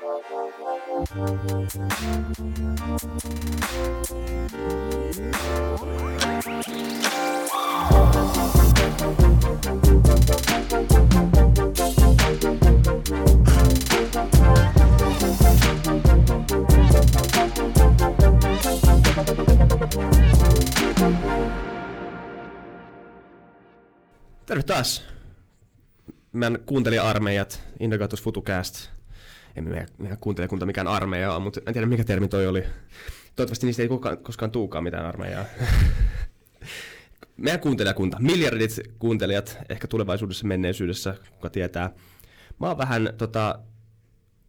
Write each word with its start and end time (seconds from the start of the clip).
Terve 0.00 0.16
taas. 24.66 25.04
Meidän 26.32 26.58
kuuntelijaarmeijat, 26.66 27.60
Indagatus 27.80 28.22
Futucast. 28.22 28.99
Ei 29.56 29.62
meidän, 29.62 29.88
meidän 29.98 30.18
kuuntelijakunta 30.18 30.66
mikään 30.66 30.86
armeija 30.86 31.32
ole, 31.32 31.42
mutta 31.42 31.60
en 31.66 31.72
tiedä 31.72 31.86
mikä 31.86 32.04
termi 32.04 32.28
toi 32.28 32.46
oli. 32.46 32.64
Toivottavasti 33.36 33.66
niistä 33.66 33.82
ei 33.82 33.88
kukaan, 33.88 34.18
koskaan 34.18 34.50
tuukaan 34.50 34.84
mitään 34.84 35.06
armeijaa. 35.06 35.44
meidän 37.36 37.60
kuuntelijakunta, 37.60 38.16
miljardit 38.20 38.80
kuuntelijat, 38.98 39.58
ehkä 39.68 39.86
tulevaisuudessa, 39.86 40.46
menneisyydessä, 40.46 41.14
kuka 41.30 41.50
tietää. 41.50 41.90
Mä 42.60 42.66
oon 42.66 42.78
vähän, 42.78 43.08
tota, 43.18 43.58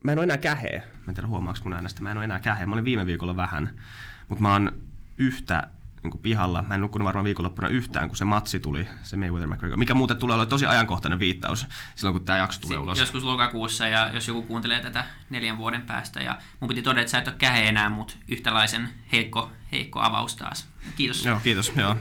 mä 0.04 0.12
en 0.12 0.18
ole 0.18 0.24
enää 0.24 0.38
käheä. 0.38 0.84
Mä 0.94 1.04
en 1.08 1.16
tiedä 1.16 1.28
huomaaks 1.28 1.64
mun 1.64 1.74
äänestä, 1.74 2.02
mä 2.02 2.12
en 2.12 2.18
ole 2.18 2.24
enää 2.24 2.40
käheä. 2.40 2.66
Mä 2.66 2.74
olin 2.74 2.86
viime 2.86 3.06
viikolla 3.06 3.36
vähän, 3.36 3.80
mutta 4.28 4.42
mä 4.42 4.54
oon 4.54 4.72
yhtä 5.18 5.68
niin 6.04 6.12
kuin 6.12 6.22
pihalla. 6.22 6.62
Mä 6.68 6.76
en 6.76 6.82
nukkunut 6.82 7.06
varmaan 7.06 7.24
viikonloppuna 7.24 7.68
yhtään, 7.68 8.08
kun 8.08 8.18
se 8.18 8.26
matsi 8.26 8.60
tuli, 8.60 8.88
se 9.04 9.18
Mayweather 9.18 9.50
McGregor, 9.50 9.78
mikä 9.78 9.94
muuten 9.94 10.18
tulee 10.18 10.34
olla 10.34 10.46
tosi 10.46 10.66
ajankohtainen 10.66 11.20
viittaus 11.20 11.68
silloin, 11.96 12.14
kun 12.14 12.26
tämä 12.26 12.38
jakso 12.38 12.62
tulee 12.62 12.78
ulos. 12.78 13.00
Joskus 13.00 13.24
lokakuussa, 13.24 13.88
ja 13.88 14.10
jos 14.14 14.28
joku 14.28 14.42
kuuntelee 14.42 14.80
tätä 14.80 15.06
neljän 15.30 15.58
vuoden 15.58 15.82
päästä, 15.82 16.20
ja 16.20 16.38
mun 16.60 16.68
piti 16.68 16.82
todeta, 16.82 17.02
että 17.02 17.12
sä 17.12 17.18
et 17.18 17.28
ole 17.28 17.36
kähe 17.36 17.68
enää, 17.68 17.90
mutta 17.90 18.14
yhtälaisen 18.28 18.90
heikko, 19.12 19.52
heikko 19.72 20.00
avaus 20.00 20.36
taas. 20.36 20.68
Kiitos. 20.96 21.26
Joo, 21.26 21.40
kiitos. 21.40 21.72
Joo. 21.76 21.96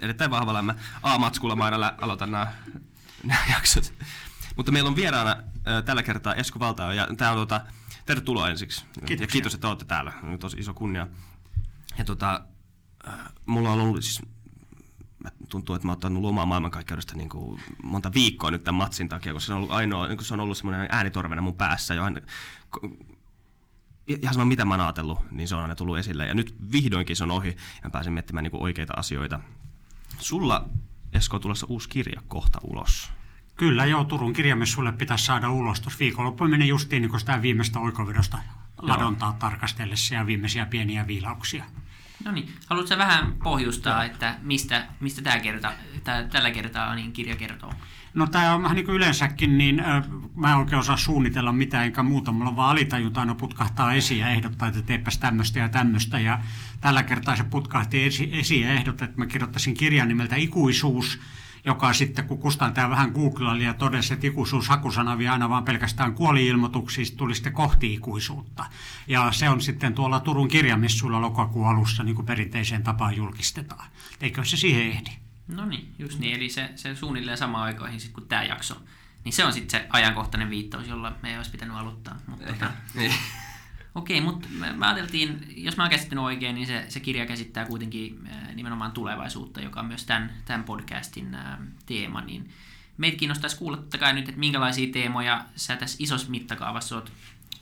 Erittäin 0.00 0.30
vahvalla. 0.30 0.62
Mä 0.62 0.74
A-matskulla 1.02 1.56
mä 1.56 1.64
aina 1.64 1.92
aloitan 2.00 2.30
nämä, 2.30 2.46
nämä 3.24 3.40
jaksot. 3.52 3.94
Mutta 4.56 4.72
meillä 4.72 4.88
on 4.88 4.96
vieraana 4.96 5.30
äh, 5.30 5.84
tällä 5.84 6.02
kertaa 6.02 6.34
Esko 6.34 6.58
Valtao, 6.58 6.92
ja 6.92 7.08
tämä 7.16 7.30
on 7.30 7.36
tota, 7.36 7.60
tervetuloa 8.06 8.50
ensiksi. 8.50 8.84
Kiitoksia. 8.92 9.24
Ja 9.24 9.26
kiitos, 9.26 9.54
että 9.54 9.68
olette 9.68 9.84
täällä. 9.84 10.12
On 10.22 10.38
tosi 10.38 10.56
iso 10.56 10.74
kunnia. 10.74 11.06
Ja 11.98 12.04
tota, 12.04 12.40
mulla 13.46 13.72
on 13.72 13.80
ollut 13.80 14.04
siis 14.04 14.22
mä 15.24 15.30
tuntuu, 15.48 15.74
että 15.74 15.86
mä 15.86 15.92
oon 15.92 15.96
ottanut 15.96 16.22
lomaa 16.22 16.46
maailmankaikkeudesta 16.46 17.16
niin 17.16 17.28
kuin 17.28 17.60
monta 17.82 18.12
viikkoa 18.14 18.50
nyt 18.50 18.64
tämän 18.64 18.78
matsin 18.78 19.08
takia, 19.08 19.32
koska 19.32 19.46
se 19.46 19.52
on 19.52 19.56
ollut 19.56 19.70
ainoa, 19.70 20.06
niin 20.06 20.16
kuin 20.16 20.26
se 20.26 20.34
on 20.34 20.40
ollut 20.40 20.56
semmoinen 20.56 20.88
äänitorvena 20.90 21.42
mun 21.42 21.54
päässä 21.54 21.94
jo 21.94 22.04
aina, 22.04 22.20
ihan 24.06 24.34
sama 24.34 24.44
mitä 24.44 24.64
mä 24.64 24.74
oon 24.74 24.80
ajatellut, 24.80 25.30
niin 25.30 25.48
se 25.48 25.54
on 25.54 25.62
aina 25.62 25.74
tullut 25.74 25.98
esille. 25.98 26.26
Ja 26.26 26.34
nyt 26.34 26.56
vihdoinkin 26.72 27.16
se 27.16 27.24
on 27.24 27.30
ohi 27.30 27.48
ja 27.48 27.54
mä 27.84 27.90
pääsin 27.90 28.12
miettimään 28.12 28.42
niin 28.42 28.50
kuin 28.50 28.62
oikeita 28.62 28.92
asioita. 28.96 29.40
Sulla, 30.18 30.68
Esko, 31.12 31.36
on 31.36 31.42
tulossa 31.42 31.66
uusi 31.68 31.88
kirja 31.88 32.22
kohta 32.28 32.58
ulos. 32.62 33.12
Kyllä 33.56 33.86
joo, 33.86 34.04
Turun 34.04 34.32
kirjamessuille 34.32 34.92
pitäisi 34.92 35.24
saada 35.24 35.50
ulos. 35.50 35.80
Tuossa 35.80 35.98
viikonloppu 35.98 36.48
meni 36.48 36.68
justiin 36.68 37.02
niin 37.02 37.20
sitä 37.20 37.42
viimeistä 37.42 37.78
oikovedosta 37.78 38.38
ladontaa 38.78 39.32
tarkastellessa 39.32 40.14
ja 40.14 40.26
viimeisiä 40.26 40.66
pieniä 40.66 41.06
viilauksia. 41.06 41.64
No 42.26 42.32
niin, 42.32 42.48
haluatko 42.66 42.98
vähän 42.98 43.32
pohjustaa, 43.42 44.04
että 44.04 44.34
mistä, 44.42 44.86
mistä 45.00 45.22
tää 45.22 45.40
kerta, 45.40 45.72
tää, 46.04 46.24
tällä 46.24 46.50
kertaa 46.50 46.94
niin 46.94 47.12
kirja 47.12 47.36
kertoo? 47.36 47.72
No 48.14 48.26
tämä 48.26 48.54
on 48.54 48.62
vähän 48.62 48.74
niin 48.74 48.86
kuin 48.86 48.96
yleensäkin, 48.96 49.58
niin 49.58 49.80
ö, 49.80 50.02
mä 50.34 50.50
en 50.50 50.56
oikein 50.56 50.78
osaa 50.78 50.96
suunnitella 50.96 51.52
mitään, 51.52 51.86
enkä 51.86 52.02
muuta. 52.02 52.32
Mulla 52.32 52.56
vaan 52.56 52.70
alitajunta 52.70 53.20
aina 53.20 53.34
putkahtaa 53.34 53.92
esiin 53.92 54.20
ja 54.20 54.28
ehdottaa, 54.28 54.68
että 54.68 54.82
teepäs 54.82 55.18
tämmöistä 55.18 55.58
ja 55.58 55.68
tämmöistä. 55.68 56.20
Ja 56.20 56.38
tällä 56.80 57.02
kertaa 57.02 57.36
se 57.36 57.44
putkahti 57.44 58.04
esi- 58.04 58.30
esiin 58.32 58.62
ja 58.62 58.72
ehdotti, 58.72 59.04
että 59.04 59.18
mä 59.18 59.26
kirjoittaisin 59.26 59.74
kirjan 59.74 60.08
nimeltä 60.08 60.36
Ikuisuus, 60.36 61.20
joka 61.66 61.92
sitten, 61.92 62.24
kun 62.24 62.38
Kustan 62.38 62.74
tämä 62.74 62.90
vähän 62.90 63.10
googlaili 63.10 63.64
ja 63.64 63.74
todesi, 63.74 64.14
että 64.14 64.26
ikuisuus 64.26 64.68
hakusana 64.68 65.18
vie 65.18 65.28
aina 65.28 65.48
vaan 65.48 65.64
pelkästään 65.64 66.14
kuoli-ilmoituksista, 66.14 67.16
tuli 67.16 67.34
sitten 67.34 67.52
kohti 67.52 67.94
ikuisuutta. 67.94 68.64
Ja 69.06 69.32
se 69.32 69.48
on 69.48 69.60
sitten 69.60 69.94
tuolla 69.94 70.20
Turun 70.20 70.48
kirjamessuilla 70.48 71.20
lokakuun 71.20 71.68
alussa, 71.68 72.02
niin 72.02 72.14
kuin 72.14 72.26
perinteiseen 72.26 72.82
tapaan 72.82 73.16
julkistetaan. 73.16 73.88
Eikö 74.20 74.44
se 74.44 74.56
siihen 74.56 74.82
ehdi? 74.82 75.10
No 75.48 75.66
niin, 75.66 75.94
just 75.98 76.18
niin. 76.18 76.36
Eli 76.36 76.48
se, 76.48 76.70
se 76.76 76.94
suunnilleen 76.94 77.38
samaan 77.38 77.64
aikoihin 77.64 78.00
sit, 78.00 78.12
kuin 78.12 78.28
tämä 78.28 78.42
jakso. 78.44 78.82
Niin 79.24 79.32
se 79.32 79.44
on 79.44 79.52
sitten 79.52 79.80
se 79.80 79.86
ajankohtainen 79.90 80.50
viittaus, 80.50 80.88
jolla 80.88 81.12
me 81.22 81.30
ei 81.30 81.36
olisi 81.36 81.50
pitänyt 81.50 81.76
aloittaa. 81.76 82.16
Mutta 82.26 82.46
tota, 82.46 82.70
Niin. 82.94 83.12
Okei, 83.96 84.20
mutta 84.20 84.48
me, 84.50 84.86
ajateltiin, 84.86 85.52
jos 85.56 85.76
mä 85.76 85.82
oon 85.82 85.90
käsittänyt 85.90 86.24
oikein, 86.24 86.54
niin 86.54 86.66
se, 86.66 86.84
se 86.88 87.00
kirja 87.00 87.26
käsittää 87.26 87.64
kuitenkin 87.64 88.28
nimenomaan 88.54 88.92
tulevaisuutta, 88.92 89.60
joka 89.60 89.80
on 89.80 89.86
myös 89.86 90.04
tämän, 90.04 90.32
tämän 90.44 90.64
podcastin 90.64 91.36
teema. 91.86 92.20
Niin 92.20 92.50
meitä 92.96 93.18
kiinnostaisi 93.18 93.56
kuulla 93.56 93.76
totta 93.76 93.98
kai 93.98 94.12
nyt, 94.12 94.28
että 94.28 94.40
minkälaisia 94.40 94.92
teemoja 94.92 95.44
sä 95.56 95.76
tässä 95.76 95.96
isossa 96.00 96.30
mittakaavassa 96.30 96.94
oot, 96.94 97.12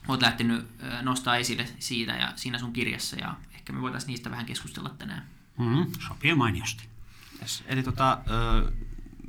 oot 0.09 0.23
lähtenyt 0.23 0.67
äh, 0.83 1.03
nostaa 1.03 1.37
esille 1.37 1.67
siitä 1.79 2.13
ja 2.13 2.33
siinä 2.37 2.59
sun 2.59 2.73
kirjassa. 2.73 3.17
Ja 3.17 3.35
ehkä 3.55 3.73
me 3.73 3.81
voitaisiin 3.81 4.09
niistä 4.09 4.31
vähän 4.31 4.47
keskustella 4.47 4.89
tänään. 4.89 5.25
Mm, 5.59 5.87
sopii 6.09 6.35
mainiosti. 6.35 6.85
Yes. 7.41 7.65
Eli 7.67 7.83
tota, 7.83 8.19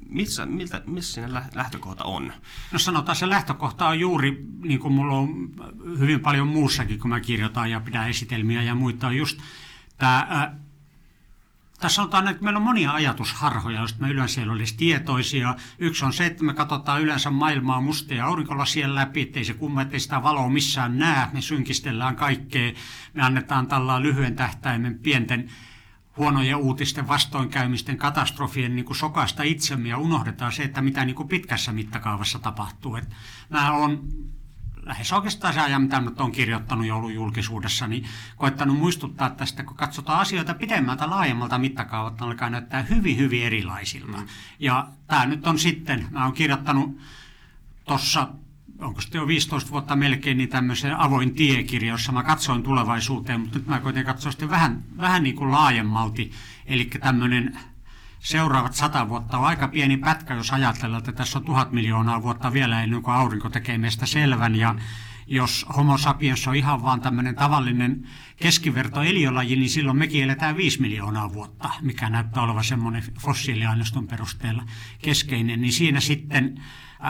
missä, 0.10 0.46
miltä, 0.46 0.82
missä 0.86 1.14
siinä 1.14 1.34
lä- 1.34 1.50
lähtökohta 1.56 2.04
on? 2.04 2.34
No 2.72 2.80
sanotaan, 2.80 3.16
se 3.16 3.30
lähtökohta 3.30 3.88
on 3.88 4.00
juuri, 4.00 4.46
niin 4.64 4.80
kuin 4.80 4.94
mulla 4.94 5.16
on 5.16 5.52
hyvin 6.00 6.20
paljon 6.20 6.48
muussakin, 6.48 7.00
kun 7.00 7.10
mä 7.10 7.20
kirjoitan 7.20 7.72
ja 7.72 7.80
pidän 7.80 8.10
esitelmiä 8.10 8.62
ja 8.62 8.76
muita, 8.76 9.08
on 9.08 9.18
just 9.18 9.40
tämä, 9.98 10.28
ää, 10.30 10.60
tässä 11.80 11.96
sanotaan, 11.96 12.28
että 12.28 12.44
meillä 12.44 12.58
on 12.58 12.64
monia 12.64 12.92
ajatusharhoja, 12.92 13.80
joista 13.80 14.02
me 14.02 14.10
yleensä 14.10 14.42
ei 14.42 14.50
olisi 14.50 14.78
tietoisia. 14.78 15.56
Yksi 15.80 16.06
on 16.06 16.14
se, 16.14 16.26
että 16.26 16.44
me 16.44 16.54
katsotaan 16.54 17.02
yleensä 17.02 17.30
maailmaa 17.30 17.82
mustia 17.82 18.26
aurinkolasien 18.26 18.96
läpi, 18.96 19.22
ettei 19.22 19.46
se 19.46 19.54
kumma, 19.54 19.82
ettei 19.82 20.00
sitä 20.00 20.24
valoa 20.24 20.50
missään 20.50 20.98
näe. 20.98 21.28
Me 21.34 21.42
synkistellään 21.42 22.16
kaikkea. 22.16 22.72
Me 23.14 23.22
annetaan 23.22 23.68
tällä 23.68 24.02
lyhyen 24.02 24.36
tähtäimen 24.36 25.00
pienten 25.00 25.50
huonojen 26.18 26.58
uutisten, 26.58 27.08
vastoinkäymisten, 27.08 27.98
katastrofien 27.98 28.76
niin 28.76 28.86
kuin 28.86 28.98
sokaista 28.98 29.44
itsemme 29.44 29.90
ja 29.90 29.98
unohdetaan 29.98 30.52
se, 30.52 30.64
että 30.64 30.82
mitä 30.82 31.06
niin 31.06 31.16
kuin 31.16 31.28
pitkässä 31.28 31.72
mittakaavassa 31.72 32.40
tapahtuu. 32.40 32.96
Et 32.96 33.10
mä 33.50 33.72
oon 33.72 34.08
lähes 34.86 35.14
oikeastaan 35.14 35.54
se 35.54 35.60
ajan, 35.60 35.82
mitä 35.82 36.02
nyt 36.02 36.22
on 36.22 36.32
kirjoittanut 36.32 36.86
ja 36.86 36.96
ollut 36.96 37.14
julkisuudessa, 37.14 37.88
niin 37.88 38.06
koettanut 38.38 38.78
muistuttaa 38.78 39.30
tästä, 39.30 39.64
kun 39.64 39.78
katsotaan 39.78 40.20
asioita 40.20 40.54
pidemmältä, 40.54 41.10
laajemmalta 41.10 41.58
mittakaavalta, 41.58 42.26
ne 42.26 42.32
alkaa 42.32 42.50
näyttää 42.50 42.82
hyvin, 42.82 43.18
hyvin 43.18 43.46
erilaisilta. 43.46 44.18
Mm. 44.18 44.28
Ja 44.60 44.88
tämä 45.08 45.26
nyt 45.26 45.48
on 45.48 45.60
sitten, 45.60 46.08
mä 46.12 46.24
oon 46.24 46.34
kirjoittanut 46.34 46.98
tuossa 47.86 48.28
onko 48.80 49.02
sitten 49.02 49.20
jo 49.20 49.28
15 49.28 49.72
vuotta 49.72 49.96
melkein, 49.96 50.38
niin 50.38 50.50
tämmöisen 50.50 51.00
avoin 51.00 51.36
tiekirja, 51.36 51.92
jossa 51.92 52.12
mä 52.12 52.24
katsoin 52.24 52.64
tulevaisuuteen, 52.64 53.42
mutta 53.42 53.60
nyt 53.60 53.68
mä 53.68 53.80
kuitenkin 53.80 54.14
katsoin 54.14 54.34
sitten 54.34 54.50
vähän, 54.50 54.84
vähän 54.98 55.24
niin 55.24 55.36
kuin 55.36 55.52
laajemmalti. 55.52 56.32
Eli 56.66 56.86
tämmöinen 56.86 57.60
seuraavat 58.20 58.74
sata 58.74 59.10
vuotta 59.10 59.38
on 59.38 59.46
aika 59.46 59.68
pieni 59.68 59.98
pätkä, 59.98 60.34
jos 60.34 60.52
ajatellaan, 60.52 61.00
että 61.00 61.12
tässä 61.12 61.40
on 61.40 61.46
tuhat 61.46 61.72
miljoonaa 61.72 62.22
vuotta 62.22 62.54
vielä 62.54 62.84
ennen 62.84 63.02
kuin 63.02 63.16
aurinko 63.16 63.50
tekee 63.50 63.78
meistä 63.78 64.06
selvän. 64.06 64.56
Ja 64.56 64.76
jos 65.28 65.66
homo 65.78 65.98
sapiens 65.98 66.48
on 66.48 66.56
ihan 66.56 66.84
vaan 66.84 67.02
tämmöinen 67.02 67.36
tavallinen 67.36 68.08
keskiverto 68.38 69.02
eliölaji, 69.02 69.56
niin 69.56 69.70
silloin 69.70 69.98
mekin 69.98 70.24
eletään 70.24 70.58
5 70.58 70.82
miljoonaa 70.82 71.34
vuotta, 71.34 71.70
mikä 71.82 72.10
näyttää 72.10 72.44
olevan 72.44 72.64
semmoinen 72.64 73.04
fossiiliaineiston 73.20 74.08
perusteella 74.08 74.64
keskeinen. 75.02 75.62
Niin 75.62 75.74
siinä 75.74 76.00
sitten 76.00 76.62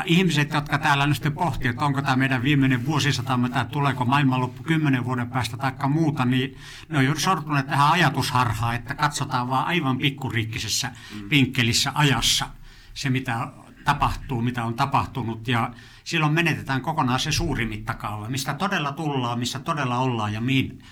ihmiset, 0.05 0.53
jotka 0.53 0.77
täällä 0.77 1.07
nyt 1.07 1.33
pohtii, 1.35 1.69
että 1.69 1.85
onko 1.85 2.01
tämä 2.01 2.15
meidän 2.15 2.43
viimeinen 2.43 2.85
vuosisatamme 2.85 3.49
tai 3.49 3.65
tuleeko 3.65 4.05
maailmanloppu 4.05 4.63
kymmenen 4.63 5.05
vuoden 5.05 5.29
päästä 5.29 5.57
tai 5.57 5.89
muuta, 5.89 6.25
niin 6.25 6.57
ne 6.89 7.09
on 7.09 7.19
sortuneet 7.19 7.67
tähän 7.67 7.91
ajatusharhaan, 7.91 8.75
että 8.75 8.95
katsotaan 8.95 9.49
vaan 9.49 9.67
aivan 9.67 9.97
pikkuriikkisessä 9.97 10.91
vinkkelissä 11.29 11.91
ajassa 11.95 12.49
se, 12.93 13.09
mitä 13.09 13.47
tapahtuu, 13.83 14.41
mitä 14.41 14.63
on 14.65 14.73
tapahtunut 14.73 15.47
ja 15.47 15.71
silloin 16.03 16.33
menetetään 16.33 16.81
kokonaan 16.81 17.19
se 17.19 17.31
suuri 17.31 17.65
mittakaava, 17.65 18.29
mistä 18.29 18.53
todella 18.53 18.91
tullaan, 18.91 19.39
missä 19.39 19.59
todella 19.59 19.97
ollaan 19.97 20.33
ja 20.33 20.41
mihin 20.41 20.83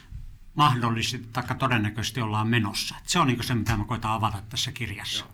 mahdollisesti 0.56 1.28
tai 1.34 1.44
todennäköisesti 1.60 2.22
ollaan 2.22 2.48
menossa. 2.48 2.96
Et 2.98 3.10
se 3.10 3.20
on 3.20 3.28
niin 3.28 3.44
se, 3.44 3.56
mitä 3.56 3.78
mä 3.78 3.86
koitan 3.86 4.12
avata 4.12 4.42
tässä 4.50 4.72
kirjassa. 4.72 5.26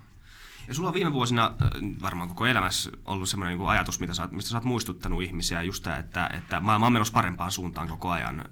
Ja 0.70 0.76
sulla 0.76 0.90
on 0.90 0.94
viime 0.94 1.14
vuosina, 1.14 1.46
äh, 1.62 1.70
varmaan 2.02 2.30
koko 2.30 2.46
elämässä, 2.46 2.92
ollut 3.06 3.30
semmoinen 3.30 3.58
niin 3.58 3.70
ajatus, 3.70 4.00
mitä 4.00 4.14
sä, 4.14 4.30
mistä 4.32 4.50
sä 4.50 4.58
oot 4.58 4.64
muistuttanut 4.64 5.24
ihmisiä, 5.24 5.62
just 5.62 5.84
tämä, 5.84 5.98
että, 5.98 6.30
että 6.34 6.60
maailma 6.60 6.86
on 6.86 6.94
menossa 6.94 7.14
parempaan 7.14 7.52
suuntaan 7.52 7.88
koko 7.88 8.10
ajan, 8.10 8.46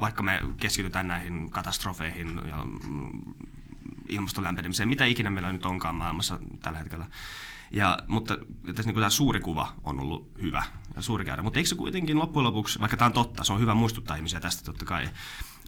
vaikka 0.00 0.22
me 0.22 0.40
keskitytään 0.56 1.08
näihin 1.08 1.50
katastrofeihin 1.50 2.40
ja 2.48 2.64
mm, 2.64 3.34
ilmaston 4.08 4.44
lämpenemiseen, 4.44 4.88
mitä 4.88 5.04
ikinä 5.04 5.30
meillä 5.30 5.52
nyt 5.52 5.66
onkaan 5.66 5.94
maailmassa 5.94 6.38
tällä 6.62 6.78
hetkellä. 6.78 7.06
Ja, 7.70 7.98
mutta 8.06 8.36
tässä 8.74 8.82
niin 8.90 8.94
tämä 8.94 9.10
suuri 9.10 9.40
kuva 9.40 9.72
on 9.84 10.00
ollut 10.00 10.30
hyvä 10.42 10.62
ja 10.96 11.02
suuri 11.02 11.24
käydä. 11.24 11.42
Mutta 11.42 11.58
eikö 11.58 11.68
se 11.68 11.74
kuitenkin 11.74 12.18
loppujen 12.18 12.44
lopuksi, 12.44 12.80
vaikka 12.80 12.96
tämä 12.96 13.06
on 13.06 13.12
totta, 13.12 13.44
se 13.44 13.52
on 13.52 13.60
hyvä 13.60 13.74
muistuttaa 13.74 14.16
ihmisiä 14.16 14.40
tästä 14.40 14.64
totta 14.64 14.84
kai, 14.84 15.08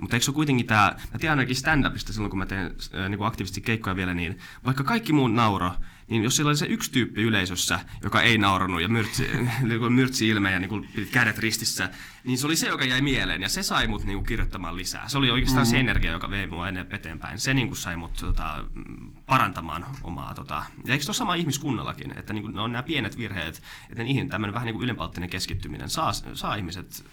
mutta 0.01 0.17
eikö 0.17 0.25
se 0.25 0.33
kuitenkin 0.33 0.67
tämä, 0.67 0.97
mä 1.13 1.19
tiedän 1.19 1.39
ainakin 1.39 1.57
stand-upista 1.57 2.13
silloin, 2.13 2.31
kun 2.31 2.39
mä 2.39 2.47
teen 2.47 2.75
äh, 2.95 3.09
niin 3.09 3.23
aktiivisesti 3.23 3.61
keikkoja 3.61 3.97
vielä, 3.97 4.15
niin 4.15 4.39
vaikka 4.65 4.85
kaikki 4.85 5.13
muun 5.13 5.37
nauro, 5.37 5.73
niin 6.09 6.25
jos 6.25 6.37
siellä 6.37 6.49
oli 6.49 6.57
se 6.57 6.67
yksi 6.67 6.93
tyyppi 6.93 7.23
yleisössä, 7.23 7.81
joka 8.03 8.23
ei 8.23 8.39
nauranut 8.39 8.83
ja 8.83 8.89
myrtsi, 8.89 9.29
niin 9.69 9.93
myrtsi 9.93 10.29
ilme 10.29 10.53
ja 10.53 10.59
niin 10.59 10.89
kädet 11.13 11.39
ristissä, 11.39 11.91
niin 12.25 12.39
se 12.39 12.47
oli 12.47 12.57
se, 12.57 12.69
joka 12.69 12.85
jäi 12.85 13.01
mieleen 13.01 13.43
ja 13.43 13.49
se 13.49 13.63
sai 13.63 13.87
mut 13.87 14.05
niin 14.05 14.17
kuin 14.17 14.27
kirjoittamaan 14.27 14.77
lisää. 14.77 15.09
Se 15.09 15.19
oli 15.19 15.31
oikeastaan 15.31 15.67
mm. 15.67 15.71
se 15.71 15.81
energia, 15.81 16.13
joka 16.13 16.31
vei 16.31 16.47
mua 16.47 16.69
eteenpäin. 16.69 17.39
Se 17.39 17.55
niin 17.55 17.69
kuin 17.69 17.77
sai 17.77 17.97
mut 17.97 18.13
tota, 18.21 18.65
parantamaan 19.27 19.87
omaa. 20.03 20.35
Tota. 20.35 20.65
Ja 20.85 20.93
eikö 20.93 21.05
se 21.05 21.11
ole 21.11 21.17
sama 21.17 21.35
ihmiskunnallakin, 21.35 22.19
että 22.19 22.33
niin 22.33 22.43
kuin, 22.43 22.55
ne 22.55 22.61
on 22.61 22.73
nämä 22.73 22.83
pienet 22.83 23.19
virheet, 23.19 23.63
että 23.91 24.03
niihin 24.03 24.29
tämmöinen 24.29 24.55
vähän 24.55 24.67
niin 24.67 24.75
kuin 24.75 24.85
ylenpalttinen 24.85 25.31
keskittyminen 25.31 25.91
saa, 25.91 26.13
saa 26.13 26.55
ihmiset 26.55 27.05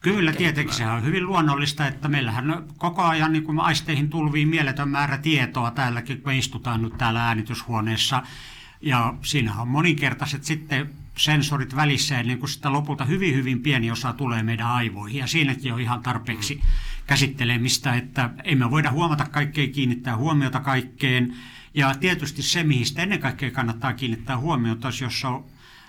Kyllä, 0.00 0.32
tietenkin 0.32 0.74
se 0.74 0.86
on 0.86 1.04
hyvin 1.04 1.26
luonnollista, 1.26 1.86
että 1.86 2.08
meillähän 2.08 2.64
koko 2.78 3.02
ajan 3.02 3.32
niin 3.32 3.44
kuin 3.44 3.60
aisteihin 3.60 4.10
tulvii 4.10 4.46
mieletön 4.46 4.88
määrä 4.88 5.18
tietoa 5.18 5.70
täälläkin, 5.70 6.22
kun 6.22 6.32
istutaan 6.32 6.82
nyt 6.82 6.98
täällä 6.98 7.26
äänityshuoneessa. 7.26 8.22
Ja 8.80 9.14
siinä 9.22 9.54
on 9.54 9.68
moninkertaiset 9.68 10.44
sitten 10.44 10.90
sensorit 11.18 11.76
välissä, 11.76 12.20
ennen 12.20 12.38
kuin 12.38 12.50
sitä 12.50 12.72
lopulta 12.72 13.04
hyvin, 13.04 13.34
hyvin 13.34 13.62
pieni 13.62 13.90
osa 13.90 14.12
tulee 14.12 14.42
meidän 14.42 14.66
aivoihin. 14.66 15.18
Ja 15.18 15.26
siinäkin 15.26 15.72
on 15.72 15.80
ihan 15.80 16.02
tarpeeksi 16.02 16.60
käsittelemistä, 17.06 17.94
että 17.94 18.30
emme 18.44 18.70
voida 18.70 18.90
huomata 18.90 19.24
kaikkea, 19.24 19.68
kiinnittää 19.68 20.16
huomiota 20.16 20.60
kaikkeen. 20.60 21.34
Ja 21.74 21.94
tietysti 21.94 22.42
se, 22.42 22.62
mihin 22.62 22.86
sitä 22.86 23.02
ennen 23.02 23.20
kaikkea 23.20 23.50
kannattaa 23.50 23.92
kiinnittää 23.92 24.38
huomiota, 24.38 24.88
jos 25.00 25.24
on 25.24 25.44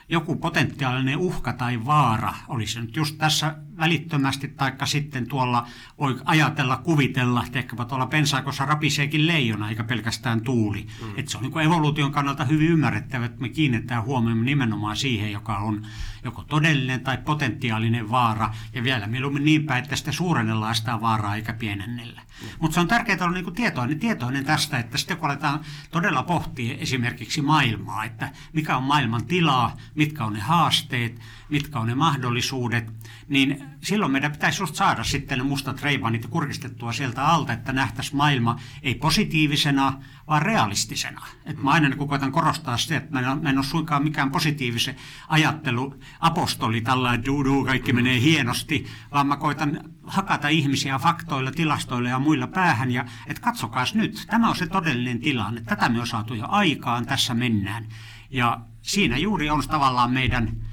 joku 0.09 0.35
potentiaalinen 0.35 1.17
uhka 1.17 1.53
tai 1.53 1.85
vaara, 1.85 2.33
olisi 2.47 2.81
nyt 2.81 2.95
just 2.95 3.17
tässä 3.17 3.55
välittömästi, 3.77 4.47
taikka 4.47 4.85
sitten 4.85 5.27
tuolla 5.27 5.67
voi 5.99 6.19
ajatella, 6.25 6.77
kuvitella, 6.77 7.43
että 7.45 7.59
ehkäpä 7.59 7.85
tuolla 7.85 8.05
pensaakossa 8.05 8.65
rapiseekin 8.65 9.27
leijona, 9.27 9.69
eikä 9.69 9.83
pelkästään 9.83 10.41
tuuli. 10.41 10.87
Mm. 11.01 11.13
Että 11.17 11.31
se 11.31 11.37
on 11.37 11.43
niin 11.43 11.59
evoluution 11.59 12.11
kannalta 12.11 12.45
hyvin 12.45 12.69
ymmärrettävä, 12.69 13.25
että 13.25 13.41
me 13.41 13.49
kiinnitetään 13.49 14.03
huomioon 14.03 14.45
nimenomaan 14.45 14.97
siihen, 14.97 15.31
joka 15.31 15.57
on 15.57 15.85
joko 16.23 16.43
todellinen 16.43 17.01
tai 17.01 17.17
potentiaalinen 17.17 18.11
vaara, 18.11 18.53
ja 18.73 18.83
vielä 18.83 19.07
mieluummin 19.07 19.45
niin 19.45 19.65
päin, 19.65 19.83
että 19.83 19.95
sitä 19.95 20.11
suurennellaan 20.11 20.75
sitä 20.75 21.01
vaaraa 21.01 21.35
eikä 21.35 21.53
pienennellä. 21.53 22.21
Mm. 22.21 22.47
Mutta 22.59 22.73
se 22.73 22.79
on 22.79 22.87
tärkeää 22.87 23.17
olla 23.21 23.33
niin 23.33 23.53
tietoinen, 23.53 23.99
tietoinen 23.99 24.45
tästä, 24.45 24.79
että 24.79 24.97
sitten 24.97 25.17
kun 25.17 25.29
aletaan 25.29 25.59
todella 25.91 26.23
pohtia 26.23 26.77
esimerkiksi 26.77 27.41
maailmaa, 27.41 28.05
että 28.05 28.31
mikä 28.53 28.77
on 28.77 28.83
maailman 28.83 29.25
tilaa, 29.25 29.77
mitkä 29.95 30.25
on 30.25 30.33
ne 30.33 30.39
haasteet, 30.39 31.19
mitkä 31.49 31.79
on 31.79 31.87
ne 31.87 31.95
mahdollisuudet, 31.95 32.93
niin 33.27 33.63
silloin 33.83 34.11
meidän 34.11 34.31
pitäisi 34.31 34.61
just 34.61 34.75
saada 34.75 35.03
sitten 35.03 35.37
ne 35.37 35.43
mustat 35.43 35.81
reivanit 35.81 36.25
kurkistettua 36.25 36.93
sieltä 36.93 37.25
alta, 37.25 37.53
että 37.53 37.73
nähtäisiin 37.73 38.17
maailma 38.17 38.59
ei 38.83 38.95
positiivisena, 38.95 39.93
vaan 40.27 40.41
realistisena. 40.41 41.21
Et 41.45 41.63
mä 41.63 41.71
aina 41.71 41.95
kun 41.95 42.07
koitan 42.07 42.31
korostaa 42.31 42.77
sitä, 42.77 42.97
että 42.97 43.11
mä 43.11 43.31
en, 43.31 43.43
mä 43.43 43.49
en 43.49 43.57
ole 43.57 43.65
suinkaan 43.65 44.03
mikään 44.03 44.31
positiivisen 44.31 44.95
ajattelu 45.27 45.95
apostoli, 46.19 46.81
tällainen 46.81 47.25
dudu, 47.25 47.65
kaikki 47.65 47.93
menee 47.93 48.21
hienosti, 48.21 48.85
vaan 49.11 49.27
mä 49.27 49.37
koitan 49.37 49.79
hakata 50.03 50.47
ihmisiä 50.47 50.99
faktoilla, 50.99 51.51
tilastoilla 51.51 52.09
ja 52.09 52.19
muilla 52.19 52.47
päähän, 52.47 52.91
ja 52.91 53.05
että 53.27 53.41
katsokaas 53.41 53.95
nyt, 53.95 54.25
tämä 54.29 54.49
on 54.49 54.55
se 54.55 54.67
todellinen 54.67 55.19
tilanne, 55.19 55.61
tätä 55.61 55.89
me 55.89 55.99
on 55.99 56.07
saatu 56.07 56.33
jo 56.33 56.45
aikaan, 56.49 57.05
tässä 57.05 57.33
mennään. 57.33 57.87
Ja 58.29 58.59
siinä 58.81 59.17
juuri 59.17 59.49
on 59.49 59.63
tavallaan 59.67 60.11
meidän 60.11 60.66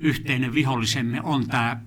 yhteinen 0.00 0.54
vihollisemme 0.54 1.20
on 1.22 1.46
tämä 1.46 1.80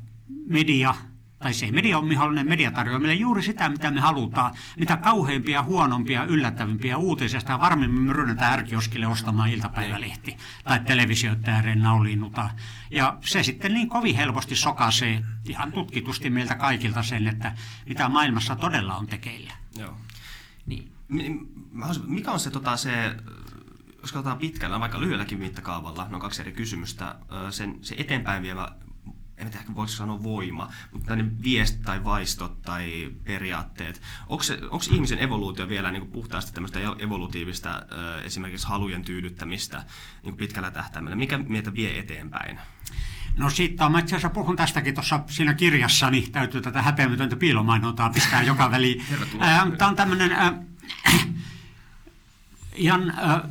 media, 0.46 0.96
tai 1.40 1.54
se 1.54 1.72
media 1.72 1.98
on 1.98 2.10
vihollinen, 2.10 2.50
media 2.50 2.72
tarjoaa 2.72 3.00
meille 3.00 3.14
juuri 3.14 3.44
sitä, 3.44 3.70
mitä 3.70 3.92
me 3.92 4.00
halutaan. 4.02 4.56
Mitä 4.80 4.98
kauheimpia, 4.98 5.64
huonompia, 5.64 6.24
yllättävimpiä 6.24 6.98
uutisia, 6.98 7.40
sitä 7.40 7.60
varmemmin 7.60 8.02
me 8.02 8.14
ryhdytään 8.14 8.54
ärkioskille 8.54 9.08
ostamaan 9.08 9.50
iltapäivälehti 9.50 10.38
tai 10.64 10.80
televisioita 10.80 11.52
ääreen 11.52 11.80
nauliinnuta. 11.80 12.50
Ja 12.92 13.18
se 13.26 13.44
sitten 13.44 13.74
niin 13.74 13.90
kovin 13.90 14.16
helposti 14.16 14.56
sokaisee 14.56 15.24
ihan 15.50 15.72
tutkitusti 15.72 16.30
meiltä 16.30 16.56
kaikilta 16.56 17.04
sen, 17.04 17.28
että 17.28 17.56
mitä 17.86 18.10
maailmassa 18.10 18.56
todella 18.56 18.96
on 18.96 19.08
tekeillä. 19.08 19.54
Joo. 19.78 19.98
Niin. 20.66 20.92
Mikä 22.08 22.32
on 22.32 22.40
se, 22.40 22.52
tota, 22.52 22.78
se 22.78 23.16
jos 24.02 24.12
katsotaan 24.12 24.38
pitkällä, 24.38 24.80
vaikka 24.80 25.00
lyhyelläkin 25.00 25.40
mittakaavalla, 25.40 26.08
ne 26.10 26.16
on 26.16 26.22
kaksi 26.22 26.42
eri 26.42 26.52
kysymystä, 26.52 27.16
sen, 27.50 27.78
se 27.82 27.96
eteenpäin 27.98 28.44
vievä 28.44 28.72
en 29.40 29.52
tiedä, 29.52 29.66
voiko 29.76 29.88
sanoa 29.88 30.24
voima, 30.24 30.70
mutta 30.92 31.08
tämmöinen 31.08 31.44
viesti 31.44 31.80
tai 31.84 32.04
vaistot 32.04 32.62
tai 32.62 33.12
periaatteet. 33.24 34.02
Onko, 34.28 34.44
se, 34.44 34.60
onko 34.64 34.86
ihmisen 34.92 35.20
evoluutio 35.20 35.70
vielä 35.70 35.92
niin 35.92 36.02
kuin 36.02 36.12
puhtaasti 36.12 36.54
tämmöistä 36.54 36.80
evolutiivista 37.00 37.82
esimerkiksi 38.24 38.68
halujen 38.68 39.06
tyydyttämistä 39.06 39.84
niin 40.24 40.38
pitkällä 40.38 40.72
tähtäimellä? 40.72 41.16
Mikä 41.16 41.38
meitä 41.38 41.74
vie 41.74 42.00
eteenpäin? 42.00 42.60
No 43.38 43.50
siitä 43.50 43.86
on, 43.86 43.92
mä 43.92 44.00
itse 44.00 44.16
asiassa 44.16 44.30
puhun 44.30 44.56
tästäkin 44.56 44.94
tuossa 44.94 45.24
siinä 45.28 45.54
kirjassa, 45.54 46.12
niin 46.12 46.32
täytyy 46.32 46.62
tätä 46.62 46.82
häpeämätöntä 46.82 47.36
piilomainontaa 47.36 48.10
pistää 48.10 48.44
joka 48.44 48.72
väliin. 48.72 49.06
Tämä 49.78 49.90
on 49.90 49.96
tämmöinen 49.96 50.32
äh, 50.32 50.54
ihan 52.76 53.10
äh, 53.10 53.42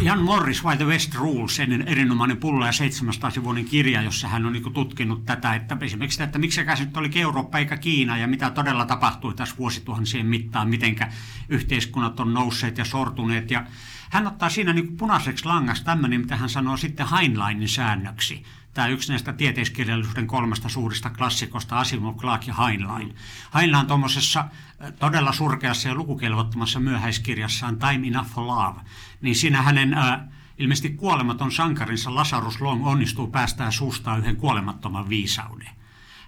Jan 0.00 0.22
Morris, 0.22 0.64
Why 0.64 0.76
the 0.76 0.86
West 0.86 1.14
Rules, 1.14 1.60
erinomainen 1.86 2.36
pulla 2.36 2.66
ja 2.66 2.72
700-sivuinen 2.72 3.64
kirja, 3.64 4.02
jossa 4.02 4.28
hän 4.28 4.46
on 4.46 4.52
niin 4.52 4.72
tutkinut 4.72 5.26
tätä, 5.26 5.54
että 5.54 5.76
esimerkiksi 5.80 6.14
sitä, 6.14 6.24
että 6.24 6.38
miksi 6.38 6.60
se 6.74 6.84
nyt 6.84 6.96
oli 6.96 7.10
Eurooppa 7.14 7.58
eikä 7.58 7.76
Kiina 7.76 8.18
ja 8.18 8.28
mitä 8.28 8.50
todella 8.50 8.86
tapahtui 8.86 9.34
tässä 9.34 9.54
vuosituhansien 9.58 10.26
mittaan, 10.26 10.68
mitenkä 10.68 11.12
yhteiskunnat 11.48 12.20
on 12.20 12.34
nousseet 12.34 12.78
ja 12.78 12.84
sortuneet. 12.84 13.50
Ja 13.50 13.66
hän 14.10 14.26
ottaa 14.26 14.48
siinä 14.48 14.72
niin 14.72 14.96
punaiseksi 14.96 15.44
langaksi 15.44 15.84
tämmöinen, 15.84 16.20
mitä 16.20 16.36
hän 16.36 16.48
sanoo 16.48 16.76
sitten 16.76 17.08
Heinleinin 17.08 17.68
säännöksi. 17.68 18.42
Tämä 18.74 18.88
yksi 18.88 19.12
näistä 19.12 19.32
tieteiskirjallisuuden 19.32 20.26
kolmesta 20.26 20.68
suurista 20.68 21.10
klassikosta, 21.10 21.78
Asimov, 21.78 22.16
Clark 22.16 22.46
ja 22.46 22.54
Heinlein. 22.54 23.14
Heinlein 23.54 23.86
tuommoisessa 23.86 24.44
todella 24.98 25.32
surkeassa 25.32 25.88
ja 25.88 25.94
lukukelvottomassa 25.94 26.80
myöhäiskirjassaan 26.80 27.78
Time 27.78 28.08
Enough 28.08 28.28
for 28.28 28.46
Love, 28.46 28.80
niin 29.20 29.36
siinä 29.36 29.62
hänen 29.62 29.94
äh, 29.94 30.20
ilmeisesti 30.58 30.90
kuolematon 30.90 31.52
sankarinsa 31.52 32.14
Lasarus 32.14 32.60
Long 32.60 32.86
onnistuu 32.86 33.26
päästään 33.26 33.72
suustaan 33.72 34.18
yhden 34.18 34.36
kuolemattoman 34.36 35.08
viisauden. 35.08 35.68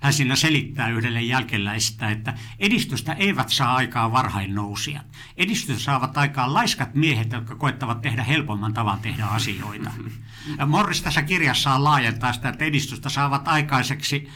Hän 0.01 0.13
siinä 0.13 0.37
selittää 0.37 0.89
yhdelle 0.89 1.23
jälkeläistä, 1.23 2.11
että 2.11 2.35
edistystä 2.59 3.13
eivät 3.13 3.49
saa 3.49 3.75
aikaa 3.75 4.13
varhain 4.13 4.55
nousijat. 4.55 5.07
Edistystä 5.37 5.83
saavat 5.83 6.19
aikaan 6.19 6.55
laiskat 6.55 6.95
miehet, 6.95 7.33
jotka 7.33 7.57
koettavat 7.57 8.03
tehdä 8.03 8.23
helpomman 8.25 8.75
tavan 8.75 8.99
tehdä 8.99 9.25
asioita. 9.25 9.91
Morris 10.67 11.03
tässä 11.03 11.23
kirjassaan 11.23 11.85
laajentaa 11.85 12.33
sitä, 12.33 12.49
että 12.49 12.65
edistystä 12.65 13.09
saavat 13.09 13.49
aikaiseksi 13.49 14.29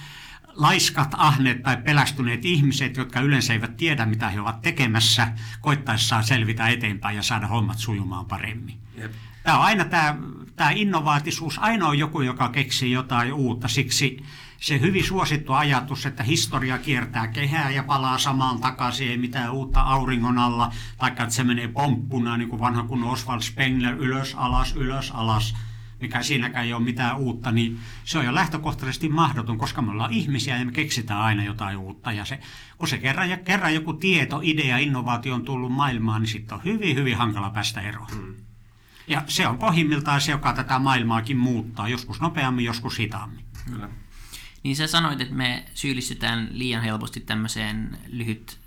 laiskat, 0.55 1.09
ahneet 1.17 1.63
tai 1.63 1.77
pelästyneet 1.77 2.45
ihmiset, 2.45 2.97
jotka 2.97 3.21
yleensä 3.21 3.53
eivät 3.53 3.77
tiedä, 3.77 4.07
mitä 4.07 4.29
he 4.29 4.41
ovat 4.41 4.63
tekemässä, 4.63 5.29
koittaessaan 5.61 6.25
selvitä 6.25 6.69
eteenpäin 6.69 7.17
ja 7.17 7.23
saada 7.23 7.47
hommat 7.47 7.79
sujumaan 7.79 8.27
paremmin. 8.27 8.79
Jep. 8.97 9.13
Tämä 9.43 9.59
on 9.59 9.65
aina 9.65 9.85
tämä, 9.85 10.17
tämä 10.57 10.71
innovaatisuus, 10.71 11.59
ainoa 11.59 11.95
joku, 11.95 12.21
joka 12.21 12.49
keksii 12.49 12.93
jotain 12.93 13.33
uutta. 13.33 13.69
Siksi 13.69 14.25
se 14.61 14.81
hyvin 14.81 15.05
suosittu 15.05 15.53
ajatus, 15.53 16.07
että 16.07 16.23
historia 16.23 16.79
kiertää 16.79 17.29
kehää 17.29 17.71
ja 17.71 17.83
palaa 17.83 18.19
samaan 18.19 18.61
takaisin, 18.61 19.09
ei 19.09 19.17
mitään 19.17 19.53
uutta 19.53 19.81
auringon 19.81 20.39
alla, 20.39 20.73
taikka 20.99 21.23
että 21.23 21.35
se 21.35 21.45
menee 21.45 21.69
pomppuna, 21.69 22.37
niin 22.37 22.49
kuin 22.49 22.61
vanha 22.61 22.83
kun 22.83 23.05
Oswald 23.05 23.41
Spengler, 23.41 23.97
ylös, 23.99 24.35
alas, 24.35 24.77
ylös, 24.77 25.11
alas, 25.11 25.55
mikä 26.05 26.23
siinäkään 26.23 26.65
ei 26.65 26.73
ole 26.73 26.83
mitään 26.83 27.17
uutta, 27.17 27.53
niin 27.53 27.79
se 28.05 28.19
on 28.19 28.25
jo 28.25 28.35
lähtökohtaisesti 28.35 29.09
mahdoton, 29.09 29.59
koska 29.59 29.83
me 29.83 29.91
ollaan 29.91 30.13
ihmisiä 30.13 30.59
ja 30.59 30.65
me 30.65 30.73
keksitään 30.73 31.21
aina 31.21 31.45
jotain 31.45 31.77
uutta. 31.77 32.13
Ja 32.13 32.25
se, 32.25 32.39
kun 32.79 32.89
se 32.89 32.99
kerran, 32.99 33.31
ja 33.31 33.37
kerran 33.37 33.75
joku 33.75 33.93
tieto, 33.93 34.41
idea, 34.43 34.79
innovaatio 34.79 35.35
on 35.35 35.45
tullut 35.45 35.73
maailmaan, 35.73 36.23
niin 36.23 36.31
sitten 36.31 36.59
on 36.59 36.65
hyvin, 36.65 36.97
hyvin 36.97 37.17
hankala 37.17 37.51
päästä 37.51 37.81
eroon. 37.81 38.11
Hmm. 38.11 38.35
Ja 39.07 39.23
se 39.27 39.47
on 39.47 39.59
pohjimmiltaan 39.59 40.21
se, 40.21 40.33
joka 40.33 40.53
tätä 40.53 40.79
maailmaakin 40.79 41.37
muuttaa, 41.37 41.89
joskus 41.89 42.21
nopeammin, 42.21 42.65
joskus 42.65 42.99
hitaammin. 42.99 43.45
Kyllä. 43.71 43.89
Niin 44.63 44.77
sä 44.77 44.87
sanoit, 44.87 45.21
että 45.21 45.35
me 45.35 45.65
syyllistytään 45.75 46.49
liian 46.51 46.83
helposti 46.83 47.21
tämmöiseen 47.21 47.99
lyhyt 48.09 48.59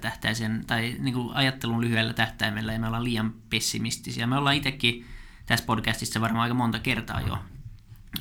tähtäisen 0.00 0.64
tai 0.66 0.96
niin 0.98 1.14
kuin 1.14 1.34
ajattelun 1.34 1.80
lyhyellä 1.80 2.12
tähtäimellä 2.12 2.72
ja 2.72 2.78
me 2.78 2.86
ollaan 2.86 3.04
liian 3.04 3.34
pessimistisiä. 3.50 4.26
Me 4.26 4.36
ollaan 4.36 4.56
itsekin 4.56 5.06
tässä 5.46 5.66
podcastissa 5.66 6.20
varmaan 6.20 6.42
aika 6.42 6.54
monta 6.54 6.78
kertaa 6.78 7.20
jo 7.20 7.38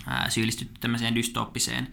ää, 0.08 0.30
syyllistytty 0.30 0.74
tämmöiseen 0.80 1.15
dystooppiseen 1.15 1.88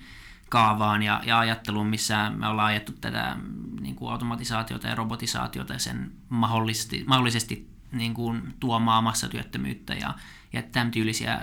kaavaan 0.49 1.03
ja, 1.03 1.21
ja 1.27 1.39
ajatteluun, 1.39 1.87
missä 1.87 2.31
me 2.31 2.49
ollaan 2.49 2.69
ajettu 2.69 2.93
tätä 2.93 3.37
niin 3.81 3.97
kuin 3.97 4.13
automatisaatiota 4.13 4.89
ja 4.89 4.95
robotisaatiota 4.95 5.73
ja 5.73 5.79
sen 5.79 6.13
mahdollisesti, 6.29 7.05
mahdollisesti 7.07 7.69
niin 7.93 8.15
kuin, 8.15 8.55
tuomaan 8.61 9.05
massatyöttömyyttä 9.05 9.95
ja, 9.95 10.15
ja 10.53 10.63
tämän, 10.63 10.91
tyylisiä, 10.91 11.41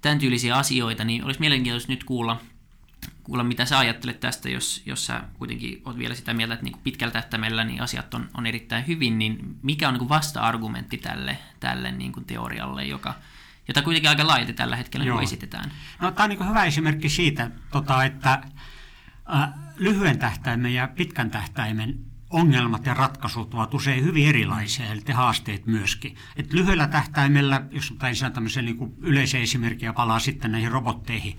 tämän 0.00 0.18
tyylisiä 0.18 0.56
asioita, 0.56 1.04
niin 1.04 1.24
olisi 1.24 1.40
mielenkiintoista 1.40 1.92
nyt 1.92 2.04
kuulla, 2.04 2.40
kuulla 3.24 3.44
mitä 3.44 3.64
sä 3.64 3.78
ajattelet 3.78 4.20
tästä, 4.20 4.48
jos, 4.48 4.82
jos 4.86 5.06
sä 5.06 5.20
kuitenkin 5.34 5.82
oot 5.84 5.98
vielä 5.98 6.14
sitä 6.14 6.34
mieltä, 6.34 6.54
että 6.54 6.64
niin 6.64 6.78
pitkällä 6.84 7.12
tähtäimellä 7.12 7.64
niin 7.64 7.82
asiat 7.82 8.14
on, 8.14 8.28
on 8.34 8.46
erittäin 8.46 8.86
hyvin, 8.86 9.18
niin 9.18 9.56
mikä 9.62 9.88
on 9.88 9.94
niin 9.94 10.08
vasta-argumentti 10.08 10.98
tälle, 10.98 11.38
tälle 11.60 11.92
niin 11.92 12.12
kuin 12.12 12.24
teorialle, 12.24 12.84
joka, 12.84 13.14
jota 13.68 13.82
kuitenkin 13.82 14.10
aika 14.10 14.26
laajalti 14.26 14.52
tällä 14.52 14.76
hetkellä 14.76 15.04
niin 15.04 15.22
esitetään? 15.22 15.72
No, 16.00 16.10
tämä 16.10 16.24
on 16.24 16.30
niin 16.30 16.48
hyvä 16.48 16.64
esimerkki 16.64 17.08
siitä, 17.08 17.50
tota, 17.72 18.04
että 18.04 18.42
äh, 19.34 19.48
lyhyen 19.76 20.18
tähtäimen 20.18 20.74
ja 20.74 20.88
pitkän 20.88 21.30
tähtäimen 21.30 21.98
ongelmat 22.30 22.86
ja 22.86 22.94
ratkaisut 22.94 23.54
ovat 23.54 23.74
usein 23.74 24.04
hyvin 24.04 24.28
erilaisia, 24.28 24.86
eli 24.86 25.00
haasteet 25.12 25.66
myöskin. 25.66 26.16
Et 26.36 26.52
lyhyellä 26.52 26.88
tähtäimellä, 26.88 27.62
jos 27.70 27.90
otan 27.90 28.32
tämmöisen 28.32 28.64
niin 28.64 28.94
yleisen 28.98 29.42
esimerkin 29.42 29.86
ja 29.86 29.92
palaa 29.92 30.18
sitten 30.18 30.52
näihin 30.52 30.70
robotteihin, 30.70 31.38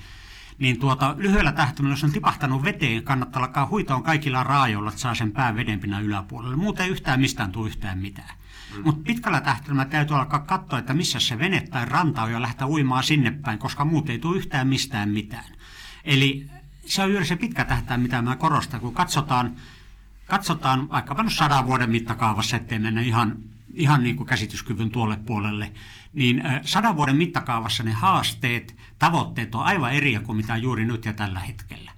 niin 0.59 0.79
tuota, 0.79 1.15
lyhyellä 1.17 1.51
tähtäimellä, 1.51 1.93
jos 1.93 2.03
on 2.03 2.12
tipahtanut 2.12 2.63
veteen, 2.63 3.03
kannattaa 3.03 3.43
alkaa 3.43 3.67
huitoon 3.67 4.03
kaikilla 4.03 4.43
raajoilla, 4.43 4.89
että 4.89 5.01
saa 5.01 5.15
sen 5.15 5.31
pään 5.31 5.55
vedenpinnan 5.55 6.03
yläpuolelle. 6.03 6.55
Muuten 6.55 6.85
ei 6.85 6.91
yhtään 6.91 7.19
mistään 7.19 7.51
tule 7.51 7.67
yhtään 7.67 7.97
mitään. 7.97 8.35
Mm. 8.75 8.81
Mutta 8.83 9.01
pitkällä 9.03 9.41
tähtäimellä 9.41 9.85
täytyy 9.85 10.17
alkaa 10.17 10.39
katsoa, 10.39 10.79
että 10.79 10.93
missä 10.93 11.19
se 11.19 11.39
vene 11.39 11.62
tai 11.62 11.85
ranta 11.85 12.24
on 12.24 12.31
ja 12.31 12.41
lähteä 12.41 12.67
uimaan 12.67 13.03
sinne 13.03 13.31
päin, 13.31 13.59
koska 13.59 13.85
muuten 13.85 14.13
ei 14.13 14.19
tule 14.19 14.38
yhtään 14.38 14.67
mistään 14.67 15.09
mitään. 15.09 15.51
Eli 16.03 16.50
se 16.85 17.03
on 17.03 17.09
juuri 17.09 17.25
se 17.25 17.35
pitkä 17.35 17.65
tähtäin, 17.65 18.01
mitä 18.01 18.21
mä 18.21 18.35
korostan, 18.35 18.79
kun 18.79 18.93
katsotaan, 18.93 19.55
katsotaan 20.27 20.89
vaikkapa 20.89 21.24
nyt 21.24 21.33
sadan 21.33 21.67
vuoden 21.67 21.89
mittakaavassa, 21.89 22.57
ettei 22.57 22.79
mennä 22.79 23.01
ihan, 23.01 23.35
ihan 23.74 24.03
niin 24.03 24.15
kuin 24.15 24.27
käsityskyvyn 24.27 24.91
tuolle 24.91 25.17
puolelle, 25.17 25.71
niin 26.13 26.43
sadan 26.62 26.95
vuoden 26.95 27.15
mittakaavassa 27.15 27.83
ne 27.83 27.91
haasteet, 27.91 28.75
tavoitteet 28.99 29.55
on 29.55 29.63
aivan 29.63 29.93
eri 29.93 30.19
kuin 30.23 30.37
mitä 30.37 30.57
juuri 30.57 30.85
nyt 30.85 31.05
ja 31.05 31.13
tällä 31.13 31.39
hetkellä. 31.39 31.91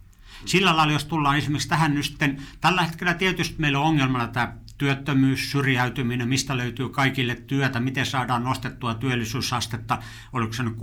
Sillä 0.45 0.77
lailla, 0.77 0.93
jos 0.93 1.05
tullaan 1.05 1.37
esimerkiksi 1.37 1.69
tähän 1.69 1.93
nyt 1.93 2.05
sitten, 2.05 2.37
tällä 2.61 2.83
hetkellä 2.83 3.13
tietysti 3.13 3.55
meillä 3.57 3.79
on 3.79 3.85
ongelmana 3.85 4.27
tämä 4.27 4.53
työttömyys, 4.77 5.51
syrjäytyminen, 5.51 6.29
mistä 6.29 6.57
löytyy 6.57 6.89
kaikille 6.89 7.35
työtä, 7.35 7.79
miten 7.79 8.05
saadaan 8.05 8.43
nostettua 8.43 8.93
työllisyysastetta, 8.93 9.97
oliko 10.33 10.53
se 10.53 10.63
nyt 10.63 10.73
69-72 10.73 10.77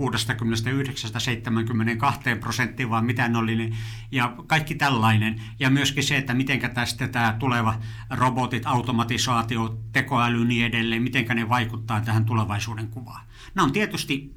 prosenttia 2.39 2.89
vai 2.89 3.01
mitä 3.01 3.27
ne 3.27 3.37
oli, 3.37 3.55
niin, 3.55 3.75
ja 4.11 4.35
kaikki 4.47 4.75
tällainen. 4.75 5.41
Ja 5.59 5.69
myöskin 5.69 6.03
se, 6.03 6.17
että 6.17 6.33
miten 6.33 6.59
tästä 6.73 7.07
tämä 7.07 7.35
tuleva 7.39 7.79
robotit, 8.09 8.65
automatisaatio, 8.65 9.77
tekoäly 9.91 10.45
niin 10.45 10.65
edelleen, 10.65 11.01
miten 11.01 11.25
ne 11.35 11.49
vaikuttaa 11.49 12.01
tähän 12.01 12.25
tulevaisuuden 12.25 12.87
kuvaan. 12.87 13.25
Nämä 13.55 13.65
on 13.65 13.71
tietysti 13.71 14.34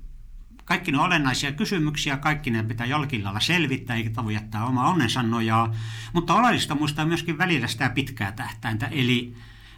kaikki 0.69 0.93
ne 0.93 0.99
olennaisia 0.99 1.53
kysymyksiä, 1.53 2.17
kaikki 2.17 2.51
ne 2.51 2.63
pitää 2.63 2.87
jollakin 2.87 3.25
lailla 3.25 3.41
selvittää, 3.41 3.97
eikä 3.97 4.25
voi 4.25 4.35
jättää 4.35 4.65
oma 4.65 4.89
onnensa 4.89 5.23
nojaa. 5.23 5.75
Mutta 6.13 6.35
oleellista 6.35 6.75
muistaa 6.75 7.07
myöskin 7.07 7.39
välillä 7.39 7.67
sitä 7.67 7.91
pitkää 7.91 8.33
tähtäintä, 8.33 8.87
eli 8.87 9.35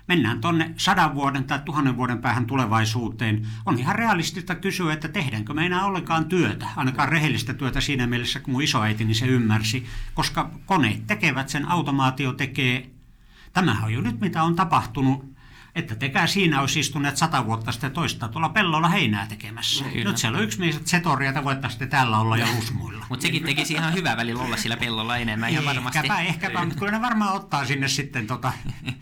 mennään 0.08 0.40
tuonne 0.40 0.74
sadan 0.76 1.14
vuoden 1.14 1.44
tai 1.44 1.58
tuhannen 1.64 1.96
vuoden 1.96 2.18
päähän 2.18 2.46
tulevaisuuteen. 2.46 3.46
On 3.66 3.78
ihan 3.78 3.96
realistista 3.96 4.54
kysyä, 4.54 4.92
että 4.92 5.08
tehdäänkö 5.08 5.54
me 5.54 5.66
enää 5.66 5.84
ollenkaan 5.84 6.24
työtä, 6.24 6.66
ainakaan 6.76 7.08
rehellistä 7.08 7.54
työtä 7.54 7.80
siinä 7.80 8.06
mielessä, 8.06 8.40
kun 8.40 8.52
mun 8.52 8.62
isoäitini 8.62 9.14
se 9.14 9.26
ymmärsi, 9.26 9.86
koska 10.14 10.50
koneet 10.66 11.06
tekevät 11.06 11.48
sen, 11.48 11.68
automaatio 11.68 12.32
tekee. 12.32 12.90
Tämähän 13.52 13.84
on 13.84 13.92
jo 13.92 14.00
nyt 14.00 14.20
mitä 14.20 14.42
on 14.42 14.56
tapahtunut 14.56 15.39
että 15.74 15.94
tekää 15.94 16.26
siinä 16.26 16.60
olisi 16.60 16.80
istuneet 16.80 17.16
sata 17.16 17.46
vuotta 17.46 17.72
sitten 17.72 17.90
toista 17.90 18.28
tuolla 18.28 18.48
pellolla 18.48 18.88
heinää 18.88 19.26
tekemässä. 19.26 19.84
No, 19.84 19.90
Nyt 19.94 20.18
siellä 20.18 20.38
on 20.38 20.44
yksi 20.44 20.58
mies 20.60 20.80
setoria, 20.84 21.28
että 21.28 21.44
voitte 21.44 21.86
täällä 21.86 22.18
olla 22.18 22.36
ja 22.36 22.46
usmuilla. 22.58 23.06
mutta 23.08 23.22
sekin 23.22 23.44
tekisi 23.44 23.74
ihan 23.74 23.94
hyvä 23.94 24.16
välillä 24.16 24.42
olla 24.42 24.56
sillä 24.56 24.76
pellolla 24.76 25.16
enemmän 25.16 25.50
ihan 25.50 25.64
varmasti. 25.64 25.98
Ehkäpä, 25.98 26.20
ehkäpä, 26.20 26.64
mutta 26.64 26.78
kyllä 26.78 26.92
ne 26.92 27.00
varmaan 27.00 27.34
ottaa 27.34 27.64
sinne 27.64 27.88
sitten 27.88 28.26
tota... 28.26 28.52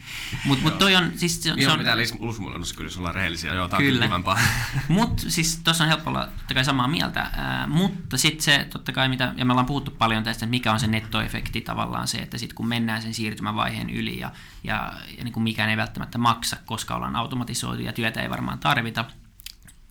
mutta 0.46 0.64
mut 0.64 0.78
toi 0.78 0.96
on... 0.96 1.12
Siis 1.16 1.42
se, 1.42 1.54
se 1.60 1.70
on... 1.70 1.78
pitää 1.78 1.96
usmuilla, 2.18 2.58
no 2.58 2.64
kyllä 2.76 2.90
ollaan 2.98 3.14
rehellisiä, 3.14 3.54
joo, 3.54 3.68
tämä 3.68 3.82
kyllä. 3.82 4.08
on 4.14 4.25
Mutta 4.88 5.22
siis 5.28 5.60
tuossa 5.64 5.84
on 5.84 5.88
helppo 5.88 6.10
olla 6.10 6.26
totta 6.26 6.54
kai 6.54 6.64
samaa 6.64 6.88
mieltä, 6.88 7.20
äh, 7.20 7.68
mutta 7.68 8.16
sitten 8.16 8.42
se 8.42 8.66
totta 8.70 8.92
kai 8.92 9.08
mitä, 9.08 9.32
ja 9.37 9.44
me 9.44 9.52
ollaan 9.52 9.66
puhuttu 9.66 9.90
paljon 9.90 10.25
tästä, 10.25 10.44
että 10.44 10.50
mikä 10.50 10.72
on 10.72 10.80
se 10.80 10.87
nettoefekti 10.87 11.60
tavallaan 11.60 12.08
se, 12.08 12.18
että 12.18 12.38
sitten 12.38 12.56
kun 12.56 12.68
mennään 12.68 13.02
sen 13.02 13.14
siirtymävaiheen 13.14 13.90
yli 13.90 14.18
ja, 14.18 14.32
ja, 14.64 14.92
ja 15.18 15.24
niin 15.24 15.32
kuin 15.32 15.44
mikään 15.44 15.70
ei 15.70 15.76
välttämättä 15.76 16.18
maksa, 16.18 16.56
koska 16.66 16.94
ollaan 16.94 17.16
automatisoitu 17.16 17.82
ja 17.82 17.92
työtä 17.92 18.22
ei 18.22 18.30
varmaan 18.30 18.58
tarvita, 18.58 19.04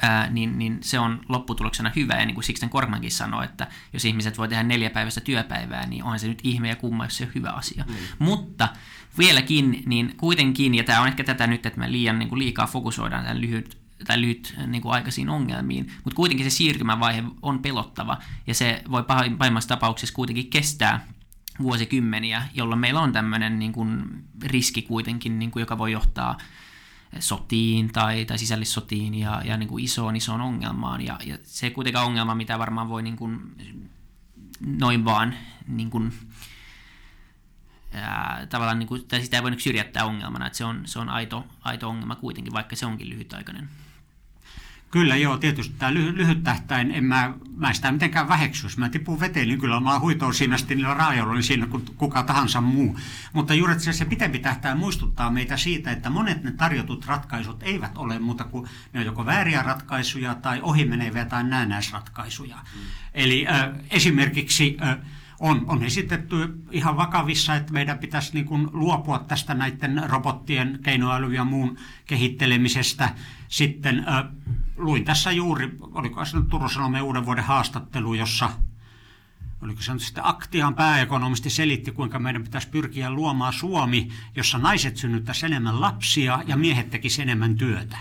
ää, 0.01 0.29
niin, 0.29 0.59
niin 0.59 0.77
se 0.81 1.00
on 1.00 1.21
lopputuloksena 1.29 1.91
hyvä. 1.95 2.13
Ja 2.13 2.25
niin 2.25 2.36
kuin 2.36 2.43
Sixten 2.43 2.69
Korkmankin 2.69 3.12
sanoi, 3.12 3.45
että 3.45 3.67
jos 3.93 4.05
ihmiset 4.05 4.38
voi 4.38 4.47
tehdä 4.47 4.63
neljä 4.63 4.89
päivästä 4.89 5.21
työpäivää, 5.21 5.88
niin 5.88 6.03
on 6.03 6.19
se 6.19 6.27
nyt 6.27 6.39
ihme 6.43 6.69
ja 6.69 6.75
kumma, 6.75 7.05
jos 7.05 7.17
se 7.17 7.24
on 7.24 7.31
hyvä 7.36 7.50
asia. 7.50 7.86
Mm. 7.88 7.95
Mutta 8.19 8.69
vieläkin, 9.17 9.83
niin 9.86 10.13
kuitenkin, 10.17 10.75
ja 10.75 10.83
tämä 10.83 11.01
on 11.01 11.07
ehkä 11.07 11.24
tätä 11.24 11.47
nyt, 11.47 11.65
että 11.65 11.79
me 11.79 11.91
liian 11.91 12.19
niin 12.19 12.29
kuin 12.29 12.39
liikaa 12.39 12.67
fokusoidaan 12.67 13.24
tämän 13.24 13.41
lyhyt 13.41 13.77
tai 14.07 14.21
lyhyt 14.21 14.55
niin 14.67 14.81
kuin 14.81 14.93
aikaisiin 14.93 15.29
ongelmiin, 15.29 15.91
mutta 16.03 16.15
kuitenkin 16.15 16.51
se 16.51 16.55
siirtymävaihe 16.55 17.24
on 17.41 17.59
pelottava 17.59 18.17
ja 18.47 18.53
se 18.53 18.81
voi 18.91 19.03
pahimmassa 19.38 19.69
tapauksessa 19.69 20.15
kuitenkin 20.15 20.50
kestää 20.50 21.07
vuosikymmeniä, 21.61 22.43
jolloin 22.53 22.79
meillä 22.79 22.99
on 22.99 23.11
tämmöinen 23.11 23.59
niin 23.59 23.73
kuin 23.73 24.23
riski 24.43 24.81
kuitenkin, 24.81 25.39
niin 25.39 25.51
kuin, 25.51 25.61
joka 25.61 25.77
voi 25.77 25.91
johtaa 25.91 26.37
sotiin 27.19 27.91
tai, 27.91 28.25
tai 28.25 28.37
sisällissotiin 28.37 29.13
ja, 29.13 29.41
ja 29.45 29.57
niin 29.57 29.69
kuin 29.69 29.83
isoon 29.83 30.15
isoon 30.15 30.41
ongelmaan. 30.41 31.01
Ja, 31.01 31.19
ja 31.25 31.37
se 31.43 31.65
ei 31.65 31.71
kuitenkaan 31.71 32.05
ongelma, 32.05 32.35
mitä 32.35 32.59
varmaan 32.59 32.89
voi 32.89 33.03
niin 33.03 33.17
kuin, 33.17 33.55
noin 34.59 35.05
vaan 35.05 35.35
niin 35.67 35.89
kuin, 35.89 36.13
ää, 37.93 38.47
tavallaan, 38.49 38.79
niin 38.79 38.87
kuin, 38.87 39.07
tai 39.07 39.21
sitä 39.21 39.37
ei 39.37 39.43
voi 39.43 39.59
syrjättää 39.59 40.05
ongelmana, 40.05 40.47
että 40.47 40.57
se 40.57 40.65
on, 40.65 40.81
se 40.85 40.99
on 40.99 41.09
aito, 41.09 41.47
aito 41.61 41.89
ongelma 41.89 42.15
kuitenkin, 42.15 42.53
vaikka 42.53 42.75
se 42.75 42.85
onkin 42.85 43.09
lyhytaikainen. 43.09 43.69
Kyllä 44.98 45.16
joo, 45.16 45.38
tietysti 45.38 45.75
tämä 45.80 45.94
lyhy, 45.94 46.18
lyhyt 46.18 46.44
tähtäin, 46.44 46.92
en 46.92 47.04
mä, 47.04 47.34
mä 47.56 47.74
sitä 47.74 47.92
mitenkään 47.92 48.27
väheksy. 48.27 48.66
Jos 48.66 48.77
mä 48.77 48.89
tipun 48.89 49.20
veteen, 49.20 49.48
niin 49.48 49.60
kyllä 49.60 49.80
mä 49.80 50.00
huitoon 50.00 50.34
siinä 50.34 50.58
sitten 50.58 50.77
niillä 50.77 50.94
raajoilla 50.94 51.34
niin 51.34 51.44
siinä 51.44 51.66
kuin 51.66 51.86
kuka 51.98 52.24
tahansa 52.24 52.62
muu. 52.62 53.00
Mutta 53.34 53.54
juuri 53.54 53.74
että 53.74 53.84
se, 53.84 53.94
se 53.94 54.06
pitempi 54.06 54.39
tähtäin 54.39 54.77
muistuttaa 54.77 55.32
meitä 55.32 55.58
siitä, 55.58 55.92
että 55.92 56.10
monet 56.10 56.44
ne 56.44 56.51
tarjotut 56.51 57.06
ratkaisut 57.06 57.63
eivät 57.63 57.98
ole 57.98 58.20
muuta 58.20 58.44
kuin 58.44 58.70
ne 58.94 59.00
on 59.00 59.06
joko 59.06 59.25
vääriä 59.25 59.63
ratkaisuja 59.63 60.36
tai 60.36 60.60
ohimeneviä 60.62 61.25
tai 61.25 61.44
näennäisratkaisuja. 61.44 62.56
Mm. 62.56 62.82
Eli 63.13 63.48
äh, 63.48 63.70
esimerkiksi 63.92 64.77
äh, 64.82 64.98
on, 65.39 65.66
on 65.68 65.84
esitetty 65.84 66.36
ihan 66.72 66.98
vakavissa, 66.98 67.56
että 67.56 67.74
meidän 67.74 67.98
pitäisi 67.98 68.34
niin 68.34 68.46
kuin 68.46 68.68
luopua 68.72 69.20
tästä 69.20 69.54
näiden 69.54 70.01
robottien 70.06 70.80
keinoäly 70.84 71.34
ja 71.34 71.44
muun 71.44 71.77
kehittelemisestä. 72.06 73.10
Sitten 73.48 74.06
äh, 74.08 74.24
luin 74.77 75.05
tässä 75.05 75.31
juuri, 75.31 75.77
oliko 75.81 76.25
se 76.25 76.38
Turun 76.50 76.69
Sanomien 76.69 77.03
uuden 77.03 77.25
vuoden 77.25 77.43
haastattelu, 77.43 78.13
jossa 78.13 78.50
oliko 79.62 79.81
se 79.81 79.93
nyt 79.93 80.01
sitten 80.01 80.25
Aktian 80.25 80.75
pääekonomisti 80.75 81.50
selitti, 81.50 81.91
kuinka 81.91 82.19
meidän 82.19 82.43
pitäisi 82.43 82.69
pyrkiä 82.69 83.10
luomaan 83.10 83.53
Suomi, 83.53 84.10
jossa 84.36 84.57
naiset 84.57 84.98
synnyttäisi 84.98 85.46
enemmän 85.46 85.81
lapsia 85.81 86.43
ja 86.48 86.57
miehet 86.57 86.89
tekisivät 86.89 87.24
enemmän 87.24 87.55
työtä. 87.55 87.98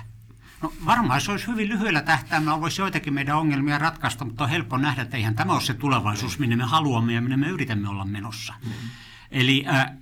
No 0.63 0.73
varmaan 0.85 1.21
se 1.21 1.31
olisi 1.33 1.47
hyvin 1.47 1.69
lyhyellä 1.69 2.03
tähtäimellä, 2.03 2.61
voisi 2.61 2.83
joitakin 2.83 3.15
meidän 3.15 3.37
ongelmia 3.37 3.79
ratkaista, 3.79 4.25
mutta 4.25 4.45
on 4.45 4.51
helppo 4.51 4.77
nähdä, 4.77 5.03
että 5.03 5.17
eihän 5.17 5.35
tämä 5.35 5.53
ole 5.53 5.61
se 5.61 5.75
tulevaisuus, 5.75 6.39
minne 6.39 6.57
me 6.57 6.65
haluamme 6.65 7.13
ja 7.13 7.21
minne 7.21 7.37
me 7.37 7.49
yritämme 7.49 7.89
olla 7.89 8.05
menossa. 8.05 8.55
Mm. 8.65 8.71
Eli 9.31 9.65
äh, 9.69 9.93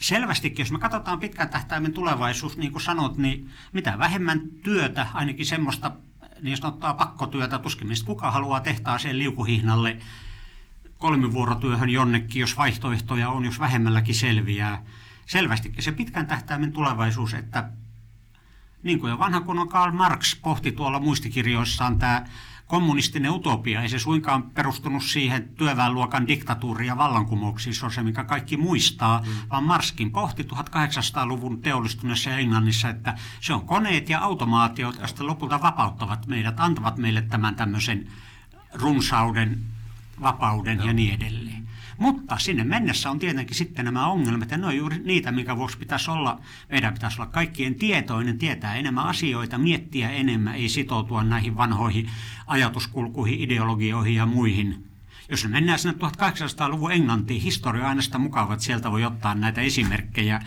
selvästikin, 0.00 0.62
jos 0.62 0.72
me 0.72 0.78
katsotaan 0.78 1.20
pitkän 1.20 1.48
tähtäimen 1.48 1.92
tulevaisuus, 1.92 2.56
niin 2.56 2.72
kuin 2.72 2.82
sanot, 2.82 3.16
niin 3.16 3.50
mitä 3.72 3.98
vähemmän 3.98 4.40
työtä, 4.62 5.06
ainakin 5.14 5.46
semmoista 5.46 5.92
niin 6.42 6.56
sanottua 6.56 6.94
pakkotyötä, 6.94 7.58
tuskin 7.58 7.88
mistä 7.88 8.06
kuka 8.06 8.30
haluaa 8.30 8.60
tehtaaseen 8.60 9.18
liukuhihnalle 9.18 9.98
kolmivuorotyöhön 10.98 11.90
jonnekin, 11.90 12.40
jos 12.40 12.56
vaihtoehtoja 12.56 13.30
on, 13.30 13.44
jos 13.44 13.60
vähemmälläkin 13.60 14.14
selviää. 14.14 14.82
Selvästikin 15.26 15.82
se 15.82 15.92
pitkän 15.92 16.26
tähtäimen 16.26 16.72
tulevaisuus, 16.72 17.34
että 17.34 17.70
niin 18.82 19.00
kuin 19.00 19.10
jo 19.10 19.18
vanha 19.18 19.40
kunnon 19.40 19.68
Karl 19.68 19.92
Marx 19.92 20.40
pohti 20.42 20.72
tuolla 20.72 21.00
muistikirjoissaan 21.00 21.98
tämä 21.98 22.24
kommunistinen 22.66 23.30
utopia, 23.30 23.82
ei 23.82 23.88
se 23.88 23.98
suinkaan 23.98 24.42
perustunut 24.42 25.02
siihen 25.02 25.48
työväenluokan 25.48 26.26
diktatuuriin 26.26 26.88
ja 26.88 26.96
vallankumouksiin, 26.96 27.74
se 27.74 27.84
on 27.84 27.92
se, 27.92 28.02
mikä 28.02 28.24
kaikki 28.24 28.56
muistaa, 28.56 29.18
mm. 29.20 29.32
vaan 29.50 29.64
Marskin 29.64 30.10
pohti 30.10 30.42
1800-luvun 30.42 31.62
teollistuneessa 31.62 32.30
Englannissa, 32.30 32.88
että 32.88 33.14
se 33.40 33.54
on 33.54 33.66
koneet 33.66 34.08
ja 34.08 34.20
automaatiot, 34.20 34.94
jotka 34.94 35.06
sitten 35.06 35.26
lopulta 35.26 35.62
vapauttavat 35.62 36.26
meidät, 36.26 36.60
antavat 36.60 36.96
meille 36.96 37.22
tämän 37.22 37.54
tämmöisen 37.54 38.08
runsauden, 38.74 39.60
vapauden 40.22 40.78
Joo. 40.78 40.86
ja 40.86 40.92
niin 40.92 41.14
edelleen. 41.14 41.68
Mutta 41.98 42.38
sinne 42.38 42.64
mennessä 42.64 43.10
on 43.10 43.18
tietenkin 43.18 43.56
sitten 43.56 43.84
nämä 43.84 44.06
ongelmat, 44.06 44.50
ja 44.50 44.58
ne 44.58 44.66
on 44.66 44.76
juuri 44.76 44.98
niitä, 45.04 45.32
minkä 45.32 45.56
vuoksi 45.56 45.78
pitäisi 45.78 46.10
olla, 46.10 46.40
meidän 46.70 46.94
pitäisi 46.94 47.20
olla 47.20 47.30
kaikkien 47.30 47.74
tietoinen, 47.74 48.38
tietää 48.38 48.76
enemmän 48.76 49.04
asioita, 49.04 49.58
miettiä 49.58 50.10
enemmän, 50.10 50.54
ei 50.54 50.68
sitoutua 50.68 51.24
näihin 51.24 51.56
vanhoihin 51.56 52.10
ajatuskulkuihin, 52.46 53.40
ideologioihin 53.40 54.14
ja 54.14 54.26
muihin. 54.26 54.86
Jos 55.28 55.44
me 55.44 55.50
mennään 55.50 55.78
sinne 55.78 55.96
1800-luvun 55.98 56.92
Englantiin, 56.92 57.42
historia 57.42 57.82
on 57.82 57.88
aina 57.88 58.02
sitä 58.02 58.18
mukava, 58.18 58.52
että 58.52 58.64
sieltä 58.64 58.90
voi 58.90 59.04
ottaa 59.04 59.34
näitä 59.34 59.60
esimerkkejä 59.60 60.40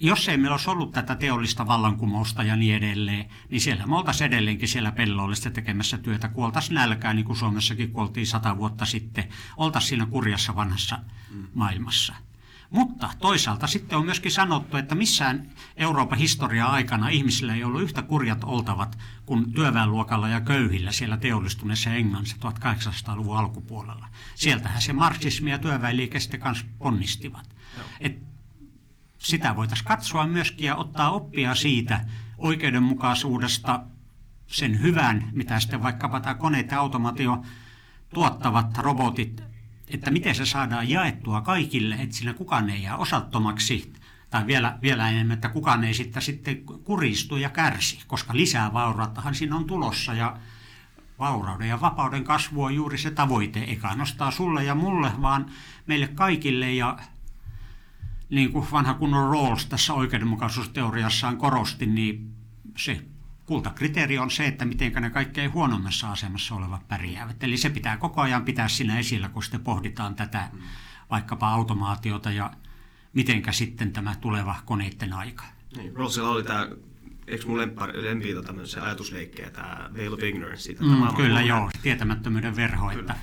jos 0.00 0.28
ei 0.28 0.36
meillä 0.36 0.54
olisi 0.54 0.70
ollut 0.70 0.92
tätä 0.92 1.14
teollista 1.14 1.66
vallankumousta 1.66 2.42
ja 2.42 2.56
niin 2.56 2.74
edelleen, 2.74 3.26
niin 3.50 3.60
siellä 3.60 3.86
me 3.86 3.96
oltaisiin 3.96 4.28
edelleenkin 4.28 4.68
siellä 4.68 4.92
pellollista 4.92 5.50
tekemässä 5.50 5.98
työtä. 5.98 6.28
Kuoltaisiin 6.28 6.74
nälkää, 6.74 7.14
niin 7.14 7.24
kuin 7.24 7.36
Suomessakin 7.36 7.92
kuoltiin 7.92 8.26
sata 8.26 8.56
vuotta 8.56 8.84
sitten. 8.84 9.28
Oltaisiin 9.56 9.88
siinä 9.88 10.06
kurjassa 10.06 10.56
vanhassa 10.56 10.98
maailmassa. 11.54 12.14
Mutta 12.70 13.10
toisaalta 13.18 13.66
sitten 13.66 13.98
on 13.98 14.04
myöskin 14.04 14.32
sanottu, 14.32 14.76
että 14.76 14.94
missään 14.94 15.50
Euroopan 15.76 16.18
historiaa 16.18 16.72
aikana 16.72 17.08
ihmisillä 17.08 17.54
ei 17.54 17.64
ollut 17.64 17.82
yhtä 17.82 18.02
kurjat 18.02 18.44
oltavat 18.44 18.98
kuin 19.26 19.52
työväenluokalla 19.52 20.28
ja 20.28 20.40
köyhillä 20.40 20.92
siellä 20.92 21.16
teollistuneessa 21.16 21.90
Englannissa 21.90 22.36
1800-luvun 22.36 23.38
alkupuolella. 23.38 24.08
Sieltähän 24.34 24.82
se 24.82 24.92
marxismi 24.92 25.50
ja 25.50 25.58
työväenliike 25.58 26.20
sitten 26.20 26.40
kanssa 26.40 26.66
ponnistivat. 26.78 27.56
Et 28.00 28.33
sitä 29.24 29.56
voitaisiin 29.56 29.88
katsoa 29.88 30.26
myöskin 30.26 30.66
ja 30.66 30.76
ottaa 30.76 31.10
oppia 31.10 31.54
siitä 31.54 32.00
oikeudenmukaisuudesta, 32.38 33.82
sen 34.46 34.82
hyvän, 34.82 35.28
mitä 35.32 35.60
sitten 35.60 35.82
vaikkapa 35.82 36.20
tämä 36.20 36.34
koneet 36.34 36.70
ja 36.70 36.80
automaatio 36.80 37.42
tuottavat 38.14 38.78
robotit, 38.78 39.42
että 39.88 40.10
miten 40.10 40.34
se 40.34 40.46
saadaan 40.46 40.88
jaettua 40.88 41.40
kaikille, 41.40 41.94
että 41.94 42.16
siinä 42.16 42.34
kukaan 42.34 42.70
ei 42.70 42.82
jää 42.82 42.96
osattomaksi, 42.96 43.92
tai 44.30 44.46
vielä, 44.46 44.78
vielä 44.82 45.10
enemmän, 45.10 45.34
että 45.34 45.48
kukaan 45.48 45.84
ei 45.84 45.94
sitten, 45.94 46.22
sitten 46.22 46.64
kuristu 46.64 47.36
ja 47.36 47.50
kärsi, 47.50 47.98
koska 48.06 48.36
lisää 48.36 48.72
vaurauttahan 48.72 49.34
siinä 49.34 49.56
on 49.56 49.64
tulossa, 49.64 50.14
ja 50.14 50.36
vaurauden 51.18 51.68
ja 51.68 51.80
vapauden 51.80 52.24
kasvu 52.24 52.62
on 52.62 52.74
juuri 52.74 52.98
se 52.98 53.10
tavoite, 53.10 53.60
eikä 53.60 53.88
ainoastaan 53.88 54.32
sulle 54.32 54.64
ja 54.64 54.74
mulle, 54.74 55.12
vaan 55.22 55.46
meille 55.86 56.08
kaikille, 56.08 56.72
ja 56.72 56.98
niin 58.30 58.52
kuin 58.52 58.66
vanha 58.72 58.94
kunnon 58.94 59.30
Rawls 59.30 59.66
tässä 59.66 59.94
oikeudenmukaisuusteoriassaan 59.94 61.36
korosti, 61.36 61.86
niin 61.86 62.34
se 62.76 63.04
kultakriteeri 63.44 64.18
on 64.18 64.30
se, 64.30 64.46
että 64.46 64.64
miten 64.64 64.92
ne 64.92 65.10
kaikkein 65.10 65.52
huonommassa 65.52 66.12
asemassa 66.12 66.54
olevat 66.54 66.88
pärjäävät. 66.88 67.42
Eli 67.42 67.56
se 67.56 67.70
pitää 67.70 67.96
koko 67.96 68.20
ajan 68.20 68.44
pitää 68.44 68.68
siinä 68.68 68.98
esillä, 68.98 69.28
kun 69.28 69.42
sitten 69.42 69.60
pohditaan 69.60 70.14
tätä 70.14 70.48
vaikkapa 71.10 71.48
automaatiota 71.48 72.30
ja 72.30 72.50
mitenkä 73.12 73.52
sitten 73.52 73.92
tämä 73.92 74.14
tuleva 74.20 74.56
koneiden 74.64 75.12
aika. 75.12 75.44
Niin, 75.76 75.96
Rawlsilla 75.96 76.28
oli 76.28 76.42
tämä 76.42 76.68
eikö 77.26 77.46
mun 77.46 77.58
lempi 77.94 78.34
tämmöisen 78.46 78.82
ajatusleikkejä, 78.82 79.50
tämä 79.50 79.90
Veil 79.94 80.12
of 80.12 80.22
Ignorance? 80.22 80.62
Siitä, 80.62 80.84
mm, 80.84 81.14
kyllä 81.16 81.40
joo, 81.40 81.70
tietämättömyyden 81.82 82.56
verho, 82.56 82.88
kyllä. 82.88 83.00
että 83.00 83.14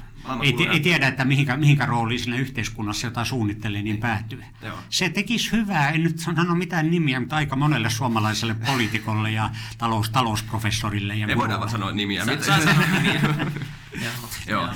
ei, 0.44 0.68
ei 0.72 0.80
tiedä, 0.80 1.08
että 1.08 1.26
mihinkä, 1.26 1.58
mihinkä 1.58 1.86
rooliin 1.86 2.20
siinä 2.20 2.38
yhteiskunnassa, 2.38 3.08
jota 3.08 3.26
suunnittelee, 3.26 3.82
niin, 3.82 3.94
niin. 3.94 4.02
päätyy. 4.02 4.44
Joo. 4.62 4.78
Se 4.90 5.10
tekisi 5.10 5.52
hyvää, 5.52 5.90
en 5.90 6.04
nyt 6.04 6.20
sano 6.20 6.56
mitään 6.56 6.92
nimiä, 6.92 7.20
mutta 7.20 7.36
aika 7.36 7.56
monelle 7.56 7.90
suomalaiselle 7.90 8.54
poliitikolle 8.54 9.32
ja 9.32 9.50
talous, 9.78 10.10
talousprofessorille. 10.10 11.16
Ja 11.16 11.28
Me 11.28 11.36
voidaan 11.38 11.60
vaan 11.60 11.72
sanoa 11.72 11.92
nimiä. 11.92 12.26
Sa- 12.26 12.44
saa 12.44 12.60
sanoa 12.60 12.86
nimiä. 12.94 13.22
Joo. 14.02 14.14
Joo, 14.48 14.70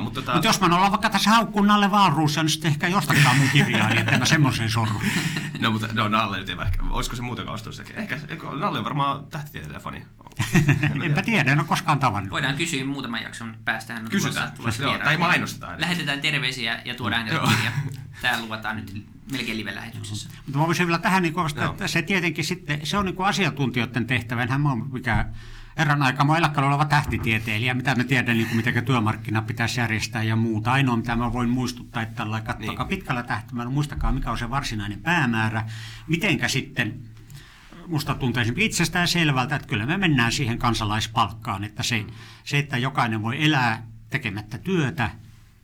mutta 0.00 0.20
tota... 0.20 0.34
Mut 0.34 0.44
jos 0.44 0.60
mä 0.60 0.66
ollaan 0.66 0.90
vaikka 0.90 1.10
tässä 1.10 1.30
haukkuun 1.30 1.66
Nalle 1.66 1.90
Valruussa, 1.90 2.42
niin 2.42 2.50
sitten 2.50 2.70
ehkä 2.70 2.88
jostakaan 2.88 3.36
mun 3.36 3.48
kirjaa, 3.48 3.88
niin 3.88 3.98
että 3.98 4.18
mä 4.18 4.24
semmoisen 4.24 4.70
sorru. 4.70 5.02
no, 5.60 5.70
mutta 5.70 5.88
no, 5.92 6.08
Nalle 6.08 6.38
nyt 6.38 6.48
ehkä. 6.48 6.82
Olisiko 6.90 7.16
se 7.16 7.22
muutenkaan 7.22 7.54
ostunut 7.54 7.82
Ehkä, 7.94 8.18
ehkä 8.28 8.46
Nalle 8.46 8.78
on 8.78 8.84
varmaan 8.84 9.26
tähtitieteilijä 9.26 9.80
fani. 9.80 10.06
Enpä 11.04 11.22
tiedä, 11.22 11.52
en 11.52 11.58
ole 11.58 11.66
koskaan 11.66 11.98
tavannut. 11.98 12.30
Voidaan 12.30 12.54
kysyä 12.54 12.84
muutaman 12.84 13.22
jakson 13.22 13.56
päästä. 13.64 13.94
Hän 13.94 14.08
Kysytään, 14.10 14.52
tulossa, 14.52 14.82
joo, 14.82 14.98
tai 14.98 15.16
mainostetaan. 15.16 15.80
Lähetetään 15.80 16.20
terveisiä 16.20 16.82
ja 16.84 16.94
tuodaan 16.94 17.26
hänelle 17.26 17.48
kirja. 17.48 17.72
Tää 18.22 18.40
luvataan 18.40 18.76
nyt 18.76 19.06
melkein 19.32 19.58
live-lähetyksessä. 19.58 20.28
Mutta 20.46 20.58
mä 20.58 20.66
voisin 20.66 20.86
vielä 20.86 20.98
tähän, 20.98 21.22
niin 21.22 21.34
kovasti, 21.34 21.60
että 21.60 21.88
se 21.88 22.02
tietenkin 22.02 22.44
sitten, 22.44 22.80
se 22.86 22.98
on 22.98 23.04
niin 23.04 23.16
kuin 23.16 23.26
asiantuntijoiden 23.26 24.06
tehtävä. 24.06 24.42
Enhän 24.42 24.60
mä 24.60 24.72
ole 24.72 24.84
mikään 24.92 25.34
erään 25.76 26.02
aikaa. 26.02 26.26
Mä 26.26 26.38
eläkkeellä 26.38 26.68
oleva 26.68 26.84
tähtitieteilijä, 26.84 27.74
mitä 27.74 27.94
mä 27.94 28.04
tiedän, 28.04 28.36
niin 28.36 28.46
kuin 28.46 28.56
miten 28.56 28.84
työmarkkina 28.84 29.42
pitäisi 29.42 29.80
järjestää 29.80 30.22
ja 30.22 30.36
muuta. 30.36 30.72
Ainoa, 30.72 30.96
mitä 30.96 31.16
mä 31.16 31.32
voin 31.32 31.48
muistuttaa, 31.48 32.02
että 32.02 32.14
tällä 32.14 32.40
katsokaa 32.40 32.84
niin. 32.84 32.98
pitkällä 32.98 33.22
tähtäimellä, 33.22 33.70
muistakaa 33.70 34.12
mikä 34.12 34.30
on 34.30 34.38
se 34.38 34.50
varsinainen 34.50 35.00
päämäärä, 35.00 35.64
mitenkä 36.06 36.48
sitten 36.48 37.00
musta 37.86 38.14
tuntuisi 38.14 38.52
itsestään 38.56 39.08
selvältä, 39.08 39.56
että 39.56 39.68
kyllä 39.68 39.86
me 39.86 39.96
mennään 39.96 40.32
siihen 40.32 40.58
kansalaispalkkaan, 40.58 41.64
että 41.64 41.82
se, 41.82 42.04
se, 42.44 42.58
että 42.58 42.78
jokainen 42.78 43.22
voi 43.22 43.44
elää 43.44 43.86
tekemättä 44.10 44.58
työtä, 44.58 45.10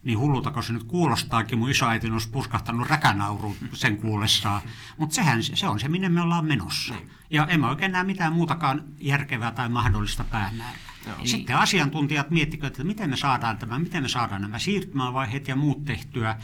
niin 0.06 0.18
hullulta, 0.18 0.50
kun 0.50 0.62
se 0.62 0.72
nyt 0.72 0.84
kuulostaakin, 0.84 1.58
mun 1.58 1.70
isoäiti 1.70 2.10
olisi 2.10 2.28
puskahtanut 2.28 2.88
räkänauru 2.88 3.56
sen 3.72 3.96
kuullessaan. 3.96 4.62
Mutta 4.96 5.14
sehän 5.14 5.42
se 5.42 5.68
on 5.68 5.80
se, 5.80 5.88
minne 5.88 6.08
me 6.08 6.20
ollaan 6.20 6.44
menossa. 6.44 6.94
Niin. 6.94 7.10
Ja 7.30 7.46
en 7.46 7.60
mä 7.60 7.68
oikein 7.68 7.92
näe 7.92 8.04
mitään 8.04 8.32
muutakaan 8.32 8.84
järkevää 9.00 9.52
tai 9.52 9.68
mahdollista 9.68 10.24
päämäärää. 10.24 10.80
Joo. 11.06 11.16
Sitten 11.24 11.56
asiantuntijat 11.56 12.30
miettikö, 12.30 12.66
että 12.66 12.84
miten 12.84 13.10
me 13.10 13.16
saadaan 13.16 13.58
tämä, 13.58 13.78
miten 13.78 14.02
me 14.02 14.08
saadaan 14.08 14.42
nämä 14.42 14.58
siirtymävaiheet 14.58 15.48
ja 15.48 15.56
muut 15.56 15.84
tehtyä 15.84 16.36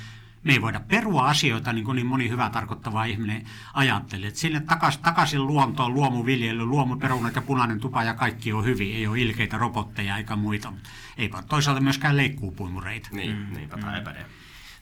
me 0.45 0.53
ei 0.53 0.63
voida 0.63 0.81
perua 0.81 1.29
asioita, 1.29 1.73
niin 1.73 1.85
kuin 1.85 1.97
niin 1.97 2.07
moni 2.07 2.29
hyvä 2.29 2.51
tarkoittava 2.51 3.05
ihminen 3.05 3.47
ajattelee. 3.75 4.29
Että 4.29 4.41
sinne 4.41 4.61
takaisin, 4.61 5.03
takaisin 5.03 5.47
luontoon, 5.47 5.95
luomuviljely, 5.95 6.65
luomuperunat 6.65 7.35
ja 7.35 7.43
punainen 7.43 7.81
tupa 7.81 8.03
ja 8.03 8.15
kaikki 8.15 8.53
on 8.53 8.65
hyvin. 8.65 8.97
Ei 8.97 9.07
ole 9.07 9.21
ilkeitä 9.21 9.59
robotteja 9.59 10.17
eikä 10.17 10.37
muita. 10.37 10.73
Ei 11.19 11.31
toisaalta 11.49 11.81
myöskään 11.81 12.17
leikkuupuimureita. 12.17 13.09
Niin, 13.13 13.37
mm. 13.37 13.55
niinpä 13.55 13.77
mm. 13.77 13.83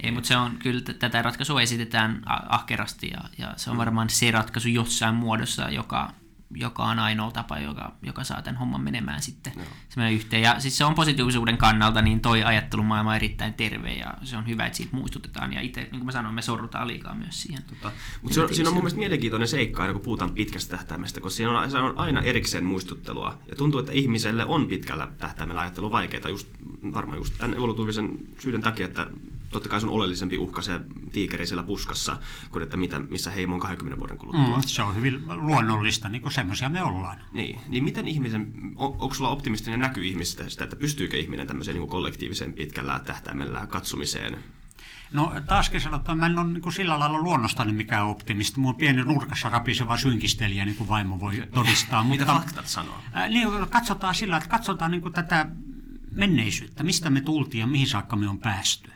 Ei, 0.01 0.11
mutta 0.11 0.29
se 0.29 0.37
on 0.37 0.57
kyllä, 0.59 0.81
tätä 0.99 1.23
ratkaisua 1.23 1.63
esitetään 1.63 2.23
ahkerasti 2.27 3.11
ja, 3.11 3.21
ja 3.39 3.55
se 3.57 3.71
on 3.71 3.77
varmaan 3.77 4.11
se 4.11 4.31
ratkaisu 4.31 4.69
jossain 4.69 5.15
muodossa, 5.15 5.71
joka 5.71 6.13
joka 6.55 6.83
on 6.83 6.99
ainoa 6.99 7.31
tapa, 7.31 7.59
joka, 7.59 7.93
joka 8.03 8.25
saa 8.25 8.43
tämän 8.43 8.59
homman 8.59 8.81
menemään 8.81 9.23
sitten 9.23 9.53
no. 9.97 10.11
yhteen. 10.11 10.43
Ja 10.43 10.61
siis 10.61 10.79
se 10.79 10.85
on 10.85 10.95
positiivisuuden 10.95 11.59
kannalta, 11.59 12.03
niin 12.03 12.21
toi 12.21 12.45
ajattelumaailma 12.45 13.11
on 13.11 13.17
erittäin 13.17 13.55
terve 13.55 13.93
ja 13.93 14.15
se 14.23 14.37
on 14.37 14.47
hyvä, 14.47 14.67
että 14.67 14.77
siitä 14.77 14.97
muistutetaan. 14.97 15.53
Ja 15.53 15.61
itse, 15.61 15.81
niin 15.81 15.91
kuin 15.91 16.05
mä 16.05 16.13
sanoin, 16.13 16.35
me 16.35 16.43
sorrutaan 16.43 16.89
liikaa 16.89 17.15
myös 17.15 17.43
siihen. 17.43 17.63
Tota, 17.63 17.93
mutta 18.23 18.35
se 18.35 18.41
on, 18.41 18.55
siinä 18.55 18.69
on 18.69 18.75
mun 18.75 18.83
mielestä 18.83 18.99
mielenkiintoinen 18.99 19.49
seikka 19.49 19.83
aina, 19.83 19.93
kun 19.93 20.03
puhutaan 20.03 20.31
pitkästä 20.31 20.77
tähtäimestä, 20.77 21.21
koska 21.21 21.37
siinä 21.37 21.61
on, 21.61 21.71
se 21.71 21.79
on 21.79 21.99
aina 21.99 22.21
erikseen 22.21 22.65
muistuttelua. 22.65 23.39
Ja 23.49 23.57
tuntuu, 23.57 23.81
että 23.81 23.93
ihmiselle 23.93 24.45
on 24.45 24.67
pitkällä 24.67 25.09
tähtäimellä 25.19 25.61
ajattelu 25.61 25.91
vaikeaa, 25.91 26.29
just, 26.29 26.49
varmaan 26.93 27.19
just 27.19 27.35
tämän 27.39 27.57
evolutiivisen 27.57 28.19
syyden 28.39 28.63
takia, 28.63 28.87
että 28.87 29.07
totta 29.51 29.69
kai 29.69 29.81
se 29.81 29.87
on 29.87 29.93
oleellisempi 29.93 30.39
uhka 30.39 30.63
se 30.63 30.81
tiikeri 31.13 31.47
siellä 31.47 31.63
puskassa, 31.63 32.17
kuin 32.51 32.63
että 32.63 32.77
mitä, 32.77 32.99
missä 32.99 33.31
heimo 33.31 33.55
on 33.55 33.61
20 33.61 34.01
vuoden 34.01 34.19
kuluttua. 34.19 34.57
Mm, 34.57 34.63
se 34.63 34.83
on 34.83 34.97
hyvin 34.97 35.23
luonnollista, 35.29 36.09
niin 36.09 36.23
kuin 36.23 36.33
semmoisia 36.33 36.69
me 36.69 36.83
ollaan. 36.83 37.21
Niin, 37.33 37.61
niin 37.69 37.85
miten 37.85 38.09
ihmisen, 38.09 38.53
on, 38.77 38.89
onko 38.99 39.15
sulla 39.15 39.31
optimistinen 39.31 39.81
näky 39.81 40.07
ihmisestä 40.07 40.49
sitä, 40.49 40.65
että 40.65 40.77
pystyykö 40.77 41.17
ihminen 41.17 41.47
tämmöiseen 41.47 41.77
niin 41.77 41.89
kollektiiviseen 41.89 42.53
pitkällä 42.53 43.01
tähtäimellä 43.05 43.67
katsomiseen? 43.67 44.39
No 45.13 45.33
taaskin 45.47 45.81
sanotaan, 45.81 46.19
mä 46.19 46.27
en 46.27 46.39
ole 46.39 46.47
niin 46.47 46.63
kuin 46.63 46.73
sillä 46.73 46.99
lailla 46.99 47.19
luonnostani 47.19 47.73
mikään 47.73 48.07
optimisti. 48.07 48.61
Mun 48.61 48.75
pieni 48.75 49.03
nurkassa 49.03 49.49
rapiseva 49.49 49.97
synkistelijä, 49.97 50.65
niin 50.65 50.77
kuin 50.77 50.89
vaimo 50.89 51.21
voi 51.21 51.43
todistaa. 51.55 52.05
Mitä 52.05 52.25
mutta, 52.25 52.41
faktat 52.41 52.67
sanoo? 52.67 52.97
Äh, 53.17 53.29
niin, 53.29 53.49
katsotaan 53.71 54.15
sillä, 54.15 54.37
että 54.37 54.49
katsotaan 54.49 54.91
niin 54.91 55.03
kuin 55.03 55.15
tätä 55.15 55.47
menneisyyttä, 56.13 56.83
mistä 56.83 57.11
me 57.11 57.21
tultiin 57.21 57.61
ja 57.61 57.67
mihin 57.67 57.87
saakka 57.87 58.17
me 58.17 58.29
on 58.29 58.39
päästy 58.39 58.91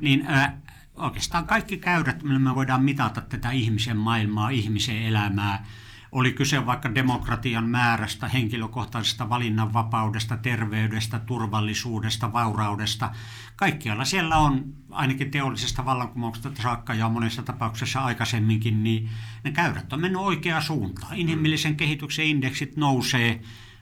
niin 0.00 0.24
ää, 0.26 0.60
oikeastaan 0.94 1.46
kaikki 1.46 1.76
käyrät, 1.76 2.22
millä 2.22 2.38
me 2.38 2.54
voidaan 2.54 2.84
mitata 2.84 3.20
tätä 3.20 3.50
ihmisen 3.50 3.96
maailmaa, 3.96 4.50
ihmisen 4.50 5.02
elämää, 5.02 5.64
oli 6.12 6.32
kyse 6.32 6.66
vaikka 6.66 6.94
demokratian 6.94 7.68
määrästä, 7.68 8.28
henkilökohtaisesta 8.28 9.28
valinnanvapaudesta, 9.28 10.36
terveydestä, 10.36 11.18
turvallisuudesta, 11.18 12.32
vauraudesta. 12.32 13.10
Kaikkialla 13.56 14.04
siellä 14.04 14.36
on, 14.36 14.64
ainakin 14.90 15.30
teollisesta 15.30 15.84
vallankumouksesta 15.84 16.62
saakka 16.62 16.94
ja 16.94 17.08
monessa 17.08 17.42
tapauksessa 17.42 18.00
aikaisemminkin, 18.00 18.82
niin 18.84 19.10
ne 19.44 19.52
käyrät 19.52 19.92
on 19.92 20.00
mennyt 20.00 20.22
oikeaan 20.22 20.62
suuntaan. 20.62 21.16
Inhimillisen 21.16 21.76
kehityksen 21.76 22.26
indeksit 22.26 22.76
nousee. 22.76 23.40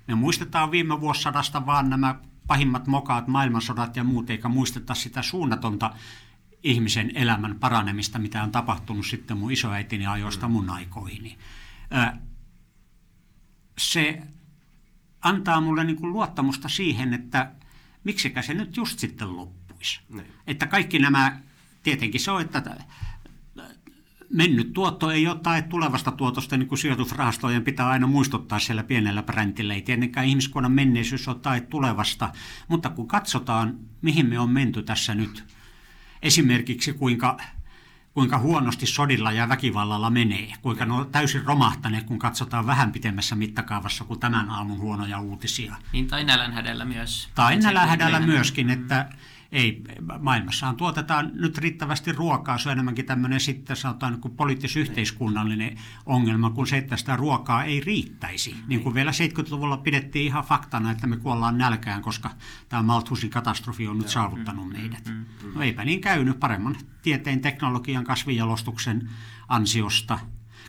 Me 0.09 0.15
muistetaan 0.15 0.71
viime 0.71 1.01
vuosisadasta 1.01 1.67
vaan 1.67 1.91
nämä 1.91 2.15
pahimmat 2.47 2.87
mokaat, 2.87 3.29
maailmansodat 3.29 3.97
ja 3.97 4.05
muut, 4.05 4.31
eikä 4.31 4.49
muisteta 4.49 4.95
sitä 4.95 5.23
suunnatonta 5.23 5.95
ihmisen 6.63 7.11
elämän 7.15 7.59
paranemista, 7.59 8.19
mitä 8.19 8.43
on 8.43 8.53
tapahtunut 8.53 9.07
sitten 9.07 9.39
mun 9.39 9.53
isoäitini 9.53 10.07
ajoista 10.07 10.49
mun 10.49 10.71
aikoihini. 10.71 11.39
Se 13.79 14.23
antaa 15.21 15.61
mulle 15.61 15.85
niin 15.85 15.97
kuin 15.97 16.13
luottamusta 16.13 16.69
siihen, 16.69 17.15
että 17.15 17.53
miksikä 18.05 18.43
se 18.43 18.55
nyt 18.55 18.77
just 18.77 18.99
sitten 18.99 19.37
loppuisi. 19.37 20.01
Niin. 20.09 20.27
Että 20.47 20.67
kaikki 20.67 20.99
nämä, 20.99 21.41
tietenkin 21.83 22.21
se 22.21 22.31
on, 22.31 22.41
että 22.41 22.85
mennyt 24.31 24.73
tuotto 24.73 25.11
ei 25.11 25.29
ole 25.29 25.39
tae 25.43 25.62
tulevasta 25.62 26.12
tuotosta, 26.12 26.57
niin 26.57 26.69
kuin 26.69 26.79
sijoitusrahastojen 26.79 27.65
pitää 27.65 27.89
aina 27.89 28.07
muistuttaa 28.07 28.59
siellä 28.59 28.83
pienellä 28.83 29.23
bräntillä. 29.23 29.75
Ei 29.75 29.83
tietenkään 29.83 30.27
ihmiskunnan 30.27 30.73
menneisyys 30.73 31.29
ole 31.29 31.39
tae 31.39 31.61
tulevasta, 31.61 32.33
mutta 32.69 32.91
kun 32.91 33.09
katsotaan, 33.09 33.79
mihin 34.03 34.27
me 34.27 34.39
on 34.39 34.51
menty 34.51 34.83
tässä 34.83 35.15
nyt, 35.15 35.45
esimerkiksi 36.23 36.93
kuinka, 36.93 37.37
kuinka 38.15 38.39
huonosti 38.39 38.87
sodilla 38.87 39.33
ja 39.33 39.49
väkivallalla 39.49 40.11
menee, 40.11 40.53
kuinka 40.62 40.87
ne 40.87 40.93
on 40.93 41.11
täysin 41.12 41.45
romahtaneet, 41.45 42.05
kun 42.05 42.19
katsotaan 42.19 42.67
vähän 42.67 42.93
pitemmässä 42.93 43.35
mittakaavassa 43.35 44.05
kuin 44.05 44.21
tämän 44.21 44.51
aamun 44.51 44.79
huonoja 44.79 45.21
uutisia. 45.21 45.77
Niin, 45.93 46.07
tai 46.07 46.25
nälänhädällä 46.25 46.85
myös. 46.85 47.29
Tai 47.35 47.57
nälänhädällä 47.57 48.21
myöskin, 48.21 48.71
että 48.71 49.09
ei, 49.53 49.83
maailmassahan 50.19 50.77
tuotetaan 50.77 51.31
nyt 51.35 51.59
riittävästi 51.59 52.13
ruokaa, 52.13 52.59
se 52.59 52.69
on 52.69 52.73
enemmänkin 52.73 53.07
tämmöinen 53.07 53.41
sitten 53.41 53.77
sanotaan 53.77 54.13
niin 54.13 54.21
kuin 54.21 54.37
poliittis-yhteiskunnallinen 54.37 55.79
ongelma, 56.07 56.51
kuin 56.51 56.67
se, 56.67 56.77
että 56.77 56.97
sitä 56.97 57.17
ruokaa 57.17 57.65
ei 57.65 57.81
riittäisi. 57.81 58.57
Niin 58.67 58.81
kuin 58.83 58.95
vielä 58.95 59.11
70-luvulla 59.11 59.77
pidettiin 59.77 60.27
ihan 60.27 60.45
faktana, 60.45 60.91
että 60.91 61.07
me 61.07 61.17
kuollaan 61.17 61.59
nälkään, 61.59 62.03
koska 62.03 62.31
tämä 62.69 62.83
Malthusin 62.83 63.31
katastrofi 63.31 63.89
on 63.89 63.99
nyt 63.99 64.09
saavuttanut 64.09 64.69
meidät. 64.69 65.13
No 65.55 65.63
eipä 65.63 65.85
niin 65.85 66.01
käynyt 66.01 66.41
paremman 66.41 66.77
tieteen, 67.03 67.41
teknologian, 67.41 68.05
kasvijalostuksen 68.05 69.11
ansiosta. 69.49 70.19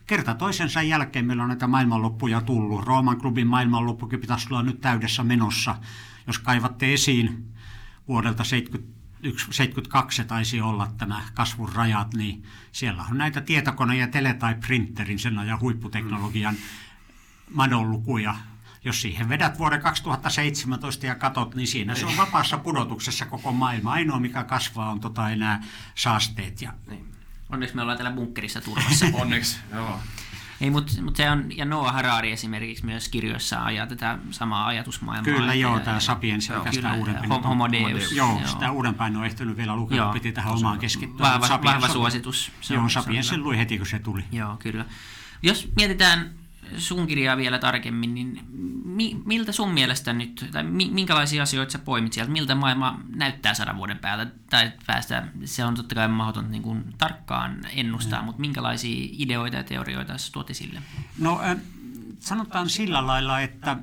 Kerta 0.07 0.33
toisensa 0.33 0.81
jälkeen 0.81 1.25
meillä 1.25 1.43
on 1.43 1.49
näitä 1.49 1.67
maailmanloppuja 1.67 2.41
tullut. 2.41 2.85
Rooman 2.85 3.17
klubin 3.17 3.47
maailmanloppukin 3.47 4.19
pitäisi 4.19 4.47
olla 4.49 4.63
nyt 4.63 4.81
täydessä 4.81 5.23
menossa. 5.23 5.75
Jos 6.27 6.39
kaivatte 6.39 6.93
esiin 6.93 7.56
vuodelta 8.07 8.43
71, 8.43 9.45
72 9.51 10.17
se 10.17 10.23
taisi 10.23 10.61
olla 10.61 10.87
tämä 10.97 11.21
kasvun 11.33 11.73
rajat, 11.73 12.13
niin 12.13 12.43
siellä 12.71 13.05
on 13.11 13.17
näitä 13.17 13.41
tietokone- 13.41 13.97
ja 13.97 14.07
tele- 14.07 14.33
tai 14.33 14.55
printerin 14.55 15.19
sen 15.19 15.39
ajan 15.39 15.59
huipputeknologian 15.59 16.55
madonlukuja. 17.53 18.35
Jos 18.83 19.01
siihen 19.01 19.29
vedät 19.29 19.59
vuoden 19.59 19.81
2017 19.81 21.05
ja 21.05 21.15
katot, 21.15 21.55
niin 21.55 21.67
siinä 21.67 21.95
se 21.95 22.05
on 22.05 22.17
vapaassa 22.17 22.57
pudotuksessa 22.57 23.25
koko 23.25 23.51
maailma. 23.51 23.91
Ainoa 23.91 24.19
mikä 24.19 24.43
kasvaa 24.43 24.91
on 24.91 24.99
tota 24.99 25.29
enää 25.29 25.63
saasteet 25.95 26.61
ja 26.61 26.73
Onneksi 27.49 27.75
me 27.75 27.81
ollaan 27.81 27.97
täällä 27.97 28.15
bunkkerissa 28.15 28.61
turvassa. 28.61 29.05
Onneksi, 29.21 29.57
joo. 29.73 29.99
Ei, 30.61 30.69
mutta 30.69 31.01
mut 31.01 31.15
se 31.15 31.31
on, 31.31 31.57
ja 31.57 31.65
Noah 31.65 31.93
Harari 31.93 32.31
esimerkiksi 32.31 32.85
myös 32.85 33.09
kirjoissaan 33.09 33.65
ajaa 33.65 33.87
tätä 33.87 34.17
samaa 34.31 34.67
ajatusmaailmaa. 34.67 35.33
Kyllä 35.33 35.53
joo, 35.53 35.73
ja- 35.77 35.83
tämä 35.83 35.99
Sapiens 35.99 36.49
joo, 36.49 36.65
kyllä, 36.71 36.93
uudempi. 36.93 37.27
Hom- 37.27 37.43
Homo 37.43 37.71
Deus. 37.71 38.11
Joo, 38.11 38.41
sitä 38.45 38.71
uudempaa 38.71 39.07
en 39.07 39.17
ole 39.17 39.25
ehtinyt 39.25 39.57
vielä 39.57 39.75
lukea, 39.75 39.97
Joo. 39.97 40.13
piti 40.13 40.31
tähän 40.31 40.53
omaan 40.53 40.79
keskittyä. 40.79 41.19
Vahva, 41.25 41.47
Sapiens 41.47 41.81
vahva 41.81 41.93
suositus. 41.93 42.51
Se 42.61 42.73
Joo, 42.73 42.83
on- 42.83 42.89
se 43.23 43.35
on 43.35 43.43
luin 43.43 43.57
heti, 43.57 43.77
kun 43.77 43.87
se 43.87 43.99
tuli. 43.99 44.23
Joo, 44.31 44.57
kyllä. 44.57 44.85
Jos 45.41 45.69
mietitään 45.75 46.29
sun 46.77 47.07
kirjaa 47.07 47.37
vielä 47.37 47.59
tarkemmin, 47.59 48.13
niin 48.13 48.39
mi, 48.85 49.21
miltä 49.25 49.51
sun 49.51 49.71
mielestä 49.71 50.13
nyt, 50.13 50.45
tai 50.51 50.63
mi, 50.63 50.89
minkälaisia 50.91 51.43
asioita 51.43 51.71
sä 51.71 51.79
poimit 51.79 52.13
sieltä, 52.13 52.31
miltä 52.31 52.55
maailma 52.55 52.99
näyttää 53.15 53.53
sadan 53.53 53.77
vuoden 53.77 53.97
päältä, 53.97 54.31
tai 54.49 54.71
päästä, 54.85 55.27
se 55.45 55.65
on 55.65 55.75
totta 55.75 55.95
kai 55.95 56.07
mahdoton 56.07 56.51
niin 56.51 56.63
kuin, 56.63 56.83
tarkkaan 56.97 57.59
ennustaa, 57.73 58.21
mutta 58.21 58.41
minkälaisia 58.41 59.09
ideoita 59.11 59.57
ja 59.57 59.63
teorioita 59.63 60.17
sä 60.17 60.31
tuot 60.31 60.49
esille? 60.49 60.81
No 61.19 61.41
äh, 61.43 61.57
sanotaan 62.19 62.69
sillä 62.69 63.07
lailla, 63.07 63.41
että 63.41 63.77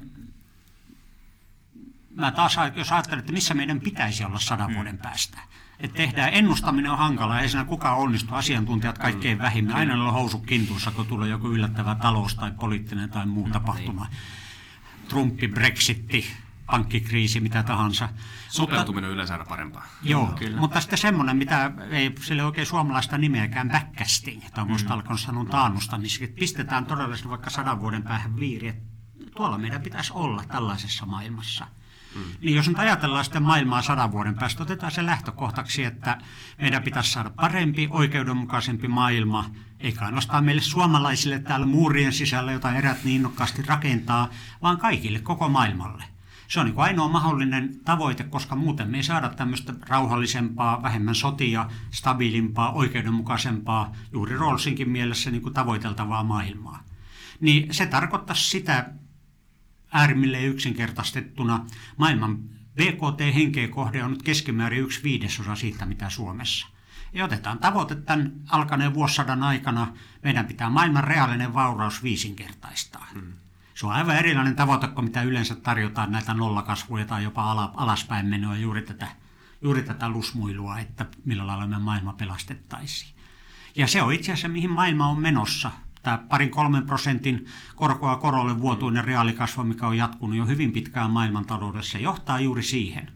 mä 2.15 2.33
taas, 2.33 2.57
jos 2.77 2.93
ajattelen, 2.93 3.19
että 3.19 3.33
missä 3.33 3.55
meidän 3.55 3.81
pitäisi 3.81 4.25
olla 4.25 4.39
sadan 4.39 4.75
vuoden 4.75 4.99
päästä. 4.99 5.39
Että 5.81 5.97
tehdään, 5.97 6.35
ennustaminen 6.35 6.91
on 6.91 6.99
hankalaa, 6.99 7.41
ei 7.41 7.49
siinä 7.49 7.65
kukaan 7.65 7.99
onnistu, 7.99 8.35
asiantuntijat 8.35 8.99
kaikkein 8.99 9.39
vähimmän. 9.39 9.77
Aina 9.77 10.05
on 10.05 10.13
housut 10.13 10.47
kintuissa, 10.47 10.91
kun 10.91 11.07
tulee 11.07 11.29
joku 11.29 11.49
yllättävä 11.49 11.95
talous- 11.95 12.35
tai 12.35 12.53
poliittinen 12.61 13.11
tai 13.11 13.27
muu 13.27 13.49
tapahtuma. 13.49 14.07
Trumpi, 15.09 15.49
Brexitti, 15.49 16.27
pankkikriisi, 16.67 17.41
mitä 17.41 17.63
tahansa. 17.63 18.09
Sopeutuminen 18.49 19.09
on 19.09 19.15
yleensä 19.15 19.35
aina 19.35 19.45
parempaa. 19.45 19.87
Joo, 20.03 20.27
Kyllä. 20.27 20.61
mutta 20.61 20.81
sitten 20.81 20.99
semmoinen, 20.99 21.37
mitä 21.37 21.71
ei 21.91 22.15
sille 22.21 22.45
oikein 22.45 22.67
suomalaista 22.67 23.19
nimeäkään 23.19 23.71
backcasting, 23.71 24.43
tai 24.55 24.63
on 24.63 24.69
muista 24.69 24.95
alkanut 24.95 25.21
sanoa 25.21 25.45
taannusta, 25.45 25.99
niin 25.99 26.35
pistetään 26.39 26.87
todellisesti 26.87 27.29
vaikka 27.29 27.51
sadan 27.51 27.81
vuoden 27.81 28.03
päähän 28.03 28.37
viiri, 28.37 28.69
että 28.69 28.83
tuolla 29.37 29.59
meidän 29.59 29.83
pitäisi 29.83 30.13
olla 30.13 30.45
tällaisessa 30.45 31.07
maailmassa. 31.07 31.67
Niin 32.41 32.57
jos 32.57 32.69
nyt 32.69 32.79
ajatellaan 32.79 33.25
sitten 33.25 33.43
maailmaa 33.43 33.83
sadan 33.83 34.13
vuoden 34.13 34.35
päästä, 34.35 34.63
otetaan 34.63 34.93
se 34.93 35.07
lähtökohtaksi, 35.07 35.85
että 35.85 36.19
meidän 36.61 36.83
pitäisi 36.83 37.13
saada 37.13 37.31
parempi, 37.31 37.89
oikeudenmukaisempi 37.91 38.89
maailma, 38.89 39.51
eikä 39.81 40.05
ainoastaan 40.05 40.45
meille 40.45 40.63
suomalaisille 40.63 41.39
täällä 41.39 41.67
muurien 41.67 42.13
sisällä, 42.13 42.53
jota 42.53 42.75
erät 42.75 43.05
niin 43.05 43.17
innokkaasti 43.17 43.63
rakentaa, 43.63 44.31
vaan 44.63 44.79
kaikille, 44.79 45.19
koko 45.19 45.49
maailmalle. 45.49 46.05
Se 46.49 46.61
on 46.61 46.67
niin 46.67 46.75
kuin 46.75 46.85
ainoa 46.85 47.09
mahdollinen 47.09 47.81
tavoite, 47.85 48.25
koska 48.25 48.57
muuten 48.57 48.91
me 48.91 48.97
ei 48.97 49.03
saada 49.03 49.29
tämmöistä 49.29 49.75
rauhallisempaa, 49.89 50.83
vähemmän 50.83 51.15
sotia, 51.15 51.69
stabiilimpaa, 51.91 52.73
oikeudenmukaisempaa, 52.73 53.93
juuri 54.13 54.37
Rawlsinkin 54.37 54.91
mielessä 54.91 55.31
niin 55.31 55.43
kuin 55.43 55.55
tavoiteltavaa 55.55 56.25
maailmaa. 56.25 56.83
Niin 57.41 57.75
se 57.75 57.87
tarkoittaisi 57.87 58.51
sitä 58.51 58.91
äärimmilleen 59.95 60.49
yksinkertaistettuna. 60.49 61.67
Maailman 61.97 62.39
BKT-henkeä 62.75 63.69
kohde 63.69 64.05
on 64.05 64.11
nyt 64.11 64.23
keskimäärin 64.23 64.83
yksi 64.83 65.03
viidesosa 65.03 65.55
siitä, 65.55 65.87
mitä 65.87 66.11
Suomessa. 66.11 66.67
Ja 67.13 67.25
otetaan 67.25 67.59
tavoite 67.59 67.95
tämän 67.95 68.33
alkaneen 68.51 68.95
vuosisadan 68.95 69.43
aikana. 69.43 69.87
Meidän 70.23 70.47
pitää 70.47 70.71
maailman 70.71 71.05
reaalinen 71.05 71.55
vauraus 71.55 72.03
viisinkertaistaa. 72.03 73.07
Hmm. 73.15 73.33
Se 73.75 73.87
on 73.87 73.93
aivan 73.93 74.17
erilainen 74.17 74.57
tavoite 74.57 74.89
kuin 74.89 75.05
mitä 75.05 75.23
yleensä 75.23 75.55
tarjotaan 75.55 76.13
näitä 76.13 76.35
nollakasvuja 76.35 77.05
tai 77.05 77.25
jopa 77.25 77.51
ala, 77.51 77.73
alaspäin 77.77 78.27
menoa 78.27 78.57
juuri 78.57 78.83
tätä, 78.83 79.09
juuri 79.63 79.83
tätä 79.83 80.09
lusmuilua, 80.09 80.79
että 80.79 81.07
millä 81.25 81.47
lailla 81.47 81.67
me 81.67 81.79
maailma 81.79 82.13
pelastettaisiin. 82.13 83.15
Ja 83.77 83.87
se 83.87 84.03
on 84.03 84.13
itse 84.13 84.33
asiassa 84.33 84.49
mihin 84.49 84.71
maailma 84.71 85.09
on 85.09 85.21
menossa. 85.21 85.71
Tämä 86.05 86.19
parin 86.19 86.51
kolmen 86.51 86.87
prosentin 86.87 87.47
korkoa 87.77 88.17
korolle 88.17 88.61
vuotuinen 88.61 89.05
reaalikasvu, 89.05 89.65
mikä 89.65 89.87
on 89.87 89.97
jatkunut 89.97 90.37
jo 90.37 90.47
hyvin 90.47 90.73
pitkään 90.73 91.11
maailmantaloudessa, 91.11 91.99
johtaa 91.99 92.41
juuri 92.41 92.63
siihen. 92.63 93.11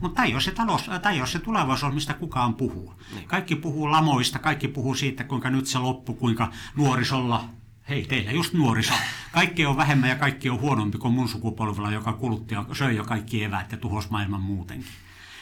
Mutta 0.00 0.16
tämä 0.16 0.26
ei 0.26 0.32
ole 0.32 0.40
se, 0.40 0.50
talous, 0.50 0.82
tämä 0.84 1.10
ei 1.10 1.20
ole 1.20 1.26
se 1.26 1.38
tulevaisuus, 1.38 1.94
mistä 1.94 2.14
kukaan 2.14 2.54
puhuu. 2.54 2.94
Kaikki 3.26 3.56
puhuu 3.56 3.90
lamoista, 3.90 4.38
kaikki 4.38 4.68
puhuu 4.68 4.94
siitä, 4.94 5.24
kuinka 5.24 5.50
nyt 5.50 5.66
se 5.66 5.78
loppu, 5.78 6.14
kuinka 6.14 6.50
nuorisolla 6.76 7.48
Hei, 7.88 8.04
teillä 8.04 8.32
just 8.32 8.54
nuoriso. 8.54 8.94
Kaikki 9.32 9.66
on 9.66 9.76
vähemmän 9.76 10.08
ja 10.08 10.16
kaikki 10.16 10.50
on 10.50 10.60
huonompi 10.60 10.98
kuin 10.98 11.14
mun 11.14 11.28
sukupolvella, 11.28 11.90
joka 11.90 12.12
kulutti 12.12 12.54
ja 12.54 12.64
söi 12.72 12.96
jo 12.96 13.04
kaikki 13.04 13.44
eväät 13.44 13.72
ja 13.72 13.78
tuhosi 13.78 14.10
maailman 14.10 14.40
muutenkin. 14.40 14.88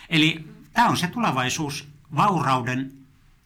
Eli 0.09 0.45
tämä 0.73 0.89
on 0.89 0.97
se 0.97 1.07
tulevaisuus, 1.07 1.89
vaurauden, 2.17 2.93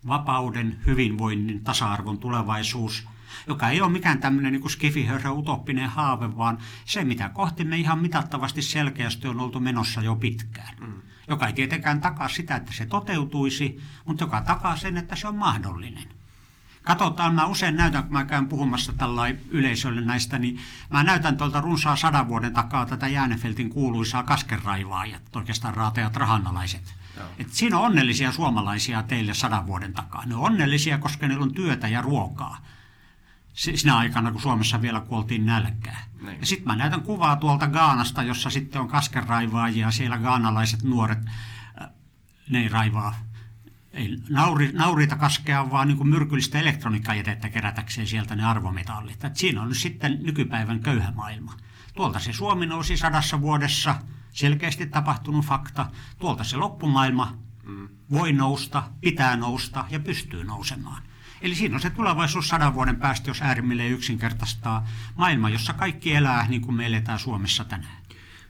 vapauden, 0.06 0.78
hyvinvoinnin, 0.86 1.64
tasa-arvon 1.64 2.18
tulevaisuus, 2.18 3.08
joka 3.46 3.68
ei 3.70 3.80
ole 3.80 3.92
mikään 3.92 4.18
tämmöinen 4.18 4.52
niin 4.52 4.70
skifihörhö 4.70 5.30
utoppinen 5.30 5.88
haave, 5.88 6.36
vaan 6.36 6.58
se, 6.84 7.04
mitä 7.04 7.28
kohti 7.28 7.64
me 7.64 7.76
ihan 7.76 7.98
mitattavasti 7.98 8.62
selkeästi 8.62 9.28
on 9.28 9.40
oltu 9.40 9.60
menossa 9.60 10.02
jo 10.02 10.16
pitkään. 10.16 10.76
Mm. 10.80 11.02
Joka 11.28 11.46
ei 11.46 11.52
tietenkään 11.52 12.00
takaa 12.00 12.28
sitä, 12.28 12.56
että 12.56 12.72
se 12.72 12.86
toteutuisi, 12.86 13.80
mutta 14.04 14.24
joka 14.24 14.40
takaa 14.40 14.76
sen, 14.76 14.96
että 14.96 15.16
se 15.16 15.28
on 15.28 15.36
mahdollinen. 15.36 16.16
Katsotaan, 16.82 17.34
mä 17.34 17.46
usein 17.46 17.76
näytän, 17.76 18.02
kun 18.02 18.12
mä 18.12 18.24
käyn 18.24 18.48
puhumassa 18.48 18.92
tällä 18.92 19.22
yleisölle 19.50 20.00
näistä, 20.00 20.38
niin 20.38 20.60
mä 20.90 21.02
näytän 21.02 21.36
tuolta 21.36 21.60
runsaan 21.60 21.96
sadan 21.96 22.28
vuoden 22.28 22.52
takaa 22.52 22.86
tätä 22.86 23.08
Jäänefeltin 23.08 23.70
kuuluisaa 23.70 24.22
kaskenraivaajat, 24.22 25.36
oikeastaan 25.36 25.74
raatajat 25.74 26.16
rahannalaiset. 26.16 26.94
Et 27.38 27.52
siinä 27.52 27.78
on 27.78 27.84
onnellisia 27.84 28.32
suomalaisia 28.32 29.02
teille 29.02 29.34
sadan 29.34 29.66
vuoden 29.66 29.92
takaa. 29.92 30.26
Ne 30.26 30.34
on 30.34 30.40
onnellisia, 30.40 30.98
koska 30.98 31.28
niillä 31.28 31.42
on 31.42 31.54
työtä 31.54 31.88
ja 31.88 32.02
ruokaa. 32.02 32.58
Sinä 33.56 33.96
aikana, 33.96 34.32
kun 34.32 34.40
Suomessa 34.40 34.82
vielä 34.82 35.00
kuoltiin 35.00 35.46
nälkää. 35.46 36.04
Niin. 36.22 36.40
Ja 36.40 36.46
sitten 36.46 36.66
mä 36.66 36.76
näytän 36.76 37.02
kuvaa 37.02 37.36
tuolta 37.36 37.68
Gaanasta, 37.68 38.22
jossa 38.22 38.50
sitten 38.50 38.80
on 38.80 38.88
kaskenraivaajia. 38.88 39.90
Siellä 39.90 40.18
gaanalaiset 40.18 40.82
nuoret, 40.82 41.18
ne 42.50 42.58
ei 42.58 42.68
raivaa 42.68 43.14
ei 43.96 44.18
nauri, 44.28 44.72
nauriita 44.72 45.16
kaskea, 45.16 45.70
vaan 45.70 45.88
niin 45.88 46.08
myrkyllistä 46.08 46.58
elektroniikkajätettä 46.58 47.48
kerätäkseen 47.48 48.06
sieltä 48.06 48.36
ne 48.36 48.44
arvometallit. 48.44 49.24
Et 49.24 49.36
siinä 49.36 49.62
on 49.62 49.68
nyt 49.68 49.78
sitten 49.78 50.18
nykypäivän 50.22 50.80
köyhä 50.80 51.12
maailma. 51.12 51.56
Tuolta 51.94 52.18
se 52.18 52.32
Suomi 52.32 52.66
nousi 52.66 52.96
sadassa 52.96 53.40
vuodessa, 53.40 53.94
selkeästi 54.32 54.86
tapahtunut 54.86 55.44
fakta. 55.44 55.86
Tuolta 56.18 56.44
se 56.44 56.56
loppumaailma 56.56 57.36
mm. 57.64 57.88
voi 58.10 58.32
nousta, 58.32 58.82
pitää 59.00 59.36
nousta 59.36 59.84
ja 59.90 60.00
pystyy 60.00 60.44
nousemaan. 60.44 61.02
Eli 61.42 61.54
siinä 61.54 61.74
on 61.74 61.80
se 61.80 61.90
tulevaisuus 61.90 62.48
sadan 62.48 62.74
vuoden 62.74 62.96
päästä, 62.96 63.30
jos 63.30 63.42
äärimmilleen 63.42 63.92
yksinkertaistaa 63.92 64.88
maailma, 65.16 65.50
jossa 65.50 65.72
kaikki 65.72 66.14
elää 66.14 66.46
niin 66.48 66.60
kuin 66.60 66.74
me 66.74 66.86
eletään 66.86 67.18
Suomessa 67.18 67.64
tänään. 67.64 67.96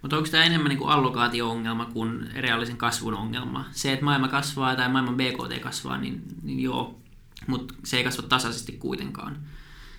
Mutta 0.02 0.16
onko 0.16 0.28
tämä 0.28 0.44
enemmän 0.44 0.68
niin 0.68 0.78
kuin 0.78 0.90
allokaatio-ongelma 0.90 1.84
kuin 1.84 2.30
reaalisen 2.34 2.76
kasvun 2.76 3.14
ongelma? 3.14 3.64
Se, 3.70 3.92
että 3.92 4.04
maailma 4.04 4.28
kasvaa 4.28 4.76
tai 4.76 4.88
maailman 4.88 5.16
BKT 5.16 5.62
kasvaa, 5.62 5.98
niin, 5.98 6.22
niin 6.42 6.60
joo, 6.60 7.00
mutta 7.46 7.74
se 7.84 7.96
ei 7.96 8.04
kasva 8.04 8.22
tasaisesti 8.22 8.72
kuitenkaan. 8.72 9.36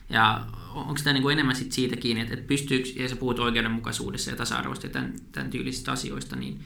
Ja 0.10 0.46
onko 0.74 1.00
tämä 1.04 1.14
niin 1.14 1.32
enemmän 1.32 1.56
sit 1.56 1.72
siitä 1.72 1.96
kiinni, 1.96 2.22
että, 2.22 2.34
että 2.34 2.48
pystyykö, 2.48 2.90
ja 2.96 3.10
sä 3.10 3.16
puhut 3.16 3.40
oikeudenmukaisuudessa 3.40 4.32
ja 4.32 4.38
tasa-arvoista 4.38 4.86
ja 4.86 4.94
tämän, 4.94 5.14
tämän 5.32 5.50
tyylisistä 5.50 5.92
asioista, 5.92 6.36
niin, 6.36 6.60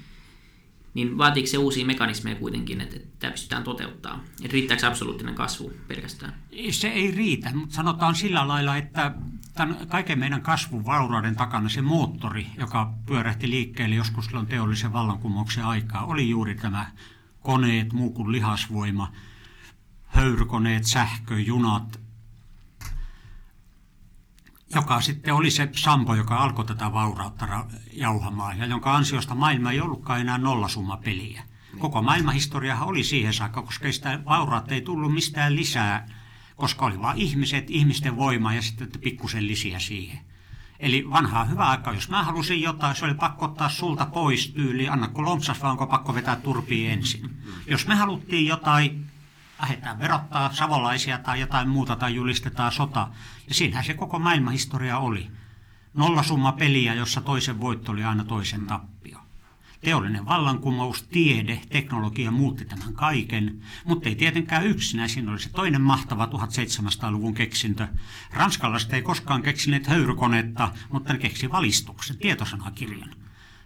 niin 0.94 1.18
vaatiiko 1.18 1.48
se 1.48 1.58
uusia 1.58 1.86
mekanismeja 1.86 2.36
kuitenkin, 2.36 2.82
että, 2.82 2.96
että 2.96 3.10
tämä 3.20 3.32
pystytään 3.32 3.64
toteuttaa? 3.64 4.24
Että 4.44 4.54
riittääkö 4.54 4.88
absoluuttinen 4.88 5.36
kasvu 5.36 5.72
pelkästään? 5.88 6.34
Se 6.72 6.88
ei 6.88 7.12
riitä, 7.12 7.52
mutta 7.56 7.76
sanotaan 7.76 8.16
sillä 8.16 8.48
lailla, 8.48 8.78
että 8.78 9.16
tämän 9.54 9.88
kaiken 9.88 10.20
meidän 10.20 10.42
kasvun 10.42 10.86
vaurauden 10.86 11.36
takana 11.36 11.70
se 11.70 11.82
moottori, 11.82 12.48
joka 12.58 12.94
pyörähti 13.06 13.50
liikkeelle 13.50 13.96
joskus 13.96 14.26
silloin 14.26 14.48
teollisen 14.48 14.94
vallankumouksen 14.94 15.66
aikaa, 15.66 16.06
oli 16.06 16.30
juuri 16.30 16.56
tämä 16.56 16.92
koneet, 17.40 17.94
muu 17.94 18.10
kuin 18.10 18.32
lihasvoima, 18.32 19.12
höyrykoneet, 20.06 20.84
sähkö, 20.84 21.40
junat, 21.40 22.00
joka 24.92 25.02
sitten 25.02 25.34
oli 25.34 25.52
se 25.52 25.70
Sampo, 25.76 26.16
joka 26.16 26.38
alkoi 26.38 26.66
tätä 26.66 26.94
vaurautta 26.94 27.66
jauhamaan 27.94 28.58
ja 28.58 28.66
jonka 28.66 28.96
ansiosta 28.96 29.36
maailma 29.36 29.72
ei 29.72 29.82
ollutkaan 29.82 30.22
enää 30.22 30.38
nollasummapeliä. 30.38 31.44
Koko 31.80 32.02
maailmanhistoriahan 32.02 32.88
oli 32.88 33.04
siihen 33.04 33.34
saakka, 33.34 33.62
koska 33.62 33.92
sitä 33.92 34.20
vaurautta 34.26 34.74
ei 34.74 34.82
tullut 34.82 35.14
mistään 35.14 35.56
lisää, 35.56 36.08
koska 36.56 36.86
oli 36.86 37.02
vain 37.02 37.18
ihmiset, 37.18 37.70
ihmisten 37.70 38.18
voima 38.18 38.54
ja 38.54 38.62
sitten 38.62 39.02
pikkusen 39.02 39.48
lisiä 39.48 39.80
siihen. 39.80 40.20
Eli 40.80 41.10
vanhaa 41.10 41.46
hyvä 41.46 41.70
aika, 41.70 41.94
jos 41.94 42.10
mä 42.10 42.24
halusin 42.24 42.62
jotain, 42.62 42.96
se 42.96 43.06
oli 43.06 43.14
pakko 43.14 43.46
ottaa 43.46 43.70
sulta 43.70 44.06
pois 44.06 44.50
tyyli, 44.50 44.90
annako 44.90 45.24
lompsas 45.24 45.62
vai 45.62 45.72
onko 45.72 45.88
pakko 45.88 46.16
vetää 46.16 46.36
turpiin 46.36 46.92
ensin. 46.92 47.30
Jos 47.68 47.88
me 47.88 47.96
haluttiin 47.96 48.48
jotain, 48.48 49.11
lähdetään 49.62 50.00
verottaa 50.00 50.54
savolaisia 50.54 51.18
tai 51.18 51.40
jotain 51.40 51.70
muuta 51.70 51.96
tai 51.96 52.16
julistetaan 52.16 52.72
sota. 52.72 53.08
Ja 53.48 53.54
siinähän 53.54 53.86
se 53.86 53.94
koko 53.94 54.20
maailmanhistoria 54.20 54.98
oli. 54.98 55.32
Nollasumma 55.94 56.52
peliä, 56.52 56.94
jossa 56.94 57.22
toisen 57.22 57.60
voitto 57.60 57.92
oli 57.92 58.04
aina 58.04 58.24
toisen 58.24 58.68
tappio. 58.68 59.20
Teollinen 59.82 60.26
vallankumous, 60.26 61.04
tiede, 61.04 61.62
teknologia 61.70 62.32
muutti 62.32 62.66
tämän 62.66 62.94
kaiken, 62.94 63.62
mutta 63.86 64.10
ei 64.10 64.16
tietenkään 64.16 64.68
yksinään. 64.68 65.10
Siinä 65.10 65.32
oli 65.32 65.40
se 65.40 65.50
toinen 65.50 65.82
mahtava 65.82 66.26
1700-luvun 66.26 67.34
keksintö. 67.34 67.88
Ranskalaiset 68.34 68.94
ei 68.94 69.02
koskaan 69.02 69.42
keksineet 69.42 69.88
höyrykonetta, 69.88 70.72
mutta 70.92 71.14
ne 71.14 71.20
keksi 71.20 71.52
valistuksen, 71.52 72.18
tietosanakirjan. 72.18 73.16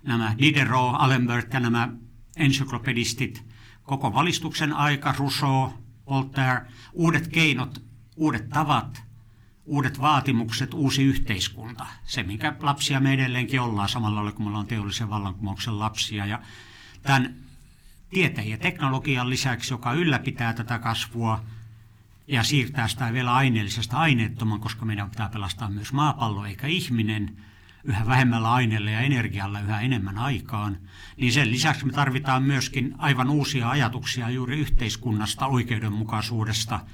Nämä 0.04 0.36
Diderot, 0.40 0.96
Alembert 0.98 1.54
ja 1.54 1.60
nämä 1.60 1.90
ensyklopedistit, 2.38 3.46
koko 3.84 4.14
valistuksen 4.14 4.74
aika, 4.74 5.16
Rousseau, 5.20 5.70
Voltaire, 6.10 6.62
uudet 6.94 7.28
keinot, 7.28 7.84
uudet 8.16 8.50
tavat, 8.50 9.04
uudet 9.66 10.02
vaatimukset, 10.02 10.74
uusi 10.74 11.04
yhteiskunta. 11.04 11.86
Se, 12.04 12.24
minkä 12.24 12.56
lapsia 12.60 13.00
me 13.00 13.14
edelleenkin 13.14 13.62
ollaan 13.62 13.90
samalla 13.90 14.16
lailla 14.16 14.32
kuin 14.32 14.44
me 14.44 14.50
ollaan 14.50 14.68
teollisen 14.68 15.10
vallankumouksen 15.10 15.80
lapsia. 15.80 16.26
Ja 16.26 16.40
tämän 17.02 17.36
tieteen 18.10 18.50
ja 18.50 18.58
teknologian 18.58 19.30
lisäksi, 19.30 19.74
joka 19.74 19.94
ylläpitää 19.94 20.54
tätä 20.54 20.80
kasvua 20.80 21.44
ja 22.28 22.44
siirtää 22.44 22.88
sitä 22.88 23.14
vielä 23.14 23.34
aineellisesta 23.34 23.98
aineettoman, 23.98 24.60
koska 24.60 24.86
meidän 24.86 25.10
pitää 25.10 25.30
pelastaa 25.30 25.70
myös 25.70 25.94
maapallo 25.94 26.46
eikä 26.46 26.68
ihminen 26.68 27.38
yhä 27.86 28.06
vähemmällä 28.06 28.54
aineella 28.54 28.90
ja 28.90 29.00
energialla 29.00 29.60
yhä 29.60 29.82
enemmän 29.82 30.18
aikaan, 30.18 30.78
niin 31.18 31.34
sen 31.34 31.52
lisäksi 31.52 31.86
me 31.86 31.92
tarvitaan 31.92 32.44
myöskin 32.44 32.96
aivan 32.98 33.30
uusia 33.30 33.70
ajatuksia 33.70 34.30
juuri 34.30 34.60
yhteiskunnasta, 34.60 35.48
oikeudenmukaisuudesta– 35.48 36.80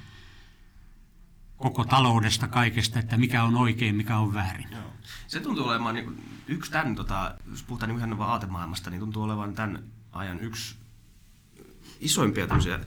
koko 1.62 1.84
taloudesta, 1.84 2.48
kaikesta, 2.48 2.98
että 2.98 3.16
mikä 3.16 3.44
on 3.44 3.56
oikein, 3.56 3.96
mikä 3.96 4.18
on 4.18 4.34
väärin. 4.34 4.68
Se 5.26 5.40
tuntuu 5.40 5.68
olevan 5.68 5.94
niin, 5.94 6.24
yksi 6.48 6.70
tämän, 6.70 6.94
tota, 6.94 7.34
jos 7.50 7.62
puhutaan 7.62 7.88
niin 7.88 7.98
ihan 7.98 8.22
aatemaailmasta, 8.22 8.90
niin 8.90 9.00
tuntuu 9.00 9.22
olevan 9.22 9.54
tämän 9.54 9.82
ajan 10.12 10.40
yksi 10.40 10.74
isoimpia 12.00 12.46
tämmöisiä 12.46 12.80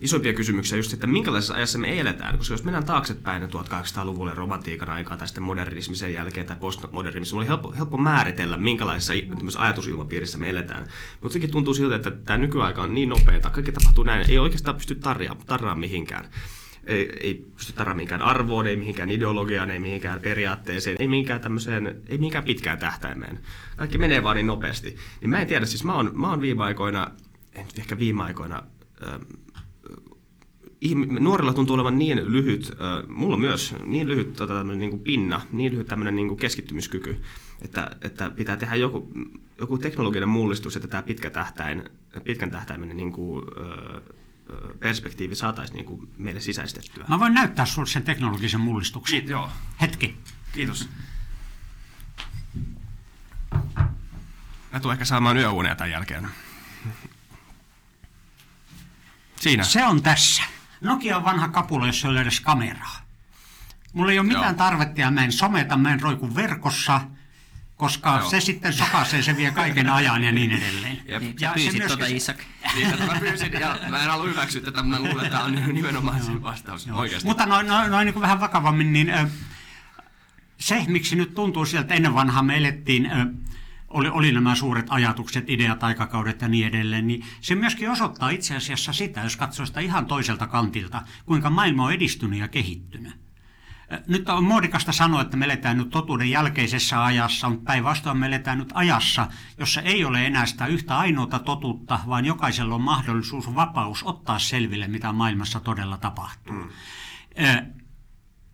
isoimpia 0.00 0.32
kysymyksiä 0.32 0.78
just, 0.78 0.92
että 0.92 1.06
minkälaisessa 1.06 1.54
ajassa 1.54 1.78
me 1.78 2.00
eletään. 2.00 2.38
Koska 2.38 2.54
jos 2.54 2.64
mennään 2.64 2.84
taaksepäin 2.84 3.42
1800-luvulle 3.42 4.34
romantiikan 4.34 4.90
aikaa 4.90 5.16
tai 5.16 5.28
sitten 5.28 5.42
modernismin 5.42 5.96
sen 5.96 6.14
jälkeen 6.14 6.46
tai 6.46 6.56
postmodernismin, 6.60 7.38
oli 7.38 7.48
helppo, 7.48 7.74
helppo 7.78 7.96
määritellä, 7.96 8.56
minkälaisessa 8.56 9.12
ajatusilmapiirissä 9.58 10.38
me 10.38 10.50
eletään. 10.50 10.86
Mutta 11.20 11.32
sekin 11.32 11.50
tuntuu 11.50 11.74
siltä, 11.74 11.96
että 11.96 12.10
tämä 12.10 12.38
nykyaika 12.38 12.82
on 12.82 12.94
niin 12.94 13.08
nopeaa, 13.08 13.50
kaikki 13.50 13.72
tapahtuu 13.72 14.04
näin, 14.04 14.30
ei 14.30 14.38
oikeastaan 14.38 14.76
pysty 14.76 14.94
tarjaamaan 14.94 15.46
tarraa 15.46 15.74
mihinkään 15.74 16.28
ei, 16.86 17.12
ei 17.20 17.34
pysty 17.56 17.72
tarraamaan 17.72 17.96
mihinkään 17.96 18.22
arvoon, 18.22 18.66
ei 18.66 18.76
mihinkään 18.76 19.10
ideologiaan, 19.10 19.70
ei 19.70 19.78
mihinkään 19.78 20.20
periaatteeseen, 20.20 20.96
ei 21.00 21.08
mihinkään 21.08 21.40
tämmöiseen, 21.40 22.02
ei 22.08 22.18
mihinkään 22.18 22.44
pitkään 22.44 22.78
tähtäimeen. 22.78 23.40
Kaikki 23.76 23.98
menee 23.98 24.22
vaan 24.22 24.36
niin 24.36 24.46
nopeasti. 24.46 24.96
Niin 25.20 25.30
mä 25.30 25.40
en 25.40 25.46
tiedä, 25.46 25.66
siis 25.66 25.84
mä 25.84 25.94
oon, 25.94 26.10
mä 26.14 26.30
oon 26.30 26.40
viime 26.40 26.64
aikoina, 26.64 27.10
en 27.54 27.66
ehkä 27.78 27.98
viime 27.98 28.22
aikoina, 28.22 28.62
nuorilla 31.20 31.52
tuntuu 31.52 31.74
olevan 31.74 31.98
niin 31.98 32.32
lyhyt, 32.32 32.72
äh, 32.72 33.08
mulla 33.08 33.36
myös 33.36 33.74
niin 33.84 34.08
lyhyt 34.08 34.32
tota, 34.32 34.64
niin 34.64 34.90
kuin 34.90 35.02
pinna, 35.02 35.40
niin 35.52 35.72
lyhyt 35.72 35.86
tämmöinen 35.86 36.16
niin 36.16 36.28
kuin 36.28 36.38
keskittymiskyky, 36.38 37.22
että, 37.62 37.96
että 38.02 38.30
pitää 38.30 38.56
tehdä 38.56 38.74
joku, 38.74 39.12
joku 39.58 39.78
teknologinen 39.78 40.28
mullistus, 40.28 40.76
että 40.76 40.88
tämä 40.88 41.02
pitkä 41.02 41.30
tähtäin, 41.30 41.84
pitkän 42.24 42.50
tähtäimen 42.50 42.96
niin 42.96 43.12
kuin, 43.12 43.44
äh, 43.44 44.02
perspektiivi 44.78 45.34
saataisiin 45.34 45.76
niin 45.76 45.86
kuin 45.86 46.08
meille 46.18 46.40
sisäistettyä. 46.40 47.04
Mä 47.08 47.20
voin 47.20 47.34
näyttää 47.34 47.66
sinulle 47.66 47.90
sen 47.90 48.02
teknologisen 48.02 48.60
mullistuksen. 48.60 49.20
Kiit, 49.20 49.30
joo. 49.30 49.50
Hetki. 49.80 50.16
Kiitos. 50.52 50.88
Mä 54.72 54.80
tulen 54.80 54.94
ehkä 54.94 55.04
saamaan 55.04 55.36
yöunia 55.36 55.74
tämän 55.74 55.90
jälkeen. 55.90 56.28
Siinä. 59.40 59.64
Se 59.64 59.86
on 59.86 60.02
tässä. 60.02 60.42
Nokia 60.80 61.16
on 61.16 61.24
vanha 61.24 61.48
kapula, 61.48 61.86
jossa 61.86 62.08
ei 62.08 62.12
ole 62.12 62.20
edes 62.20 62.40
kameraa. 62.40 62.96
Mulla 63.92 64.12
ei 64.12 64.18
ole 64.18 64.26
mitään 64.26 64.44
Joo. 64.44 64.54
tarvetta 64.54 65.00
ja 65.00 65.10
mä 65.10 65.24
en 65.24 65.32
someta, 65.32 65.76
mä 65.76 65.92
en 65.92 66.00
roiku 66.00 66.34
verkossa– 66.34 67.00
koska 67.80 68.18
Joo. 68.18 68.30
se 68.30 68.40
sitten 68.40 68.72
sokaisee, 68.72 69.22
se 69.22 69.36
vie 69.36 69.50
kaiken 69.50 69.90
ajan 69.90 70.24
ja 70.24 70.32
niin 70.32 70.50
edelleen. 70.52 70.98
Jep. 71.08 71.22
Ja 71.40 71.52
pyysit 71.54 71.86
tuota 71.86 72.06
Isak. 72.06 72.36
Niin, 72.74 72.88
mä 73.06 73.20
pyysin 73.20 73.52
ja 73.52 73.78
mä 73.88 74.02
en 74.02 74.10
halua 74.10 74.26
hyväksyä 74.26 74.60
tätä, 74.62 74.82
mä 74.82 74.98
luulen, 74.98 75.26
että 75.26 75.30
tämä 75.30 75.44
on 75.44 75.54
nimenomaan 75.74 76.22
se 76.22 76.42
vastaus 76.42 76.86
Joo. 76.86 76.98
oikeasti. 76.98 77.28
Mutta 77.28 77.46
noin, 77.46 77.66
noin, 77.66 77.90
noin 77.90 78.06
niin 78.06 78.20
vähän 78.20 78.40
vakavammin, 78.40 78.92
niin 78.92 79.12
se, 80.58 80.84
miksi 80.88 81.16
nyt 81.16 81.34
tuntuu 81.34 81.64
sieltä, 81.64 81.84
että 81.84 81.94
ennen 81.94 82.14
vanhaa 82.14 82.42
me 82.42 82.56
elettiin, 82.56 83.10
oli, 83.90 84.08
oli 84.08 84.32
nämä 84.32 84.54
suuret 84.54 84.86
ajatukset, 84.88 85.50
ideat, 85.50 85.84
aikakaudet 85.84 86.40
ja 86.42 86.48
niin 86.48 86.66
edelleen, 86.66 87.06
niin 87.06 87.24
se 87.40 87.54
myöskin 87.54 87.90
osoittaa 87.90 88.30
itse 88.30 88.56
asiassa 88.56 88.92
sitä, 88.92 89.20
jos 89.20 89.36
katsoo 89.36 89.66
sitä 89.66 89.80
ihan 89.80 90.06
toiselta 90.06 90.46
kantilta, 90.46 91.02
kuinka 91.26 91.50
maailma 91.50 91.84
on 91.84 91.92
edistynyt 91.92 92.38
ja 92.38 92.48
kehittynyt. 92.48 93.30
Nyt 94.06 94.28
on 94.28 94.44
muodikasta 94.44 94.92
sanoa, 94.92 95.20
että 95.20 95.36
me 95.36 95.44
eletään 95.44 95.78
nyt 95.78 95.90
totuuden 95.90 96.30
jälkeisessä 96.30 97.04
ajassa, 97.04 97.48
mutta 97.48 97.64
päinvastoin 97.64 98.18
me 98.18 98.26
eletään 98.26 98.58
nyt 98.58 98.70
ajassa, 98.74 99.26
jossa 99.58 99.80
ei 99.80 100.04
ole 100.04 100.26
enää 100.26 100.46
sitä 100.46 100.66
yhtä 100.66 100.98
ainoata 100.98 101.38
totuutta, 101.38 102.00
vaan 102.06 102.24
jokaisella 102.24 102.74
on 102.74 102.80
mahdollisuus, 102.80 103.54
vapaus 103.54 104.02
ottaa 104.02 104.38
selville, 104.38 104.88
mitä 104.88 105.12
maailmassa 105.12 105.60
todella 105.60 105.98
tapahtuu. 105.98 106.54
Mm. 106.54 106.68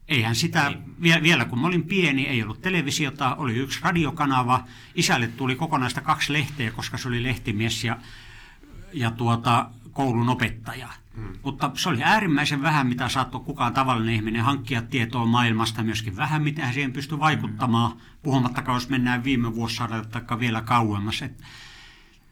Eihän 0.08 0.34
sitä, 0.34 0.72
niin. 0.98 1.22
vielä 1.22 1.44
kun 1.44 1.60
mä 1.60 1.66
olin 1.66 1.84
pieni, 1.84 2.26
ei 2.26 2.42
ollut 2.42 2.62
televisiota, 2.62 3.34
oli 3.34 3.54
yksi 3.54 3.80
radiokanava. 3.82 4.64
Isälle 4.94 5.26
tuli 5.26 5.56
kokonaista 5.56 6.00
kaksi 6.00 6.32
lehteä, 6.32 6.70
koska 6.70 6.98
se 6.98 7.08
oli 7.08 7.22
lehtimies 7.22 7.84
ja, 7.84 7.96
ja 8.92 9.10
tuota, 9.10 9.70
koulun 9.92 10.28
opettaja. 10.28 10.88
Mm. 11.16 11.28
Mutta 11.42 11.70
se 11.74 11.88
oli 11.88 12.02
äärimmäisen 12.02 12.62
vähän, 12.62 12.86
mitä 12.86 13.08
saattoi 13.08 13.40
kukaan 13.40 13.74
tavallinen 13.74 14.14
ihminen 14.14 14.42
hankkia 14.42 14.82
tietoa 14.82 15.24
maailmasta, 15.24 15.82
myöskin 15.82 16.16
vähän, 16.16 16.42
mitä 16.42 16.72
siihen 16.72 16.92
pystyi 16.92 17.18
vaikuttamaan, 17.18 17.92
mm. 17.92 18.00
puhumattakaan, 18.22 18.76
jos 18.76 18.88
mennään 18.88 19.24
viime 19.24 19.54
vuosisadalta 19.54 20.20
tai 20.20 20.40
vielä 20.40 20.60
kauemmas. 20.60 21.22
Et 21.22 21.42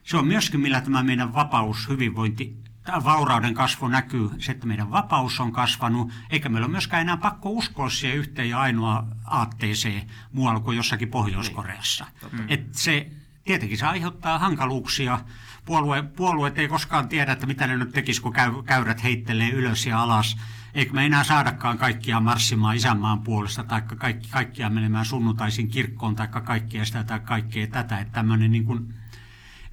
se 0.02 0.16
on 0.16 0.26
myöskin, 0.26 0.60
millä 0.60 0.80
tämä 0.80 1.02
meidän 1.02 1.34
vapaus, 1.34 1.88
hyvinvointi, 1.88 2.56
tämä 2.84 3.04
vaurauden 3.04 3.54
kasvu 3.54 3.88
näkyy, 3.88 4.30
se, 4.38 4.52
että 4.52 4.66
meidän 4.66 4.90
vapaus 4.90 5.40
on 5.40 5.52
kasvanut, 5.52 6.12
eikä 6.30 6.48
meillä 6.48 6.66
ole 6.66 6.72
myöskään 6.72 7.02
enää 7.02 7.16
pakko 7.16 7.50
uskoa 7.50 7.90
siihen 7.90 8.18
yhteen 8.18 8.48
ja 8.48 8.60
ainoa 8.60 9.06
aatteeseen 9.24 10.02
muualla 10.32 10.60
kuin 10.60 10.76
jossakin 10.76 11.08
Pohjois-Koreassa. 11.08 12.06
Niin. 12.32 12.44
Et 12.48 12.74
se, 12.74 13.10
tietenkin 13.44 13.78
se 13.78 13.86
aiheuttaa 13.86 14.38
hankaluuksia, 14.38 15.20
puolue, 15.64 16.02
puolueet 16.02 16.58
ei 16.58 16.68
koskaan 16.68 17.08
tiedä, 17.08 17.32
että 17.32 17.46
mitä 17.46 17.66
ne 17.66 17.76
nyt 17.76 17.92
tekisi, 17.92 18.22
kun 18.22 18.32
käy, 18.32 18.52
käyrät 18.64 19.02
heittelee 19.02 19.50
ylös 19.50 19.86
ja 19.86 20.02
alas. 20.02 20.36
eikö 20.74 20.92
me 20.92 21.06
enää 21.06 21.24
saadakaan 21.24 21.78
kaikkia 21.78 22.20
marssimaan 22.20 22.76
isänmaan 22.76 23.20
puolesta, 23.20 23.64
tai 23.64 23.82
kaikki, 23.82 24.28
kaikkia 24.30 24.70
menemään 24.70 25.04
sunnuntaisin 25.04 25.68
kirkkoon, 25.68 26.16
tai 26.16 26.28
kaikkea 26.28 26.84
sitä 26.84 27.04
tai 27.04 27.20
kaikkea 27.20 27.66
tätä, 27.66 27.98
että 27.98 28.12
tämmöinen 28.12 28.52
niin 28.52 28.64
kuin 28.64 28.94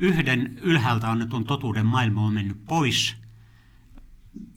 yhden 0.01 0.57
ylhäältä 0.61 1.11
annetun 1.11 1.43
totuuden 1.43 1.85
maailma 1.85 2.21
on 2.21 2.33
mennyt 2.33 2.65
pois. 2.65 3.15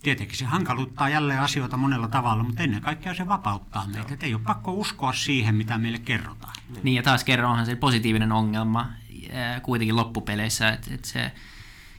Tietenkin 0.02 0.38
se 0.38 0.44
hankaluttaa 0.44 1.08
jälleen 1.08 1.40
asioita 1.40 1.76
monella 1.76 2.08
tavalla, 2.08 2.42
mutta 2.42 2.62
ennen 2.62 2.82
kaikkea 2.82 3.14
se 3.14 3.28
vapauttaa 3.28 3.86
meitä. 3.86 4.26
Ei 4.26 4.34
ole 4.34 4.42
pakko 4.42 4.72
uskoa 4.72 5.12
siihen, 5.12 5.54
mitä 5.54 5.78
meille 5.78 5.98
kerrotaan. 5.98 6.54
Niin 6.82 6.96
ja 6.96 7.02
taas 7.02 7.24
kerran 7.24 7.50
onhan 7.50 7.66
se 7.66 7.76
positiivinen 7.76 8.32
ongelma 8.32 8.90
kuitenkin 9.62 9.96
loppupeleissä, 9.96 10.68
että, 10.68 10.94
että 10.94 11.08
se 11.08 11.32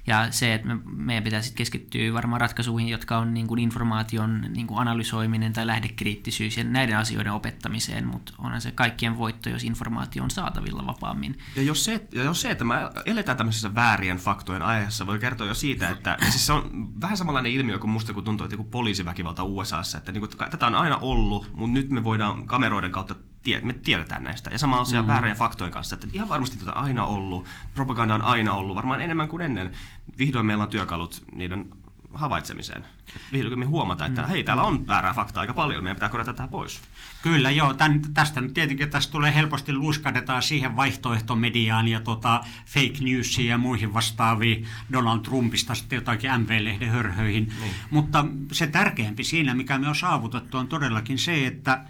ja 0.08 0.32
se, 0.32 0.54
että 0.54 0.68
me, 0.68 0.80
meidän 0.86 1.24
pitää 1.24 1.42
sitten 1.42 1.58
keskittyä 1.58 2.14
varmaan 2.14 2.42
ratkaisuihin, 2.42 2.90
jotka 2.90 3.18
on 3.18 3.34
niin 3.34 3.48
kuin 3.48 3.60
informaation 3.60 4.42
niin 4.50 4.68
kuin 4.68 4.80
analysoiminen 4.80 5.54
tai 5.54 5.68
lähdekriittisyys 5.68 6.58
ja 6.58 6.64
näiden 6.64 6.98
asioiden 6.98 7.34
opettamiseen, 7.34 8.08
mutta 8.08 8.34
onhan 8.38 8.62
se 8.62 8.72
kaikkien 8.72 9.18
voitto, 9.18 9.50
jos 9.50 9.64
informaatio 9.64 10.24
on 10.24 10.32
saatavilla 10.32 10.86
vapaammin. 10.86 11.38
Ja 11.56 11.62
jos 11.62 11.86
se, 11.86 12.08
ja 12.12 12.24
jos 12.24 12.42
se 12.42 12.52
että 12.52 12.64
me 12.64 12.76
eletään 13.06 13.38
tämmöisessä 13.38 13.76
väärien 13.76 14.18
faktojen 14.18 14.62
ajassa, 14.62 15.08
voi 15.08 15.20
kertoa 15.20 15.48
jo 15.48 15.54
siitä, 15.54 15.90
että 15.90 16.18
siis 16.30 16.46
se 16.46 16.54
on 16.54 16.92
vähän 17.02 17.18
samanlainen 17.18 17.52
ilmiö 17.52 17.80
kuin 17.80 17.92
musta, 17.92 18.14
kun 18.14 18.24
tuntuu, 18.24 18.46
että 18.46 18.54
joku 18.54 18.64
poliisiväkivalta 18.64 19.44
USAssa, 19.44 19.98
että 19.98 20.12
niin 20.12 20.22
kuin, 20.22 20.50
tätä 20.52 20.68
on 20.68 20.76
aina 20.76 20.98
ollut, 20.98 21.52
mutta 21.54 21.74
nyt 21.74 21.90
me 21.90 22.04
voidaan 22.04 22.48
kameroiden 22.48 22.92
kautta 22.92 23.16
tie, 23.46 23.62
me 23.62 23.74
tiedetään 23.74 24.24
näistä. 24.24 24.50
Ja 24.50 24.60
sama 24.60 24.80
asia 24.80 25.02
mm. 25.02 25.08
väärien 25.08 25.36
faktojen 25.36 25.74
kanssa, 25.74 25.96
että 25.96 26.08
ihan 26.14 26.30
varmasti 26.30 26.58
tätä 26.58 26.72
aina 26.72 27.06
ollut, 27.06 27.46
propaganda 27.74 28.16
on 28.16 28.22
aina 28.22 28.54
ollut, 28.54 28.76
varmaan 28.76 29.02
enemmän 29.02 29.28
kuin 29.28 29.42
ennen. 29.42 29.72
Vihdoin 30.18 30.46
meillä 30.46 30.64
on 30.64 30.70
työkalut 30.70 31.24
niiden 31.36 31.66
havaitsemiseen. 32.14 32.86
Vihdoin 33.34 33.60
me 33.60 33.66
huomataan, 33.66 34.10
että 34.10 34.22
mm. 34.22 34.28
hei, 34.28 34.44
täällä 34.44 34.64
on 34.64 34.88
väärää 34.88 35.14
faktaa 35.14 35.42
aika 35.42 35.54
paljon, 35.54 35.84
meidän 35.84 35.96
pitää 35.96 36.10
korjata 36.10 36.34
tätä 36.34 36.48
pois. 36.48 36.82
Kyllä, 37.22 37.52
joo. 37.52 37.74
Tän, 37.74 38.02
tästä 38.14 38.42
nyt 38.42 38.54
tietenkin 38.54 38.90
tästä 38.90 39.12
tulee 39.12 39.36
helposti 39.36 39.74
luiskadetaan 39.74 40.44
siihen 40.44 40.76
vaihtoehtomediaan 40.76 41.88
ja 41.88 42.00
tota 42.00 42.44
fake 42.66 42.98
newsiin 43.02 43.48
ja 43.48 43.58
muihin 43.58 43.94
vastaaviin 43.94 44.68
Donald 44.94 45.20
Trumpista 45.20 45.76
sitten 45.76 45.98
jotakin 45.98 46.32
MV-lehden 46.42 46.90
hörhöihin. 46.90 47.54
Niin. 47.62 47.74
Mutta 47.90 48.26
se 48.52 48.68
tärkeämpi 48.68 49.24
siinä, 49.24 49.56
mikä 49.56 49.78
me 49.78 49.88
on 49.88 49.96
saavutettu, 49.96 50.58
on 50.58 50.68
todellakin 50.68 51.20
se, 51.20 51.48
että 51.48 51.86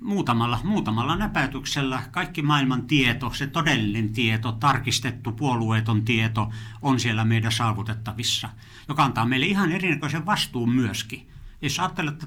muutamalla, 0.00 0.60
muutamalla 0.64 1.16
näpäytyksellä 1.16 2.02
kaikki 2.10 2.42
maailman 2.42 2.86
tieto, 2.86 3.30
se 3.34 3.46
todellinen 3.46 4.12
tieto, 4.12 4.52
tarkistettu 4.52 5.32
puolueeton 5.32 6.04
tieto 6.04 6.50
on 6.82 7.00
siellä 7.00 7.24
meidän 7.24 7.52
saavutettavissa, 7.52 8.48
joka 8.88 9.04
antaa 9.04 9.26
meille 9.26 9.46
ihan 9.46 9.72
erinäköisen 9.72 10.26
vastuun 10.26 10.70
myöskin. 10.70 11.28
Jos 11.62 11.80
ajattelette 11.80 12.26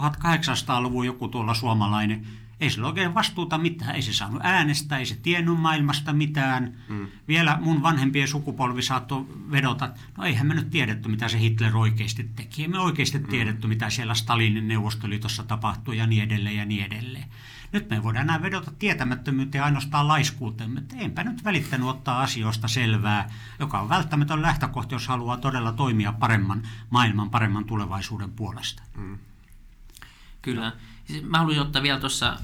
1800-luvun 0.00 1.06
joku 1.06 1.28
tuolla 1.28 1.54
suomalainen 1.54 2.26
ei 2.60 2.70
sillä 2.70 2.86
oikein 2.86 3.14
vastuuta 3.14 3.58
mitään. 3.58 3.94
Ei 3.94 4.02
se 4.02 4.12
saanut 4.12 4.40
äänestä, 4.44 4.98
ei 4.98 5.06
se 5.06 5.16
tiennyt 5.22 5.60
maailmasta 5.60 6.12
mitään. 6.12 6.74
Mm. 6.88 7.06
Vielä 7.28 7.58
mun 7.60 7.82
vanhempien 7.82 8.28
sukupolvi 8.28 8.82
saattoi 8.82 9.26
vedota, 9.50 9.90
no 10.18 10.24
eihän 10.24 10.46
me 10.46 10.54
nyt 10.54 10.70
tiedetty, 10.70 11.08
mitä 11.08 11.28
se 11.28 11.38
Hitler 11.38 11.76
oikeasti 11.76 12.30
teki. 12.36 12.62
Ei 12.62 12.68
me 12.68 12.78
oikeasti 12.78 13.18
mm. 13.18 13.26
tiedetty, 13.26 13.66
mitä 13.66 13.90
siellä 13.90 14.14
Stalinin 14.14 14.68
neuvostoliitossa 14.68 15.44
tapahtui 15.44 15.98
ja 15.98 16.06
niin 16.06 16.22
edelleen 16.22 16.56
ja 16.56 16.64
niin 16.64 16.84
edelleen. 16.84 17.24
Nyt 17.72 17.90
me 17.90 18.02
voidaan 18.02 18.24
enää 18.24 18.42
vedota 18.42 18.72
tietämättömyyteen 18.78 19.64
ainoastaan 19.64 20.08
laiskuuteen, 20.08 20.74
mutta 20.74 20.96
enpä 20.96 21.24
nyt 21.24 21.44
välittänyt 21.44 21.88
ottaa 21.88 22.20
asioista 22.20 22.68
selvää, 22.68 23.30
joka 23.58 23.80
on 23.80 23.88
välttämätön 23.88 24.42
lähtökohta, 24.42 24.94
jos 24.94 25.08
haluaa 25.08 25.36
todella 25.36 25.72
toimia 25.72 26.12
paremman 26.12 26.62
maailman, 26.90 27.30
paremman 27.30 27.64
tulevaisuuden 27.64 28.32
puolesta. 28.32 28.82
Mm. 28.96 29.18
Kyllä. 30.42 30.72
Siis 31.04 31.22
mä 31.22 31.38
haluaisin 31.38 31.62
ottaa 31.62 31.82
vielä 31.82 32.00
tuossa 32.00 32.36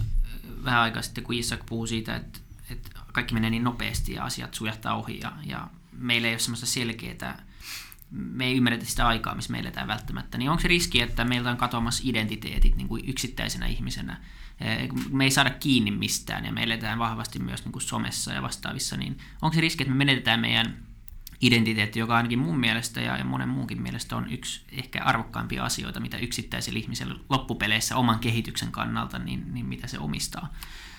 vähän 0.64 0.80
aikaa 0.80 1.02
sitten, 1.02 1.24
kun 1.24 1.34
Isak 1.34 1.66
puhuu 1.66 1.86
siitä, 1.86 2.16
että, 2.16 2.38
että 2.70 2.90
kaikki 3.12 3.34
menee 3.34 3.50
niin 3.50 3.64
nopeasti 3.64 4.12
ja 4.12 4.24
asiat 4.24 4.54
sujahtaa 4.54 4.94
ohi 4.94 5.20
ja, 5.20 5.32
ja 5.44 5.68
meillä 5.92 6.28
ei 6.28 6.34
ole 6.34 6.38
semmoista 6.38 6.66
selkeää, 6.66 7.46
me 8.10 8.46
ei 8.46 8.56
ymmärretä 8.56 8.84
sitä 8.84 9.06
aikaa, 9.06 9.34
missä 9.34 9.52
me 9.52 9.58
eletään 9.58 9.88
välttämättä, 9.88 10.38
niin 10.38 10.50
onko 10.50 10.62
se 10.62 10.68
riski, 10.68 11.00
että 11.00 11.24
meiltä 11.24 11.50
on 11.50 11.56
katoamassa 11.56 12.02
identiteetit 12.06 12.76
niin 12.76 12.88
kuin 12.88 13.08
yksittäisenä 13.08 13.66
ihmisenä? 13.66 14.20
Me 15.10 15.24
ei 15.24 15.30
saada 15.30 15.50
kiinni 15.50 15.90
mistään 15.90 16.44
ja 16.44 16.52
me 16.52 16.62
eletään 16.62 16.98
vahvasti 16.98 17.38
myös 17.38 17.64
niin 17.64 17.72
kuin 17.72 17.82
somessa 17.82 18.32
ja 18.32 18.42
vastaavissa, 18.42 18.96
niin 18.96 19.18
onko 19.42 19.54
se 19.54 19.60
riski, 19.60 19.82
että 19.82 19.94
me 19.94 19.98
menetetään 19.98 20.40
meidän 20.40 20.85
identiteetti, 21.40 21.98
joka 21.98 22.16
ainakin 22.16 22.38
mun 22.38 22.58
mielestä 22.58 23.00
ja, 23.00 23.24
monen 23.24 23.48
muunkin 23.48 23.82
mielestä 23.82 24.16
on 24.16 24.30
yksi 24.30 24.60
ehkä 24.72 25.04
arvokkaimpia 25.04 25.64
asioita, 25.64 26.00
mitä 26.00 26.18
yksittäisellä 26.18 26.78
ihmisellä 26.78 27.14
loppupeleissä 27.28 27.96
oman 27.96 28.18
kehityksen 28.18 28.72
kannalta, 28.72 29.18
niin, 29.18 29.54
niin 29.54 29.66
mitä 29.66 29.86
se 29.86 29.98
omistaa. 29.98 30.52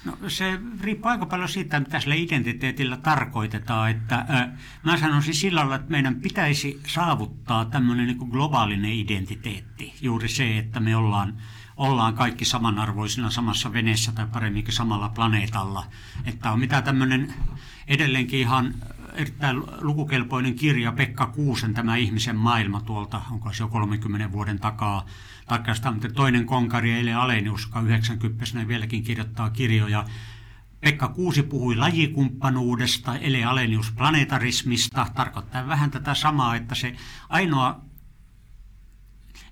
No, 0.05 0.17
se 0.27 0.59
riippuu 0.81 1.11
aika 1.11 1.25
paljon 1.25 1.49
siitä, 1.49 1.79
mitä 1.79 1.99
sillä 1.99 2.15
identiteetillä 2.15 2.97
tarkoitetaan. 2.97 3.91
Että, 3.91 4.25
äh, 4.29 4.47
mä 4.83 4.97
sanoisin 4.97 5.33
sillä 5.33 5.59
lailla, 5.59 5.75
että 5.75 5.91
meidän 5.91 6.15
pitäisi 6.15 6.81
saavuttaa 6.87 7.65
tämmöinen 7.65 8.07
niin 8.07 8.29
globaalinen 8.29 8.91
identiteetti. 8.91 9.93
Juuri 10.01 10.29
se, 10.29 10.57
että 10.57 10.79
me 10.79 10.95
ollaan, 10.95 11.37
ollaan 11.77 12.13
kaikki 12.13 12.45
samanarvoisina 12.45 13.29
samassa 13.29 13.73
veneessä 13.73 14.11
tai 14.11 14.27
paremminkin 14.33 14.73
samalla 14.73 15.09
planeetalla. 15.09 15.85
Että 16.25 16.51
on 16.51 16.59
mitä 16.59 16.81
tämmöinen 16.81 17.33
edelleenkin 17.87 18.39
ihan 18.39 18.73
erittäin 19.17 19.63
lukukelpoinen 19.81 20.55
kirja 20.55 20.91
Pekka 20.91 21.25
Kuusen 21.25 21.73
Tämä 21.73 21.95
ihmisen 21.95 22.35
maailma 22.35 22.81
tuolta, 22.81 23.21
onko 23.31 23.53
se 23.53 23.63
jo 23.63 23.67
30 23.67 24.31
vuoden 24.31 24.59
takaa. 24.59 25.05
Taikka 25.47 25.91
mutta 25.91 26.09
toinen 26.09 26.45
konkari 26.45 26.99
Ele 26.99 27.13
Alenius, 27.13 27.65
joka 27.65 27.81
90 27.81 28.67
vieläkin 28.67 29.03
kirjoittaa 29.03 29.49
kirjoja. 29.49 30.05
Pekka 30.79 31.07
Kuusi 31.07 31.43
puhui 31.43 31.75
lajikumppanuudesta, 31.75 33.15
Ele 33.15 33.43
Alenius 33.43 33.91
planetarismista, 33.91 35.07
tarkoittaa 35.15 35.67
vähän 35.67 35.91
tätä 35.91 36.13
samaa, 36.13 36.55
että 36.55 36.75
se 36.75 36.95
ainoa 37.29 37.86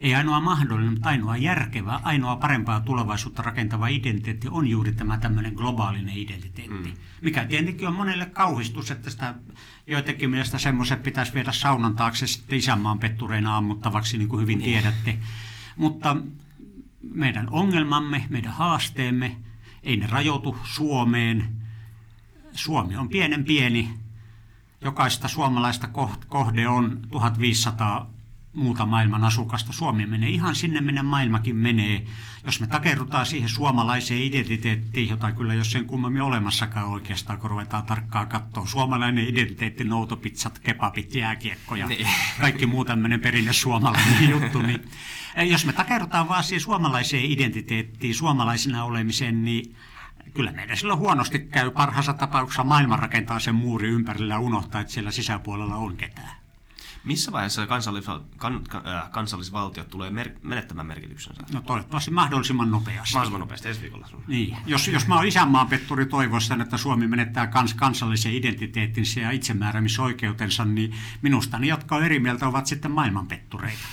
ei 0.05 0.15
ainoa 0.15 0.39
mahdollinen, 0.39 0.93
mutta 0.93 1.09
ainoa 1.09 1.37
järkevä, 1.37 1.99
ainoa 2.03 2.35
parempaa 2.35 2.79
tulevaisuutta 2.79 3.41
rakentava 3.41 3.87
identiteetti 3.87 4.47
on 4.51 4.67
juuri 4.67 4.91
tämä 4.91 5.17
tämmöinen 5.17 5.53
globaalinen 5.53 6.17
identiteetti. 6.17 6.89
Mm. 6.89 6.93
Mikä 7.21 7.45
tietenkin 7.45 7.87
on 7.87 7.95
monelle 7.95 8.25
kauhistus, 8.25 8.91
että 8.91 9.09
sitä 9.09 9.35
joitakin 9.87 10.29
mielestä 10.29 10.57
semmoiset 10.57 11.03
pitäisi 11.03 11.33
viedä 11.33 11.51
saunan 11.51 11.95
taakse 11.95 12.27
sitten 12.27 12.57
isänmaan 12.57 12.99
pettureina 12.99 13.57
ammuttavaksi, 13.57 14.17
niin 14.17 14.29
kuin 14.29 14.41
hyvin 14.41 14.59
niin. 14.59 14.71
tiedätte. 14.71 15.17
Mutta 15.75 16.17
meidän 17.13 17.47
ongelmamme, 17.49 18.25
meidän 18.29 18.53
haasteemme, 18.53 19.35
ei 19.83 19.97
ne 19.97 20.07
rajoitu 20.07 20.57
Suomeen. 20.63 21.47
Suomi 22.51 22.95
on 22.95 23.09
pienen 23.09 23.45
pieni. 23.45 23.93
Jokaista 24.81 25.27
suomalaista 25.27 25.89
kohde 26.27 26.67
on 26.67 26.99
1500 27.11 28.14
muuta 28.55 28.85
maailman 28.85 29.23
asukasta. 29.23 29.73
Suomi 29.73 30.05
menee 30.05 30.29
ihan 30.29 30.55
sinne, 30.55 30.81
minne 30.81 31.01
maailmakin 31.01 31.55
menee. 31.55 32.05
Jos 32.45 32.59
me 32.59 32.67
takerrutaan 32.67 33.25
siihen 33.25 33.49
suomalaiseen 33.49 34.21
identiteettiin, 34.21 35.09
jota 35.09 35.31
kyllä 35.31 35.53
jos 35.53 35.71
sen 35.71 35.85
kummemmin 35.85 36.21
olemassakaan 36.21 36.87
oikeastaan, 36.87 37.39
kun 37.39 37.49
ruvetaan 37.49 37.83
tarkkaan 37.83 38.27
katsoa. 38.27 38.65
Suomalainen 38.65 39.27
identiteetti, 39.27 39.83
noutopizzat, 39.83 40.59
kebabit, 40.59 41.15
jääkiekko 41.15 41.75
ja 41.75 41.87
niin. 41.87 42.07
kaikki 42.41 42.65
muu 42.65 42.85
tämmöinen 42.85 43.19
perinne 43.19 43.53
suomalainen 43.53 44.29
juttu. 44.39 44.61
Niin, 44.61 44.81
eh, 45.35 45.47
jos 45.49 45.65
me 45.65 45.73
takerrutaan 45.73 46.29
vaan 46.29 46.43
siihen 46.43 46.61
suomalaiseen 46.61 47.25
identiteettiin, 47.25 48.15
suomalaisina 48.15 48.83
olemiseen, 48.83 49.45
niin 49.45 49.75
kyllä 50.33 50.51
meidän 50.51 50.77
silloin 50.77 50.99
huonosti 50.99 51.39
käy. 51.39 51.71
Parhaassa 51.71 52.13
tapauksessa 52.13 52.63
maailman 52.63 52.99
rakentaa 52.99 53.39
sen 53.39 53.55
muuri 53.55 53.87
ympärillä 53.87 54.33
ja 54.33 54.39
unohtaa, 54.39 54.81
että 54.81 54.93
siellä 54.93 55.11
sisäpuolella 55.11 55.75
on 55.75 55.97
ketään. 55.97 56.44
Missä 57.05 57.31
vaiheessa 57.31 57.67
kansallis, 57.67 58.05
kan, 58.37 58.61
äh, 58.75 59.11
kansallisvaltiot 59.11 59.89
tulee 59.89 60.09
mer, 60.09 60.29
menettämään 60.43 60.87
merkityksensä? 60.87 61.43
No 61.53 61.61
toivottavasti 61.61 62.11
mahdollisimman 62.11 62.71
nopeasti. 62.71 63.13
Mahdollisimman 63.13 63.39
nopeasti, 63.39 63.67
ensi 63.67 63.81
viikolla. 63.81 64.07
Niin. 64.27 64.57
Jos, 64.65 64.87
jos 64.87 65.07
mä 65.07 65.15
oon 65.15 65.27
isänmaan 65.27 65.67
petturi 65.67 66.05
toivossa, 66.05 66.57
että 66.61 66.77
Suomi 66.77 67.07
menettää 67.07 67.47
kans, 67.47 67.73
kansallisen 67.73 68.33
identiteettinsä 68.33 69.19
ja 69.19 69.31
itsemääräämisoikeutensa, 69.31 70.65
niin 70.65 70.95
minusta 71.21 71.59
ne, 71.59 71.67
jotka 71.67 71.95
on 71.95 72.03
eri 72.03 72.19
mieltä, 72.19 72.47
ovat 72.47 72.65
sitten 72.65 72.91
maailmanpettureita. 72.91 73.83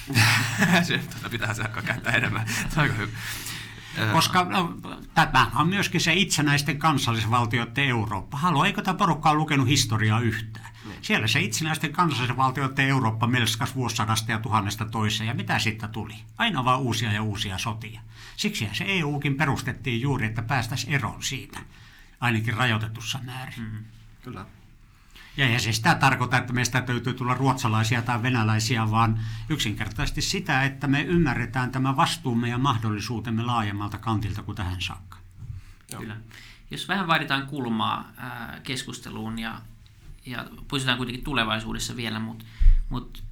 se 0.83 0.99
tuota 0.99 1.31
pitää 1.31 1.55
se 1.55 1.63
käyttää 1.87 2.13
enemmän. 2.13 2.47
Hyvä. 2.77 4.13
Koska 4.13 4.45
no, 4.45 4.75
tämä 5.15 5.51
on 5.55 5.69
myöskin 5.69 6.01
se 6.01 6.15
itsenäisten 6.15 6.79
kansallisvaltioiden 6.79 7.85
Eurooppa. 7.85 8.37
Haluaa, 8.37 8.67
eikö 8.67 8.83
tämä 8.83 8.99
porukka 8.99 9.31
ole 9.31 9.39
lukenut 9.39 9.69
historiaa 9.69 10.21
yhtään? 10.21 10.62
Niin. 10.85 10.99
Siellä 11.03 11.27
se 11.27 11.41
itsenäisten 11.41 11.93
kansallisvaltioiden 11.93 12.89
Eurooppa 12.89 13.27
melskas 13.27 13.75
vuosisadasta 13.75 14.33
ja 14.33 14.39
tuhannesta 14.39 14.85
toiseen. 14.85 15.29
Ja 15.29 15.35
mitä 15.35 15.59
sitten 15.59 15.91
tuli? 15.91 16.15
Aina 16.39 16.65
vaan 16.65 16.81
uusia 16.81 17.13
ja 17.13 17.23
uusia 17.23 17.59
sotia. 17.59 18.01
Siksi 18.37 18.69
se 18.73 18.85
EUkin 18.89 19.35
perustettiin 19.35 20.01
juuri, 20.01 20.27
että 20.27 20.43
päästäisiin 20.43 20.93
eroon 20.93 21.23
siitä, 21.23 21.61
ainakin 22.21 22.55
rajoitetussa 22.55 23.19
määrin. 23.25 23.61
Mm, 23.61 23.85
kyllä. 24.23 24.47
Ja 25.37 25.45
eihän 25.45 25.61
se 25.61 25.73
sitä 25.73 25.95
tarkoita, 25.95 26.37
että 26.39 26.53
meistä 26.53 26.81
täytyy 26.83 27.15
tulla 27.15 27.35
ruotsalaisia 27.35 28.03
tai 28.03 28.23
venäläisiä, 28.23 28.91
vaan 28.91 29.21
yksinkertaisesti 29.49 30.23
sitä, 30.23 30.63
että 30.63 30.87
me 30.87 31.03
ymmärretään 31.03 31.71
tämä 31.71 31.97
vastuumme 31.97 32.49
ja 32.49 32.59
mahdollisuutemme 32.59 33.43
laajemmalta 33.43 33.99
kantilta 33.99 34.43
kuin 34.43 34.57
tähän 34.57 34.81
saakka. 34.81 35.19
Kyllä. 35.99 36.17
Jos 36.71 36.89
vähän 36.89 37.07
vaihdetaan 37.07 37.47
kulmaa 37.47 38.13
ää, 38.17 38.61
keskusteluun 38.63 39.39
ja, 39.39 39.61
ja 40.27 40.47
pysytään 40.69 40.97
kuitenkin 40.97 41.25
tulevaisuudessa 41.25 41.97
vielä, 41.97 42.19
mutta 42.19 42.45
mut, 42.89 43.23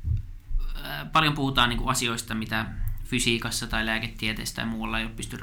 ää, 0.82 1.05
paljon 1.05 1.34
puhutaan 1.34 1.68
niin 1.68 1.78
kuin 1.78 1.91
asioista, 1.91 2.34
mitä 2.34 2.66
fysiikassa 3.05 3.66
tai 3.66 3.86
lääketieteessä 3.86 4.57
tai 4.57 4.66
muualla 4.66 4.99
ei 4.99 5.05
ole 5.05 5.12
pysty 5.16 5.38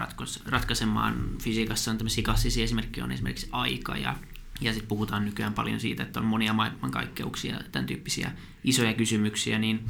ratkaisemaan. 0.45 1.29
Fysiikassa 1.41 1.91
on 1.91 1.97
tämmöisiä 1.97 2.23
klassisia 2.23 2.63
esimerkkejä, 2.63 3.03
on 3.03 3.11
esimerkiksi 3.11 3.49
aika 3.51 3.97
ja, 3.97 4.15
ja 4.61 4.73
sitten 4.73 4.87
puhutaan 4.87 5.25
nykyään 5.25 5.53
paljon 5.53 5.79
siitä, 5.79 6.03
että 6.03 6.19
on 6.19 6.25
monia 6.25 6.53
maailmankaikkeuksia, 6.53 7.59
tämän 7.71 7.85
tyyppisiä 7.85 8.31
isoja 8.63 8.93
kysymyksiä, 8.93 9.59
niin 9.59 9.89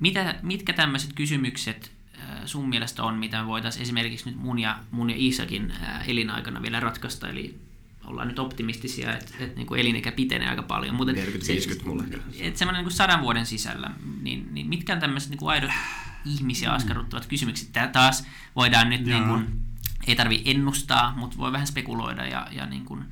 mitä, 0.00 0.34
mitkä 0.42 0.72
tämmöiset 0.72 1.12
kysymykset 1.12 1.96
sun 2.44 2.68
mielestä 2.68 3.02
on, 3.02 3.14
mitä 3.14 3.46
voitaisiin 3.46 3.82
esimerkiksi 3.82 4.30
nyt 4.30 4.38
mun 4.38 4.58
ja, 4.58 4.78
mun 4.90 5.10
ja 5.10 5.16
Iisakin 5.16 5.72
elinaikana 6.06 6.62
vielä 6.62 6.80
ratkaista, 6.80 7.28
eli 7.28 7.60
ollaan 8.06 8.28
nyt 8.28 8.38
optimistisia, 8.38 9.12
että, 9.12 9.34
että 9.40 9.56
niin 9.56 9.66
kuin 9.66 9.80
elinikä 9.80 10.12
pitenee 10.12 10.48
aika 10.48 10.62
paljon. 10.62 10.94
Mutta 10.94 11.12
40-50 11.12 11.86
mulle. 11.86 12.04
Että 12.38 12.58
semmoinen 12.58 12.84
niin 12.84 12.92
sadan 12.92 13.22
vuoden 13.22 13.46
sisällä, 13.46 13.90
niin, 14.22 14.48
niin 14.54 14.66
mitkä 14.66 14.92
on 14.92 15.00
tämmöiset 15.00 15.30
niin 15.30 15.38
kuin 15.38 15.50
aidot 15.50 15.70
ihmisiä 16.24 16.68
mm. 16.68 16.74
askarruttavat 16.74 17.26
kysymykset? 17.26 17.72
Tämä 17.72 17.88
taas 17.88 18.24
voidaan 18.56 18.90
nyt, 18.90 19.04
niin 19.04 19.24
kuin, 19.24 19.60
ei 20.06 20.16
tarvi 20.16 20.42
ennustaa, 20.44 21.14
mutta 21.16 21.38
voi 21.38 21.52
vähän 21.52 21.66
spekuloida 21.66 22.26
ja, 22.26 22.48
ja 22.50 22.66
niin 22.66 22.84
kuin, 22.84 23.04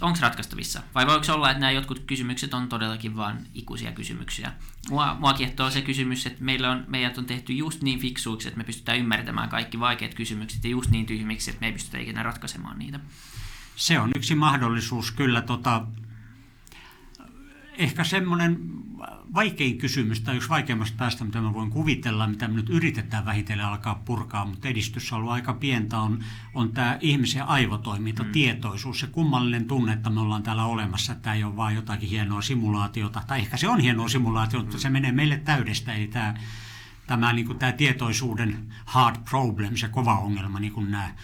onko 0.00 0.18
ratkaistavissa? 0.20 0.82
Vai 0.94 1.06
voiko 1.06 1.32
olla, 1.32 1.50
että 1.50 1.60
nämä 1.60 1.70
jotkut 1.70 1.98
kysymykset 2.06 2.54
on 2.54 2.68
todellakin 2.68 3.16
vain 3.16 3.36
ikuisia 3.54 3.92
kysymyksiä? 3.92 4.52
Mua, 4.90 5.16
mua 5.20 5.34
kiehtoo 5.34 5.70
se 5.70 5.82
kysymys, 5.82 6.26
että 6.26 6.44
meillä 6.44 6.70
on, 6.70 6.84
meidät 6.88 7.18
on 7.18 7.26
tehty 7.26 7.52
just 7.52 7.82
niin 7.82 7.98
fiksuiksi, 7.98 8.48
että 8.48 8.58
me 8.58 8.64
pystytään 8.64 8.98
ymmärtämään 8.98 9.48
kaikki 9.48 9.80
vaikeat 9.80 10.14
kysymykset 10.14 10.64
ja 10.64 10.70
just 10.70 10.90
niin 10.90 11.06
tyhmiksi, 11.06 11.50
että 11.50 11.60
me 11.60 11.66
ei 11.66 11.72
pystytä 11.72 11.98
ikinä 11.98 12.22
ratkaisemaan 12.22 12.78
niitä. 12.78 13.00
Se 13.76 14.00
on 14.00 14.10
yksi 14.16 14.34
mahdollisuus 14.34 15.12
kyllä. 15.12 15.42
Tota, 15.42 15.86
ehkä 17.78 18.04
semmoinen 18.04 18.58
vaikein 19.34 19.78
kysymys 19.78 20.20
tai 20.20 20.36
yksi 20.36 20.48
vaikeimmasta 20.48 20.96
päästä, 20.98 21.24
mitä 21.24 21.40
mä 21.40 21.54
voin 21.54 21.70
kuvitella, 21.70 22.26
mitä 22.26 22.48
me 22.48 22.54
nyt 22.54 22.70
yritetään 22.70 23.24
vähitellen 23.24 23.66
alkaa 23.66 24.02
purkaa, 24.04 24.44
mutta 24.44 24.68
edistys 24.68 25.12
on 25.12 25.18
ollut 25.18 25.32
aika 25.32 25.54
pientä, 25.54 25.98
on, 25.98 26.24
on 26.54 26.72
tämä 26.72 26.98
ihmisen 27.00 27.42
aivotoiminta, 27.42 28.22
mm. 28.22 28.32
tietoisuus, 28.32 29.00
se 29.00 29.06
kummallinen 29.06 29.64
tunne, 29.64 29.92
että 29.92 30.10
me 30.10 30.20
ollaan 30.20 30.42
täällä 30.42 30.64
olemassa, 30.64 31.12
että 31.12 31.22
tämä 31.22 31.36
ei 31.36 31.44
ole 31.44 31.56
vain 31.56 31.76
jotakin 31.76 32.08
hienoa 32.08 32.42
simulaatiota, 32.42 33.22
tai 33.26 33.38
ehkä 33.38 33.56
se 33.56 33.68
on 33.68 33.80
hienoa 33.80 34.08
simulaatiota, 34.08 34.64
mutta 34.64 34.78
se 34.78 34.90
menee 34.90 35.12
meille 35.12 35.36
täydestä, 35.36 35.94
eli 35.94 36.06
tämä, 36.06 36.34
tämä, 37.06 37.32
niin 37.32 37.46
kuin 37.46 37.58
tämä 37.58 37.72
tietoisuuden 37.72 38.74
hard 38.84 39.16
problem, 39.30 39.76
se 39.76 39.88
kova 39.88 40.18
ongelma, 40.18 40.60
niin 40.60 40.72
kuin 40.72 40.90
nämä 40.90 41.14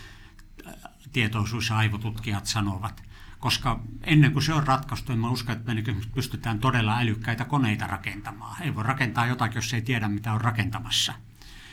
tietoisuus- 1.13 1.69
ja 1.69 1.77
aivotutkijat 1.77 2.47
sanovat– 2.47 3.03
koska 3.43 3.81
ennen 4.03 4.33
kuin 4.33 4.43
se 4.43 4.55
on 4.55 4.67
ratkaistu, 4.67 5.13
niin 5.13 5.21
mä 5.21 5.31
uskon, 5.31 5.57
että 5.57 5.75
me 5.75 5.83
pystytään 6.15 6.59
todella 6.59 6.99
älykkäitä 6.99 7.45
koneita 7.45 7.87
rakentamaan. 7.87 8.63
Ei 8.63 8.75
voi 8.75 8.83
rakentaa 8.83 9.27
jotakin, 9.27 9.57
jos 9.57 9.75
ei 9.75 9.83
tiedä, 9.83 10.09
mitä 10.09 10.33
on 10.33 10.41
rakentamassa. 10.41 11.15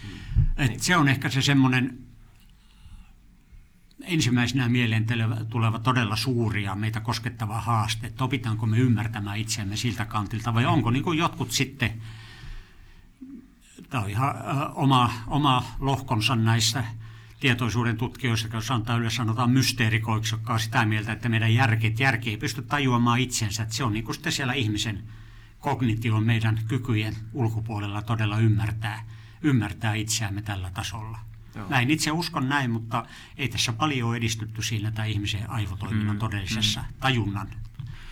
Hmm. 0.03 0.45
Et 0.57 0.79
se 0.79 0.97
on 0.97 1.07
ehkä 1.07 1.29
se 1.29 1.41
semmoinen 1.41 1.99
ensimmäisenä 4.01 4.69
mieleen 4.69 5.05
tuleva 5.49 5.79
todella 5.79 6.15
suuri 6.15 6.63
ja 6.63 6.75
meitä 6.75 6.99
koskettava 6.99 7.61
haaste, 7.61 8.07
että 8.07 8.23
opitaanko 8.23 8.65
me 8.65 8.77
ymmärtämään 8.77 9.37
itseämme 9.37 9.75
siltä 9.75 10.05
kantilta 10.05 10.53
vai 10.53 10.65
onko 10.65 10.91
niin 10.91 11.03
kuin 11.03 11.17
jotkut 11.17 11.51
sitten, 11.51 12.01
tämä 13.89 14.03
on 14.03 14.09
ihan 14.09 14.35
oma, 14.73 15.13
oma 15.27 15.63
lohkonsa 15.79 16.35
näissä 16.35 16.83
tietoisuuden 17.39 17.97
tutkijoissa, 17.97 18.47
jos 18.53 18.67
sanotaan 18.67 18.99
yleensä 18.99 19.17
sanotaan 19.17 19.49
mysteerikoiksi, 19.49 20.35
jotka 20.35 20.53
on 20.53 20.59
sitä 20.59 20.85
mieltä, 20.85 21.11
että 21.11 21.29
meidän 21.29 21.53
järki, 21.53 21.95
järki 21.99 22.29
ei 22.29 22.37
pysty 22.37 22.61
tajuamaan 22.61 23.19
itsensä. 23.19 23.63
Että 23.63 23.75
se 23.75 23.83
on 23.83 23.93
niin 23.93 24.03
kuin 24.03 24.15
sitten 24.15 24.31
siellä 24.31 24.53
ihmisen 24.53 25.03
kognition 25.59 26.23
meidän 26.23 26.59
kykyjen 26.67 27.15
ulkopuolella 27.33 28.01
todella 28.01 28.37
ymmärtää, 28.37 29.05
ymmärtää 29.41 29.93
itseämme 29.93 30.41
tällä 30.41 30.71
tasolla. 30.73 31.19
Joo. 31.55 31.69
Näin 31.69 31.91
itse 31.91 32.11
uskon 32.11 32.49
näin, 32.49 32.71
mutta 32.71 33.05
ei 33.37 33.49
tässä 33.49 33.73
paljon 33.73 34.15
edistytty 34.15 34.61
siinä 34.61 34.91
tämä 34.91 35.05
ihmisen 35.05 35.49
aivotoiminnan 35.49 36.15
mm, 36.15 36.19
todellisessa 36.19 36.79
mm. 36.79 36.93
tajunnan. 36.99 37.47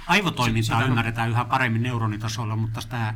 Aivotoimintaa 0.07 0.83
ymmärretään 0.83 1.29
yhä 1.29 1.45
paremmin 1.45 1.83
neuronitasolla, 1.83 2.55
mutta 2.55 2.81
tämä 2.89 3.13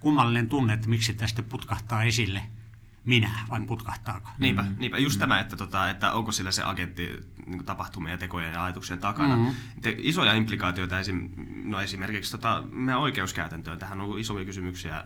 kummallinen 0.00 0.48
tunne, 0.48 0.72
että 0.72 0.88
miksi 0.88 1.14
tästä 1.14 1.42
putkahtaa 1.42 2.02
esille– 2.02 2.42
minä, 3.04 3.30
vai 3.50 3.60
putkahtaako? 3.60 4.28
Niinpä, 4.38 4.62
mm. 4.62 4.74
niinpä. 4.78 4.98
just 4.98 5.16
mm. 5.16 5.20
tämä, 5.20 5.40
että, 5.40 5.56
tota, 5.56 5.90
että 5.90 6.12
onko 6.12 6.32
sillä 6.32 6.50
se 6.50 6.62
agentti 6.62 7.20
niin 7.46 7.64
tapahtumien 7.64 8.12
ja 8.12 8.18
tekojen 8.18 8.52
ja 8.52 8.64
ajatuksien 8.64 8.98
takana. 8.98 9.36
Mm. 9.36 9.54
Te, 9.82 9.96
isoja 9.98 10.32
implikaatioita 10.32 11.00
esim, 11.00 11.30
no 11.64 11.80
esimerkiksi 11.80 12.32
tota, 12.32 12.62
meidän 12.70 13.00
oikeuskäytäntöön. 13.00 13.78
Tähän 13.78 14.00
on 14.00 14.18
isoja 14.18 14.44
kysymyksiä, 14.44 15.04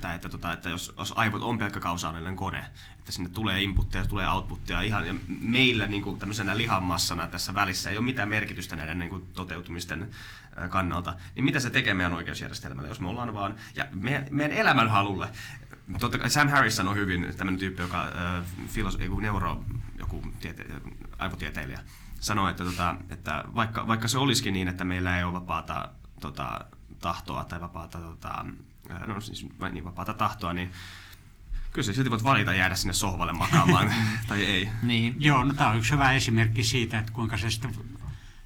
tämä, 0.00 0.14
että, 0.14 0.28
tota, 0.28 0.52
että 0.52 0.68
jos, 0.68 0.94
jos 0.98 1.12
aivot 1.16 1.42
on 1.42 1.58
pelkkä 1.58 1.80
kausaalinen 1.80 2.36
kone, 2.36 2.64
että 2.98 3.12
sinne 3.12 3.30
tulee 3.30 3.62
inputteja, 3.62 4.06
tulee 4.06 4.28
outputteja, 4.28 4.80
ihan, 4.80 5.06
ja 5.06 5.14
meillä 5.40 5.86
niin 5.86 6.02
kuin 6.02 6.18
tämmöisenä 6.18 6.56
lihanmassana 6.56 7.26
tässä 7.26 7.54
välissä 7.54 7.90
ei 7.90 7.96
ole 7.96 8.04
mitään 8.04 8.28
merkitystä 8.28 8.76
näiden 8.76 8.98
niin 8.98 9.10
kuin, 9.10 9.26
toteutumisten 9.32 10.10
kannalta, 10.68 11.14
niin 11.34 11.44
mitä 11.44 11.60
se 11.60 11.70
tekee 11.70 11.94
meidän 11.94 12.12
oikeusjärjestelmälle, 12.12 12.88
jos 12.88 13.00
me 13.00 13.08
ollaan 13.08 13.34
vaan, 13.34 13.54
ja 13.74 13.86
meidän, 13.92 14.26
meidän 14.30 14.56
elämänhalulle, 14.56 15.28
Totta 15.98 16.18
kai 16.18 16.30
Sam 16.30 16.48
Harris 16.48 16.80
on 16.80 16.96
hyvin 16.96 17.34
tämmöinen 17.36 17.60
tyyppi, 17.60 17.82
joka 17.82 18.02
äh, 18.02 18.44
filos, 18.68 18.98
joku 19.00 19.20
neuro, 19.20 19.64
joku 19.98 20.22
tiete, 20.40 20.66
aivotieteilijä, 21.18 21.80
sanoi, 22.20 22.50
että, 22.50 22.64
tota, 22.64 22.96
että 23.10 23.44
vaikka, 23.54 23.86
vaikka 23.86 24.08
se 24.08 24.18
olisikin 24.18 24.52
niin, 24.52 24.68
että 24.68 24.84
meillä 24.84 25.18
ei 25.18 25.24
ole 25.24 25.32
vapaata 25.32 25.88
tota, 26.20 26.60
tahtoa 26.98 27.44
tai 27.44 27.60
vapaata, 27.60 27.98
tota, 27.98 28.44
no 29.06 29.20
siis 29.20 29.46
niin 29.72 29.84
vapaata 29.84 30.14
tahtoa, 30.14 30.52
niin 30.52 30.70
kyllä 31.72 31.86
sä 31.86 31.92
silti 31.92 32.10
voit 32.10 32.24
valita 32.24 32.54
jäädä 32.54 32.74
sinne 32.74 32.92
sohvalle 32.92 33.32
makaamaan 33.32 33.94
tai 34.28 34.44
ei. 34.44 34.68
Niin. 34.82 35.16
Joo, 35.18 35.44
no 35.44 35.54
tämä 35.54 35.70
on 35.70 35.78
yksi 35.78 35.92
hyvä 35.92 36.12
esimerkki 36.12 36.64
siitä, 36.64 36.98
että 36.98 37.12
kuinka 37.12 37.36
se 37.36 37.50
sitten 37.50 37.74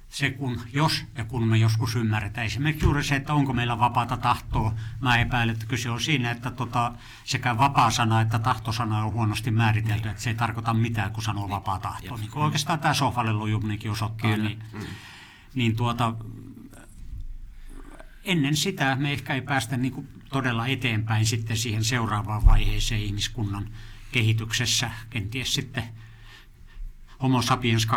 se, 0.09 0.29
kun, 0.29 0.61
jos 0.73 1.05
ja 1.17 1.25
kun 1.25 1.47
me 1.47 1.57
joskus 1.57 1.95
ymmärretään. 1.95 2.47
Esimerkiksi 2.47 2.85
juuri 2.85 3.03
se, 3.03 3.15
että 3.15 3.33
onko 3.33 3.53
meillä 3.53 3.79
vapaata 3.79 4.17
tahtoa. 4.17 4.73
Mä 5.01 5.17
epäilen, 5.17 5.53
että 5.53 5.65
kyse 5.65 5.89
on 5.89 6.01
siinä, 6.01 6.31
että 6.31 6.51
tota, 6.51 6.93
sekä 7.23 7.57
vapaa-sana 7.57 8.21
että 8.21 8.39
tahtosana 8.39 9.05
on 9.05 9.13
huonosti 9.13 9.51
määritelty. 9.51 10.01
Niin. 10.01 10.09
Että 10.11 10.23
se 10.23 10.29
ei 10.29 10.35
tarkoita 10.35 10.73
mitään, 10.73 11.11
kun 11.11 11.23
sanoo 11.23 11.49
vapaa 11.49 11.79
tahto. 11.79 12.17
Niin 12.17 12.31
kuin 12.31 12.43
oikeastaan 12.43 12.79
tämä 12.79 12.93
sohvalle 12.93 13.33
lujumninkin 13.33 13.91
osoittaa. 13.91 14.31
Kyllä. 14.31 14.49
Niin, 14.49 14.63
mm. 14.73 14.79
niin 15.55 15.75
tuota, 15.75 16.13
ennen 18.23 18.55
sitä 18.55 18.95
me 18.95 19.13
ehkä 19.13 19.33
ei 19.33 19.41
päästä 19.41 19.77
niin 19.77 19.93
kuin 19.93 20.07
todella 20.29 20.67
eteenpäin 20.67 21.25
sitten 21.25 21.57
siihen 21.57 21.83
seuraavaan 21.83 22.45
vaiheeseen 22.45 23.01
ihmiskunnan 23.01 23.69
kehityksessä. 24.11 24.91
Kenties 25.09 25.53
sitten 25.53 25.83
Homo 27.21 27.41
sapiens 27.41 27.87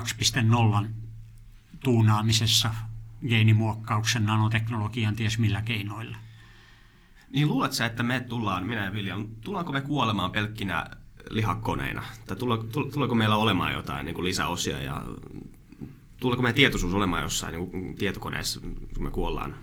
2.0 0.83 0.89
tuunaamisessa, 1.81 2.75
geenimuokkauksen, 3.29 4.27
nanoteknologian, 4.27 5.17
ties 5.17 5.39
millä 5.39 5.63
keinoilla. 5.63 6.17
Niin 7.31 7.49
luulet 7.49 7.73
sä, 7.73 7.87
että 7.87 8.03
me 8.03 8.21
tullaan, 8.21 8.67
minä 8.67 8.85
ja 8.85 8.93
Vilja, 8.93 9.17
tullaanko 9.41 9.73
me 9.73 9.81
kuolemaan 9.81 10.31
pelkkinä 10.31 10.87
lihakoneina? 11.31 12.03
Tai 12.27 12.37
tuleeko 12.93 13.15
meillä 13.15 13.37
olemaan 13.37 13.73
jotain 13.73 14.05
niin 14.05 14.15
kuin 14.15 14.25
lisäosia 14.25 14.83
ja 14.83 15.03
tuleeko 16.21 16.43
meidän 16.43 16.55
tietoisuus 16.55 16.95
olemaan 16.95 17.23
jossain 17.23 17.55
niin 17.55 17.71
kuin 17.71 17.97
tietokoneessa, 17.97 18.61
kun 18.95 19.03
me 19.03 19.11
kuollaan, 19.11 19.55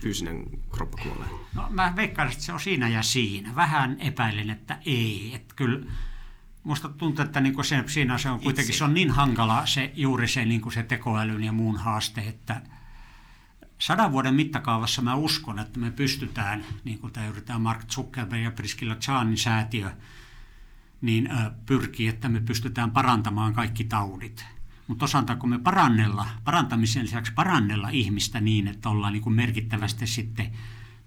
fyysinen 0.00 0.44
kroppa 0.70 1.02
kuolee? 1.02 1.28
No 1.54 1.66
mä 1.70 1.92
veikkaan, 1.96 2.30
että 2.30 2.42
se 2.44 2.52
on 2.52 2.60
siinä 2.60 2.88
ja 2.88 3.02
siinä. 3.02 3.54
Vähän 3.54 3.96
epäilen, 4.00 4.50
että 4.50 4.78
ei. 4.86 5.32
Että 5.34 5.54
kyllä 5.54 5.86
Musta 6.70 6.88
tuntuu, 6.88 7.24
että 7.24 7.40
niin 7.40 7.64
se, 7.64 7.84
siinä 7.86 8.18
se 8.18 8.30
on 8.30 8.40
kuitenkin 8.40 8.74
se 8.74 8.84
on 8.84 8.94
niin 8.94 9.10
hankala 9.10 9.66
se, 9.66 9.92
juuri 9.96 10.28
se, 10.28 10.44
niin 10.44 10.72
se 10.72 10.82
tekoälyn 10.82 11.44
ja 11.44 11.52
muun 11.52 11.76
haaste, 11.76 12.20
että 12.20 12.62
sadan 13.78 14.12
vuoden 14.12 14.34
mittakaavassa 14.34 15.02
mä 15.02 15.14
uskon, 15.14 15.58
että 15.58 15.80
me 15.80 15.90
pystytään, 15.90 16.64
niin 16.84 16.98
kuin 16.98 17.12
tämä 17.12 17.26
yritetään 17.26 17.60
Mark 17.60 17.84
Zuckerberg 17.86 18.42
ja 18.42 18.50
Priskilla 18.50 18.94
Chanin 18.94 19.36
säätiö, 19.36 19.90
niin 21.00 21.28
pyrkii, 21.66 22.08
että 22.08 22.28
me 22.28 22.40
pystytään 22.40 22.90
parantamaan 22.90 23.52
kaikki 23.52 23.84
taudit. 23.84 24.44
Mutta 24.86 25.04
osantaako 25.04 25.46
me 25.46 25.58
parannella, 25.58 26.26
parantamisen 26.44 27.02
lisäksi 27.02 27.32
parannella 27.32 27.88
ihmistä 27.88 28.40
niin, 28.40 28.68
että 28.68 28.88
ollaan 28.88 29.12
niin 29.12 29.22
kuin 29.22 29.36
merkittävästi 29.36 30.06
sitten 30.06 30.52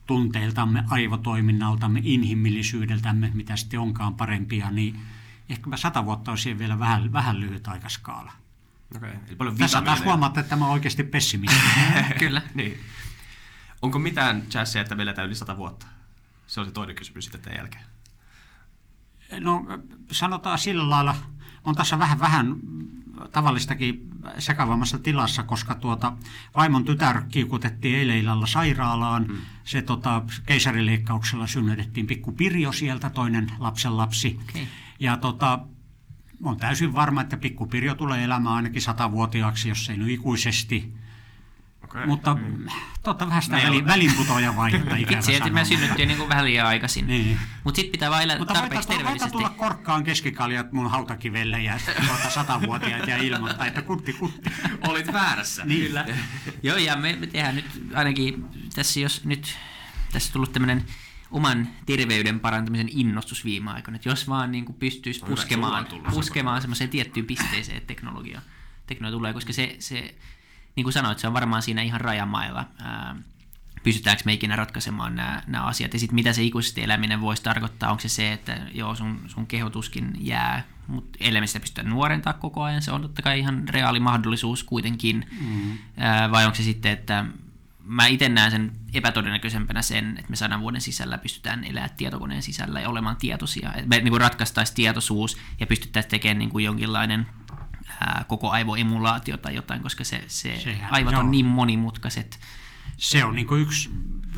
tunteiltamme, 0.06 0.84
aivotoiminnaltamme, 0.90 2.02
inhimillisyydeltämme, 2.04 3.32
mitä 3.34 3.56
sitten 3.56 3.80
onkaan 3.80 4.16
parempia, 4.16 4.72
niin– 4.72 5.00
ehkä 5.50 5.78
sata 5.78 6.06
vuotta 6.06 6.32
on 6.32 6.38
siihen 6.38 6.60
vielä 6.60 6.80
vähän, 6.80 7.14
vähän 7.14 7.40
lyhyt 7.40 7.68
aikaskaala. 7.68 8.32
Okei, 8.96 9.10
eli 9.28 9.36
paljon 9.36 9.58
Tässä 9.58 9.82
taas 9.82 10.04
huomaatte, 10.04 10.40
että 10.40 10.56
mä 10.56 10.66
oon 10.66 10.74
oikeasti 10.74 11.04
pessimisti. 11.04 11.60
Kyllä. 12.20 12.42
niin. 12.54 12.80
Onko 13.82 14.00
mitään 14.00 14.44
jazzia, 14.54 14.82
että 14.82 14.96
eletään 15.00 15.28
yli 15.28 15.36
sata 15.36 15.58
vuotta? 15.58 15.86
Se 16.48 16.60
on 16.60 16.66
se 16.66 16.72
toinen 16.72 16.96
kysymys 16.96 17.26
sitten 17.26 17.42
tämän 17.42 17.58
jälkeen. 17.58 17.84
No 19.40 19.66
sanotaan 20.12 20.60
sillä 20.60 20.90
lailla, 20.90 21.16
on 21.64 21.76
tässä 21.76 22.00
vähän, 22.00 22.20
vähän 22.20 22.56
tavallistakin 23.32 24.10
sekavammassa 24.40 25.00
tilassa, 25.00 25.44
koska 25.44 25.76
tuota, 25.76 26.14
vaimon 26.56 26.86
tytär 26.86 27.22
kiikutettiin 27.30 28.00
eilen 28.00 28.18
illalla 28.18 28.48
sairaalaan. 28.48 29.26
Mm. 29.28 29.38
Se 29.64 29.82
tota, 29.82 30.22
keisarileikkauksella 30.46 31.48
synnytettiin 31.48 32.08
pikku 32.08 32.32
Pirjo 32.32 32.72
sieltä, 32.72 33.10
toinen 33.10 33.52
lapsen 33.60 33.98
lapsi. 33.98 34.40
Okei. 34.50 34.68
Ja 35.00 35.18
tota, 35.18 35.60
on 36.44 36.58
täysin 36.58 36.94
varma, 36.94 37.22
että 37.22 37.38
pikku 37.38 37.66
Pirjo 37.66 37.96
tulee 37.96 38.24
elämään 38.24 38.56
ainakin 38.56 38.82
satavuotiaaksi, 38.82 39.70
jos 39.70 39.90
ei 39.90 39.98
nyt 39.98 40.10
ikuisesti. 40.10 40.94
Okei. 41.84 42.06
Mutta 42.08 42.38
totta 43.04 43.28
vähän 43.28 43.42
sitä 43.42 43.58
väli, 43.58 43.86
välinputoja 43.86 44.56
vaihetta 44.56 44.96
ikävä 44.96 45.16
Vitsi, 45.16 45.36
että 45.36 45.50
me 45.50 45.66
synnyttiin 45.66 46.08
niin 46.08 46.18
kuin 46.18 46.30
vähän 46.30 46.46
liian 46.46 46.68
aikaisin. 46.68 47.08
Niin. 47.08 47.40
Mutta 47.64 47.76
sitten 47.76 47.92
pitää 47.92 48.22
elää 48.22 48.38
Mutta 48.38 48.54
tarpeeksi 48.54 48.76
voita, 48.76 48.88
voita 48.88 48.98
terveellisesti. 48.98 49.32
tulla 49.32 49.50
korkkaan 49.50 50.04
keskikaljat 50.04 50.72
mun 50.72 50.90
hautakivelle 50.92 51.62
ja 51.62 51.80
tuota 52.08 52.30
satavuotiaat 52.30 53.08
ja 53.08 53.18
ilmoittaa, 53.18 53.66
että 53.66 53.82
kutti 53.82 54.14
kutti. 54.14 54.50
Olit 54.88 55.14
väärässä. 55.14 55.66
Niin. 55.66 55.86
Kyllä. 55.86 56.06
Joo, 56.64 56.78
ja 56.78 56.96
me, 56.96 57.16
me 57.16 57.28
tehdään 57.28 57.56
nyt 57.56 57.66
ainakin 57.94 58.46
tässä, 58.76 59.00
jos 59.00 59.26
nyt 59.26 59.58
tässä 60.12 60.30
on 60.30 60.34
tullut 60.34 60.54
tämmöinen 60.54 60.86
oman 61.34 61.68
terveyden 61.86 62.40
parantamisen 62.40 62.90
innostus 62.92 63.46
viime 63.46 63.72
aikoina, 63.72 63.96
että 63.96 64.10
jos 64.10 64.28
vaan 64.28 64.52
niin 64.52 64.66
kuin 64.66 64.76
pystyisi 64.76 65.26
puskemaan, 65.26 65.88
on 65.92 66.02
se 66.06 66.16
puskemaan 66.16 66.62
semmoiseen 66.62 66.90
tiettyyn 66.90 67.26
pisteeseen, 67.26 67.78
että 67.78 67.88
teknologia, 67.88 68.42
teknologia 68.88 69.18
tulee, 69.18 69.34
koska 69.34 69.54
se, 69.54 69.76
se, 69.80 70.16
niin 70.76 70.84
kuin 70.84 70.94
sanoit, 70.94 71.20
se 71.20 71.28
on 71.28 71.34
varmaan 71.34 71.62
siinä 71.62 71.82
ihan 71.82 72.02
rajamailla, 72.02 72.66
ää, 72.80 73.16
pystytäänkö 73.84 74.24
me 74.26 74.34
ikinä 74.34 74.56
ratkaisemaan 74.56 75.16
nämä, 75.16 75.44
nämä 75.48 75.66
asiat, 75.66 75.94
ja 75.94 76.00
sitten 76.00 76.16
mitä 76.16 76.34
se 76.34 76.44
ikuisesti 76.44 76.84
eläminen 76.84 77.22
voisi 77.22 77.44
tarkoittaa, 77.44 77.92
onko 77.92 78.02
se 78.02 78.10
se, 78.10 78.34
että 78.34 78.58
joo, 78.74 78.96
sun, 78.96 79.20
sun 79.28 79.48
kehotuskin 79.48 80.12
jää, 80.20 80.64
mutta 80.88 81.18
elämistä 81.22 81.60
pystytään 81.60 81.90
nuorentaa 81.90 82.34
koko 82.34 82.64
ajan, 82.64 82.82
se 82.82 82.92
on 82.92 83.02
totta 83.02 83.22
kai 83.22 83.40
ihan 83.40 83.70
reaali 83.70 84.00
mahdollisuus 84.00 84.64
kuitenkin, 84.64 85.26
mm. 85.42 85.78
ää, 85.98 86.32
vai 86.32 86.46
onko 86.46 86.56
se 86.56 86.64
sitten, 86.64 86.92
että 86.92 87.26
mä 87.84 88.08
itse 88.08 88.30
näen 88.30 88.52
sen 88.52 88.72
epätodennäköisempänä 88.94 89.82
sen, 89.82 90.10
että 90.18 90.30
me 90.30 90.36
sadan 90.36 90.62
vuoden 90.62 90.82
sisällä 90.82 91.18
pystytään 91.18 91.64
elämään 91.64 91.90
tietokoneen 91.98 92.42
sisällä 92.42 92.80
ja 92.82 92.90
olemaan 92.90 93.16
tietoisia. 93.16 93.74
Me 93.86 94.00
niin 94.00 94.22
ratkaistaisiin 94.22 94.76
tietoisuus 94.76 95.38
ja 95.60 95.68
pystyttäisiin 95.68 96.10
tekemään 96.12 96.40
niin 96.40 96.50
kuin 96.50 96.66
jonkinlainen 96.66 97.28
ää, 98.00 98.26
koko 98.28 98.50
aivoemulaatio 98.50 99.38
tai 99.38 99.56
jotain, 99.56 99.82
koska 99.82 100.04
se, 100.04 100.24
se 100.28 100.60
Sehän- 100.60 100.94
aivot 100.94 101.14
on 101.14 101.20
joo. 101.20 101.32
niin 101.32 101.46
monimutkaiset. 101.46 102.40
Se 102.98 103.26
on 103.26 103.36
niin 103.36 103.48
kuin 103.48 103.62
yksi, 103.62 103.90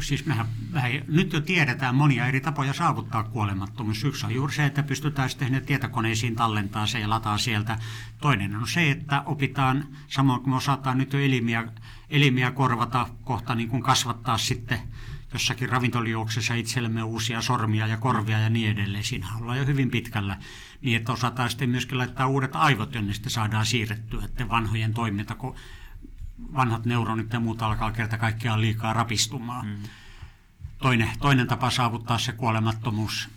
siis 0.04 0.26
mehän, 0.26 0.46
vähän, 0.74 0.92
nyt 1.08 1.34
jo 1.34 1.42
tiedetään 1.42 1.96
monia 1.96 2.28
eri 2.28 2.42
tapoja 2.42 2.74
saavuttaa 2.74 3.24
kuolemattomuus. 3.24 4.04
Yksi 4.04 4.26
on 4.26 4.36
juuri 4.36 4.54
se, 4.54 4.66
että 4.66 4.84
pystytään 4.84 5.30
sitten 5.30 5.52
ne 5.52 5.62
tietokoneisiin 5.62 6.36
tallentaa 6.36 6.88
se 6.88 7.00
ja 7.00 7.10
lataa 7.10 7.38
sieltä. 7.38 7.80
Toinen 8.22 8.56
on 8.56 8.68
se, 8.68 8.92
että 8.92 9.22
opitaan, 9.22 9.84
samoin 10.08 10.42
kuin 10.42 10.50
me 10.50 10.56
osataan 10.56 10.98
nyt 10.98 11.14
jo 11.14 11.20
elimiä, 11.20 11.68
elimiä 12.10 12.52
korvata, 12.52 13.08
kohta 13.24 13.56
niin 13.56 13.70
kuin 13.70 13.84
kasvattaa 13.84 14.38
sitten 14.38 14.80
jossakin 15.34 15.70
ravintolijuoksessa 15.70 16.54
itsellemme 16.54 17.04
uusia 17.04 17.42
sormia 17.42 17.88
ja 17.88 17.98
korvia 17.98 18.40
ja 18.40 18.50
niin 18.50 18.72
edelleen. 18.72 19.04
Siinä 19.04 19.28
ollaan 19.42 19.58
jo 19.58 19.66
hyvin 19.66 19.92
pitkällä 19.92 20.38
niin, 20.82 20.98
että 20.98 21.12
osataan 21.12 21.50
sitten 21.50 21.70
myöskin 21.70 21.98
laittaa 21.98 22.28
uudet 22.28 22.56
aivot, 22.56 22.96
jonne 22.96 23.14
sitten 23.14 23.32
saadaan 23.32 23.66
siirrettyä, 23.66 24.26
että 24.26 24.50
vanhojen 24.50 24.94
toiminta, 24.94 25.36
vanhat 26.54 26.86
neuronit 26.86 27.34
ja 27.34 27.40
muut 27.40 27.62
alkaa 27.62 27.92
kerta 27.92 28.18
kaikkiaan 28.18 28.62
liikaa 28.62 28.94
rapistumaan. 28.94 29.68
Mm. 29.68 29.76
Toinen, 30.78 31.10
toinen 31.20 31.48
tapa 31.48 31.70
saavuttaa 31.70 32.18
se 32.18 32.32
kuolemattomuus. 32.32 33.30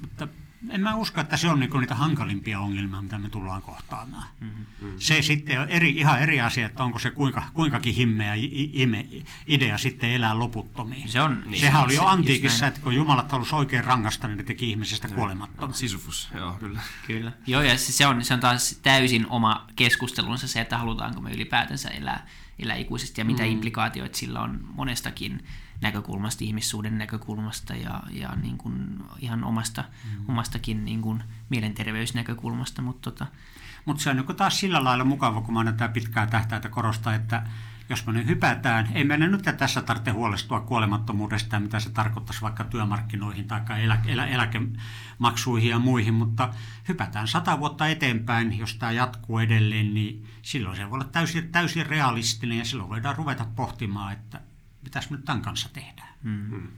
Mutta 0.00 0.28
en 0.70 0.80
mä 0.80 0.94
usko, 0.94 1.20
että 1.20 1.36
se 1.36 1.48
on 1.48 1.60
niinku 1.60 1.78
niitä 1.78 1.94
hankalimpia 1.94 2.60
ongelmia, 2.60 3.02
mitä 3.02 3.18
me 3.18 3.28
tullaan 3.28 3.62
kohtaamaan. 3.62 4.26
Mm-hmm. 4.40 4.64
Se 4.98 5.22
sitten 5.22 5.60
on 5.60 5.68
eri, 5.68 5.90
ihan 5.90 6.22
eri 6.22 6.40
asia, 6.40 6.66
että 6.66 6.84
onko 6.84 6.98
se 6.98 7.10
kuinka, 7.10 7.42
kuinkakin 7.54 7.94
himmeä 7.94 8.32
ime, 8.72 9.06
idea 9.46 9.78
sitten 9.78 10.10
elää 10.10 10.38
loputtomiin. 10.38 11.08
Se 11.08 11.20
on- 11.20 11.42
niin, 11.46 11.60
Sehän 11.60 11.80
se- 11.80 11.84
oli 11.84 11.94
jo 11.94 12.04
antiikissa, 12.06 12.66
että 12.66 12.80
kun 12.80 12.94
Jumalat 12.94 13.32
halusi 13.32 13.54
oikein 13.54 13.84
rangaista, 13.84 14.28
niin 14.28 14.38
ne 14.38 14.44
teki 14.44 14.70
ihmisestä 14.70 15.08
kuolemattoman. 15.08 15.74
Sisyfus, 15.74 16.28
joo, 16.34 16.52
kyllä. 16.52 16.80
Kyllä. 17.06 17.32
Joo, 17.46 17.62
ja 17.62 17.78
se 17.78 17.92
se 17.92 18.06
on, 18.06 18.24
se 18.24 18.34
on 18.34 18.40
taas 18.40 18.78
täysin 18.82 19.26
oma 19.30 19.66
keskustelunsa 19.76 20.48
se, 20.48 20.60
että 20.60 20.78
halutaanko 20.78 21.20
me 21.20 21.30
ylipäätänsä 21.32 21.88
elää, 21.88 22.26
elää 22.58 22.76
ikuisesti 22.76 23.20
ja 23.20 23.24
mitä 23.24 23.42
mm. 23.42 23.48
implikaatioita 23.48 24.18
sillä 24.18 24.40
on 24.40 24.60
monestakin 24.74 25.44
näkökulmasta, 25.80 26.44
ihmissuuden 26.44 26.98
näkökulmasta 26.98 27.74
ja, 27.74 28.02
ja 28.10 28.36
niin 28.42 28.58
kuin 28.58 28.98
ihan 29.18 29.44
omasta, 29.44 29.84
mm. 30.04 30.28
omastakin 30.28 30.84
niin 30.84 31.02
kuin 31.02 31.22
mielenterveysnäkökulmasta, 31.48 32.82
mutta 32.82 33.10
tota, 33.10 33.26
Mutta 33.84 34.02
se 34.02 34.10
on 34.10 34.16
niin 34.16 34.36
taas 34.36 34.60
sillä 34.60 34.84
lailla 34.84 35.04
mukava, 35.04 35.40
kun 35.40 35.54
mä 35.54 35.58
aina 35.58 35.72
tätä 35.72 35.88
pitkää 35.88 36.26
tähtäitä 36.26 36.68
korostaa, 36.68 37.14
että 37.14 37.42
jos 37.88 38.06
me 38.06 38.12
nyt 38.12 38.26
hypätään, 38.26 38.88
ei 38.94 39.04
meidän 39.04 39.30
nyt 39.30 39.42
tässä 39.56 39.82
tarvitse 39.82 40.10
huolestua 40.10 40.60
kuolemattomuudesta 40.60 41.60
mitä 41.60 41.80
se 41.80 41.90
tarkoittaisi 41.90 42.42
vaikka 42.42 42.64
työmarkkinoihin 42.64 43.48
tai 43.48 43.84
elä, 43.84 44.00
elä, 44.06 44.26
eläkemaksuihin 44.26 45.70
ja 45.70 45.78
muihin, 45.78 46.14
mutta 46.14 46.54
hypätään 46.88 47.28
sata 47.28 47.58
vuotta 47.60 47.88
eteenpäin, 47.88 48.58
jos 48.58 48.74
tämä 48.74 48.92
jatkuu 48.92 49.38
edelleen, 49.38 49.94
niin 49.94 50.26
silloin 50.42 50.76
se 50.76 50.90
voi 50.90 50.96
olla 50.96 51.04
täysin, 51.04 51.52
täysin 51.52 51.86
realistinen 51.86 52.58
ja 52.58 52.64
silloin 52.64 52.90
voidaan 52.90 53.16
ruveta 53.16 53.46
pohtimaan, 53.56 54.12
että 54.12 54.40
mitäs 54.84 55.10
me 55.10 55.16
nyt 55.16 55.24
tämän 55.24 55.42
kanssa 55.42 55.68
tehdään. 55.72 56.14
mm. 56.22 56.68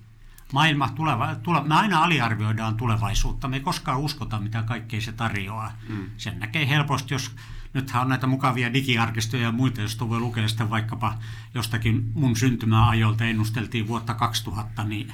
Maailma, 0.53 0.89
tuleva, 0.89 1.35
tule, 1.35 1.63
me 1.65 1.75
aina 1.75 2.05
aliarvioidaan 2.05 2.77
tulevaisuutta, 2.77 3.49
me 3.49 3.57
ei 3.57 3.63
koskaan 3.63 4.01
uskota, 4.01 4.41
mitä 4.41 4.63
kaikkea 4.63 5.01
se 5.01 5.13
tarjoaa. 5.13 5.73
Mm. 5.89 6.11
Sen 6.17 6.39
näkee 6.39 6.69
helposti, 6.69 7.15
jos 7.15 7.37
nythän 7.75 8.03
on 8.03 8.09
näitä 8.09 8.27
mukavia 8.27 8.73
digiarkistoja 8.73 9.43
ja 9.43 9.53
muita, 9.53 9.81
joista 9.81 10.09
voi 10.09 10.21
lukea 10.21 10.49
sitten 10.49 10.71
vaikkapa 10.71 11.19
jostakin 11.55 12.11
mun 12.15 12.37
syntymäajolta 12.37 13.25
ennusteltiin 13.25 13.87
vuotta 13.87 14.15
2000, 14.15 14.85
niin 14.85 15.13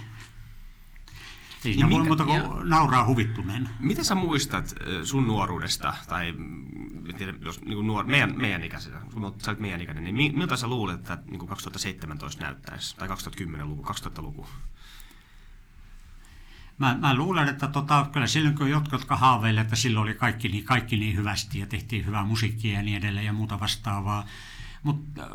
ei 1.64 1.76
niin 1.76 1.90
voi 1.90 2.04
muuta 2.04 2.24
kuin 2.24 2.38
joo. 2.38 2.64
nauraa 2.64 3.06
huvittuneen. 3.06 3.68
Mitä 3.80 4.04
sä 4.04 4.14
muistat 4.14 4.64
äh, 4.80 4.86
sun 5.04 5.26
nuoruudesta, 5.26 5.94
tai 6.08 6.32
mm, 6.32 6.64
tiedä, 7.18 7.34
jos 7.40 7.60
niin 7.60 7.74
kuin 7.74 7.86
nuor, 7.86 8.04
meidän, 8.04 8.34
meidän 8.36 8.64
ikäisenä, 8.64 8.98
kun 9.14 9.34
sä 9.38 9.50
olet 9.50 9.60
meidän 9.60 9.80
ikäinen, 9.80 10.04
niin 10.04 10.14
mi- 10.14 10.32
miltä 10.36 10.56
sä 10.56 10.66
luulet, 10.66 11.00
että 11.00 11.18
niin 11.26 11.38
kuin 11.38 11.48
2017 11.48 12.42
näyttäisi, 12.42 12.96
tai 12.96 13.08
2010-luku, 13.08 13.82
2000-luku? 13.82 14.46
Mä, 16.78 16.96
mä 17.00 17.14
luulen, 17.14 17.48
että 17.48 17.68
tota, 17.68 18.06
kyllä 18.12 18.26
silloin 18.26 18.58
kun 18.58 18.70
jotkut, 18.70 18.92
jotka 18.92 19.16
haaveilevat, 19.16 19.66
että 19.66 19.76
silloin 19.76 20.04
oli 20.04 20.14
kaikki 20.14 20.48
niin, 20.48 20.64
kaikki 20.64 20.96
niin 20.96 21.16
hyvästi 21.16 21.58
ja 21.58 21.66
tehtiin 21.66 22.06
hyvää 22.06 22.24
musiikkia 22.24 22.72
ja 22.72 22.82
niin 22.82 22.96
edelleen 22.96 23.26
ja 23.26 23.32
muuta 23.32 23.60
vastaavaa. 23.60 24.26
Mutta 24.82 25.28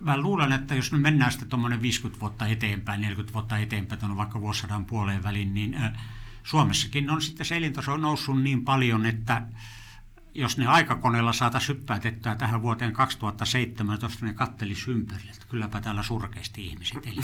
mä 0.00 0.16
luulen, 0.16 0.52
että 0.52 0.74
jos 0.74 0.92
me 0.92 0.98
mennään 0.98 1.32
sitten 1.32 1.48
tuommoinen 1.48 1.82
50 1.82 2.20
vuotta 2.20 2.46
eteenpäin, 2.46 3.00
40 3.00 3.34
vuotta 3.34 3.58
eteenpäin, 3.58 3.98
tuonne 3.98 4.16
vaikka 4.16 4.40
vuosisadan 4.40 4.84
puoleen 4.84 5.22
väliin, 5.22 5.54
niin 5.54 5.74
äh, 5.74 5.92
Suomessakin 6.42 7.10
on 7.10 7.22
sitten 7.22 7.46
se 7.46 7.56
elintaso 7.56 7.96
noussut 7.96 8.42
niin 8.42 8.64
paljon, 8.64 9.06
että 9.06 9.42
jos 10.34 10.58
ne 10.58 10.66
aikakoneella 10.66 11.32
saataisiin 11.32 11.78
hyppäätettyä 11.78 12.34
tähän 12.34 12.62
vuoteen 12.62 12.92
2017, 12.92 14.26
ne 14.26 14.34
kattelisi 14.34 14.90
ympärille, 14.90 15.30
että 15.30 15.46
kylläpä 15.48 15.80
täällä 15.80 16.02
surkeasti 16.02 16.66
ihmiset 16.66 17.06
eli. 17.06 17.20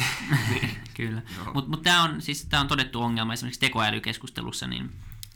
Kyllä. 0.97 1.23
Mutta 1.55 1.71
mut 1.71 1.83
tämä 1.83 2.03
on, 2.03 2.23
siis 2.23 2.47
tää 2.47 2.61
on 2.61 2.69
todettu 2.69 3.03
ongelma 3.03 3.33
esimerkiksi 3.33 3.61
tekoälykeskustelussa, 3.61 4.67
niin 4.67 4.91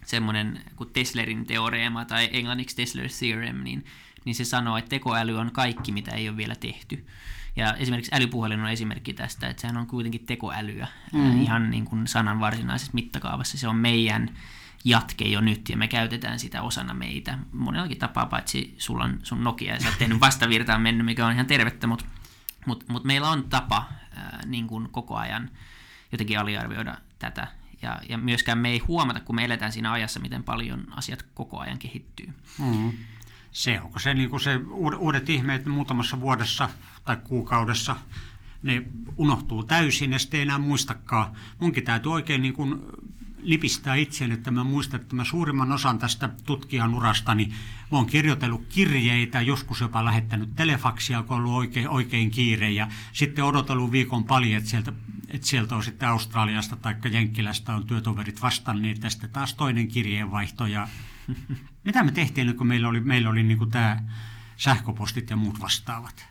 semmoinen 0.06 0.60
kuin 0.76 0.90
Teslerin 0.92 1.46
teoreema 1.46 2.04
tai 2.04 2.28
englanniksi 2.32 2.82
Tesler's 2.82 3.18
theorem, 3.18 3.56
niin, 3.56 3.84
niin 4.24 4.34
se 4.34 4.44
sanoo, 4.44 4.76
että 4.76 4.88
tekoäly 4.88 5.38
on 5.38 5.52
kaikki, 5.52 5.92
mitä 5.92 6.10
ei 6.10 6.28
ole 6.28 6.36
vielä 6.36 6.54
tehty. 6.54 7.06
Ja 7.56 7.74
esimerkiksi 7.74 8.14
älypuhelin 8.14 8.60
on 8.60 8.70
esimerkki 8.70 9.12
tästä, 9.12 9.48
että 9.48 9.60
sehän 9.60 9.76
on 9.76 9.86
kuitenkin 9.86 10.26
tekoälyä 10.26 10.88
mm-hmm. 11.12 11.42
ihan 11.42 11.70
niin 11.70 11.84
kuin 11.84 12.06
sanan 12.06 12.40
varsinaisessa 12.40 12.92
mittakaavassa. 12.94 13.58
Se 13.58 13.68
on 13.68 13.76
meidän 13.76 14.30
jatke 14.84 15.24
jo 15.24 15.40
nyt 15.40 15.68
ja 15.68 15.76
me 15.76 15.88
käytetään 15.88 16.38
sitä 16.38 16.62
osana 16.62 16.94
meitä. 16.94 17.38
Monellakin 17.52 17.98
tapaa, 17.98 18.26
paitsi 18.26 18.74
sulla 18.78 19.04
on 19.04 19.18
sun 19.22 19.44
Nokia 19.44 19.74
ja 19.74 19.80
sä 19.80 19.88
oot 19.88 19.98
tehnyt 19.98 20.20
vastavirtaan 20.26 20.80
mennyt, 20.80 21.06
mikä 21.06 21.26
on 21.26 21.32
ihan 21.32 21.46
tervettä, 21.46 21.86
mutta 21.86 22.04
mut, 22.66 22.84
mut 22.88 23.04
meillä 23.04 23.30
on 23.30 23.44
tapa 23.48 23.88
ää, 24.16 24.40
niin 24.46 24.66
kuin 24.66 24.88
koko 24.90 25.16
ajan 25.16 25.50
jotenkin 26.12 26.38
aliarvioida 26.38 26.96
tätä. 27.18 27.46
Ja, 27.82 28.00
ja 28.08 28.18
myöskään 28.18 28.58
me 28.58 28.68
ei 28.68 28.78
huomata, 28.78 29.20
kun 29.20 29.34
me 29.34 29.44
eletään 29.44 29.72
siinä 29.72 29.92
ajassa, 29.92 30.20
miten 30.20 30.44
paljon 30.44 30.86
asiat 30.90 31.22
koko 31.34 31.58
ajan 31.58 31.78
kehittyy. 31.78 32.32
Mm. 32.58 32.92
Se 33.52 33.80
onko 33.80 33.98
se, 33.98 34.14
niin 34.14 34.30
kuin 34.30 34.40
se 34.40 34.56
uud- 34.56 34.96
uudet 34.98 35.28
ihmeet 35.28 35.66
muutamassa 35.66 36.20
vuodessa 36.20 36.68
tai 37.04 37.16
kuukaudessa, 37.16 37.96
ne 38.62 38.82
unohtuu 39.16 39.64
täysin 39.64 40.12
ja 40.12 40.18
sitten 40.18 40.38
ei 40.38 40.42
enää 40.42 40.58
muistakaan. 40.58 41.32
Munkin 41.60 41.84
täytyy 41.84 42.12
oikein 42.12 42.42
niin 42.42 42.54
kuin 42.54 42.80
lipistää 43.42 43.94
itseen, 43.94 44.32
että 44.32 44.50
mä 44.50 44.64
muistan, 44.64 45.00
että 45.00 45.16
mä 45.16 45.24
suurimman 45.24 45.72
osan 45.72 45.98
tästä 45.98 46.30
tutkijan 46.46 46.94
urastani 46.94 47.52
mä 47.90 47.98
oon 47.98 48.06
kirjoitellut 48.06 48.66
kirjeitä, 48.68 49.40
joskus 49.40 49.80
jopa 49.80 50.04
lähettänyt 50.04 50.56
telefaksia, 50.56 51.22
kun 51.22 51.36
on 51.36 51.42
ollut 51.42 51.58
oikein, 51.58 51.88
oikein 51.88 52.30
kiire, 52.30 52.70
ja 52.70 52.88
sitten 53.12 53.44
odotellut 53.44 53.92
viikon 53.92 54.24
paljon, 54.24 54.58
että 54.58 54.70
sieltä, 54.70 54.92
että 55.28 55.46
sieltä 55.46 55.76
on 55.76 55.82
sitten 55.82 56.08
Australiasta 56.08 56.76
tai 56.76 56.94
Jenkkilästä 57.10 57.74
on 57.74 57.86
työtoverit 57.86 58.42
vastanneet, 58.42 59.00
tästä 59.00 59.28
taas 59.28 59.54
toinen 59.54 59.88
kirjeenvaihto, 59.88 60.66
ja 60.66 60.88
mitä 61.84 62.02
me 62.02 62.12
tehtiin, 62.12 62.56
kun 62.56 62.66
meillä 62.66 62.88
oli, 62.88 63.00
meillä 63.00 63.30
oli 63.30 63.42
niin 63.42 63.70
tämä 63.70 64.02
sähköpostit 64.56 65.30
ja 65.30 65.36
muut 65.36 65.60
vastaavat? 65.60 66.26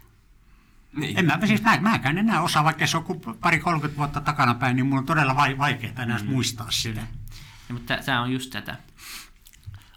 Niin. 0.93 1.19
En 1.19 1.25
mä, 1.25 1.39
siis 1.45 1.61
mä, 1.61 1.79
mäkään 1.81 2.17
enää 2.17 2.41
osaa, 2.41 2.63
vaikka 2.63 2.87
se 2.87 2.97
on 2.97 3.05
pari 3.41 3.59
30 3.59 3.97
vuotta 3.97 4.21
takana 4.21 4.53
päin, 4.53 4.75
niin 4.75 4.85
mulla 4.85 4.99
on 4.99 5.05
todella 5.05 5.35
vaikeaa 5.35 6.03
enää 6.03 6.17
mm. 6.17 6.29
muistaa 6.29 6.71
sitä. 6.71 7.01
Ja, 7.69 7.73
mutta 7.73 7.97
tämä 8.05 8.21
on 8.21 8.31
just 8.31 8.51
tätä. 8.51 8.77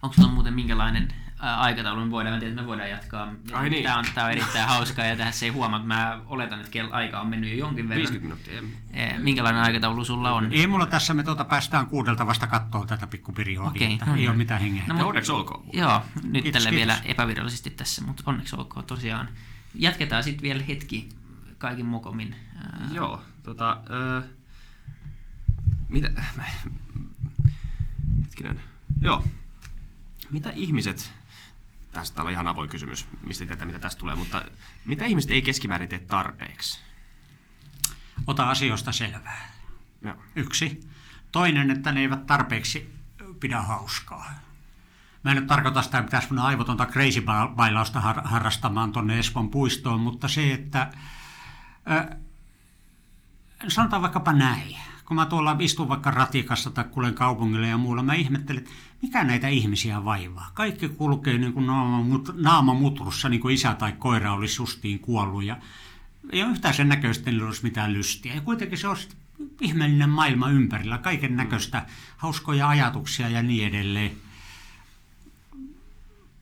Onko 0.02 0.14
sulla 0.14 0.32
muuten 0.32 0.54
minkälainen 0.54 1.14
aikataulu, 1.42 2.04
me 2.04 2.10
voidaan, 2.10 2.42
että 2.42 2.62
me 2.62 2.66
voidaan 2.66 2.90
jatkaa. 2.90 3.34
Ai 3.52 3.70
niin. 3.70 3.84
Tämä 3.84 3.98
on, 3.98 4.04
tämä 4.14 4.26
on 4.26 4.32
erittäin 4.32 4.68
hauskaa 4.68 5.04
ja 5.04 5.16
tässä 5.16 5.46
ei 5.46 5.50
huomaa, 5.52 5.78
että 5.78 5.88
mä 5.88 6.20
oletan, 6.26 6.58
että 6.58 6.70
kello 6.70 6.92
aika 6.92 7.20
on 7.20 7.26
mennyt 7.26 7.50
jo 7.50 7.56
jonkin 7.56 7.88
verran. 7.88 8.08
50 8.08 8.46
minuuttia. 8.52 8.78
Eh, 8.92 9.18
minkälainen 9.18 9.62
aikataulu 9.62 10.04
sulla 10.04 10.32
on? 10.32 10.52
Ei 10.52 10.66
mulla 10.66 10.86
tässä, 10.86 11.14
me 11.14 11.22
tuota 11.22 11.44
päästään 11.44 11.86
kuudelta 11.86 12.26
vasta 12.26 12.46
katsoa 12.46 12.86
tätä 12.86 13.06
pikkupiriodia. 13.06 13.70
Okei, 13.70 13.94
okay, 13.94 14.08
no, 14.08 14.16
ei 14.16 14.28
ole 14.28 14.36
mitään 14.36 14.60
hengeä. 14.60 14.82
No, 14.86 15.08
onneksi 15.08 15.32
olkoon. 15.32 15.64
Joo, 15.72 16.02
nyt 16.22 16.42
kiitos, 16.42 16.62
tällä 16.62 16.70
kiitos. 16.70 16.76
vielä 16.76 16.98
epävirallisesti 17.04 17.70
tässä, 17.70 18.02
mutta 18.02 18.22
onneksi 18.26 18.56
olkoon 18.56 18.86
tosiaan. 18.86 19.28
Jatketaan 19.74 20.24
sitten 20.24 20.42
vielä 20.42 20.62
hetki 20.62 21.08
kaikin 21.58 21.86
mokomin. 21.86 22.36
Joo, 22.92 23.22
tota, 23.42 23.80
äh, 24.18 24.24
mitä, 25.88 26.10
hetkinen, 28.22 28.60
joo, 29.00 29.24
mitä 30.30 30.50
ihmiset, 30.50 31.12
tästä 31.92 32.22
on 32.22 32.30
ihan 32.30 32.48
avoin 32.48 32.68
kysymys, 32.68 33.08
mistä 33.26 33.46
tietää 33.46 33.66
mitä 33.66 33.78
tästä 33.78 34.00
tulee, 34.00 34.14
mutta 34.14 34.42
mitä 34.84 35.04
ihmiset 35.04 35.30
ei 35.30 35.42
keskimäärin 35.42 35.88
tee 35.88 35.98
tarpeeksi? 35.98 36.80
Ota 38.26 38.50
asioista 38.50 38.92
selvää. 38.92 39.52
Joo. 40.02 40.16
Yksi. 40.36 40.80
Toinen, 41.32 41.70
että 41.70 41.92
ne 41.92 42.00
eivät 42.00 42.26
tarpeeksi 42.26 42.94
pidä 43.40 43.62
hauskaa. 43.62 44.32
Mä 45.24 45.30
en 45.30 45.36
nyt 45.36 45.46
tarkoita 45.46 45.82
sitä, 45.82 45.98
että 45.98 46.06
pitäisi 46.06 46.28
mun 46.28 46.38
aivotonta 46.38 46.86
crazy 46.86 47.22
bailausta 47.56 48.00
har- 48.00 48.22
harrastamaan 48.24 48.92
tuonne 48.92 49.18
Espoon 49.18 49.50
puistoon, 49.50 50.00
mutta 50.00 50.28
se, 50.28 50.52
että 50.52 50.82
äh, 51.90 52.18
sanotaan 53.68 54.02
vaikkapa 54.02 54.32
näin. 54.32 54.76
Kun 55.04 55.14
mä 55.14 55.26
tuolla 55.26 55.56
istun 55.58 55.88
vaikka 55.88 56.10
ratikassa 56.10 56.70
tai 56.70 56.84
kuulen 56.84 57.14
kaupungille 57.14 57.68
ja 57.68 57.78
muulla, 57.78 58.02
mä 58.02 58.14
ihmettelen, 58.14 58.62
että 58.62 58.74
mikä 59.02 59.24
näitä 59.24 59.48
ihmisiä 59.48 60.04
vaivaa. 60.04 60.50
Kaikki 60.54 60.88
kulkee 60.88 61.38
niin 61.38 61.52
kuin 61.52 61.66
naama, 62.34 62.74
mutrussa, 62.74 63.28
niin 63.28 63.40
kuin 63.40 63.54
isä 63.54 63.74
tai 63.74 63.92
koira 63.92 64.32
olisi 64.32 64.62
justiin 64.62 64.98
kuollut. 64.98 65.44
Ja 65.44 65.56
ei 66.32 66.42
ole 66.42 66.50
yhtään 66.50 66.74
sen 66.74 66.88
näköistä, 66.88 67.30
että 67.30 67.44
olisi 67.44 67.62
mitään 67.62 67.92
lystiä. 67.92 68.34
Ja 68.34 68.40
kuitenkin 68.40 68.78
se 68.78 68.88
on 68.88 68.96
ihmeellinen 69.60 70.10
maailma 70.10 70.50
ympärillä, 70.50 70.98
kaiken 70.98 71.36
näköistä 71.36 71.86
hauskoja 72.16 72.68
ajatuksia 72.68 73.28
ja 73.28 73.42
niin 73.42 73.68
edelleen 73.68 74.12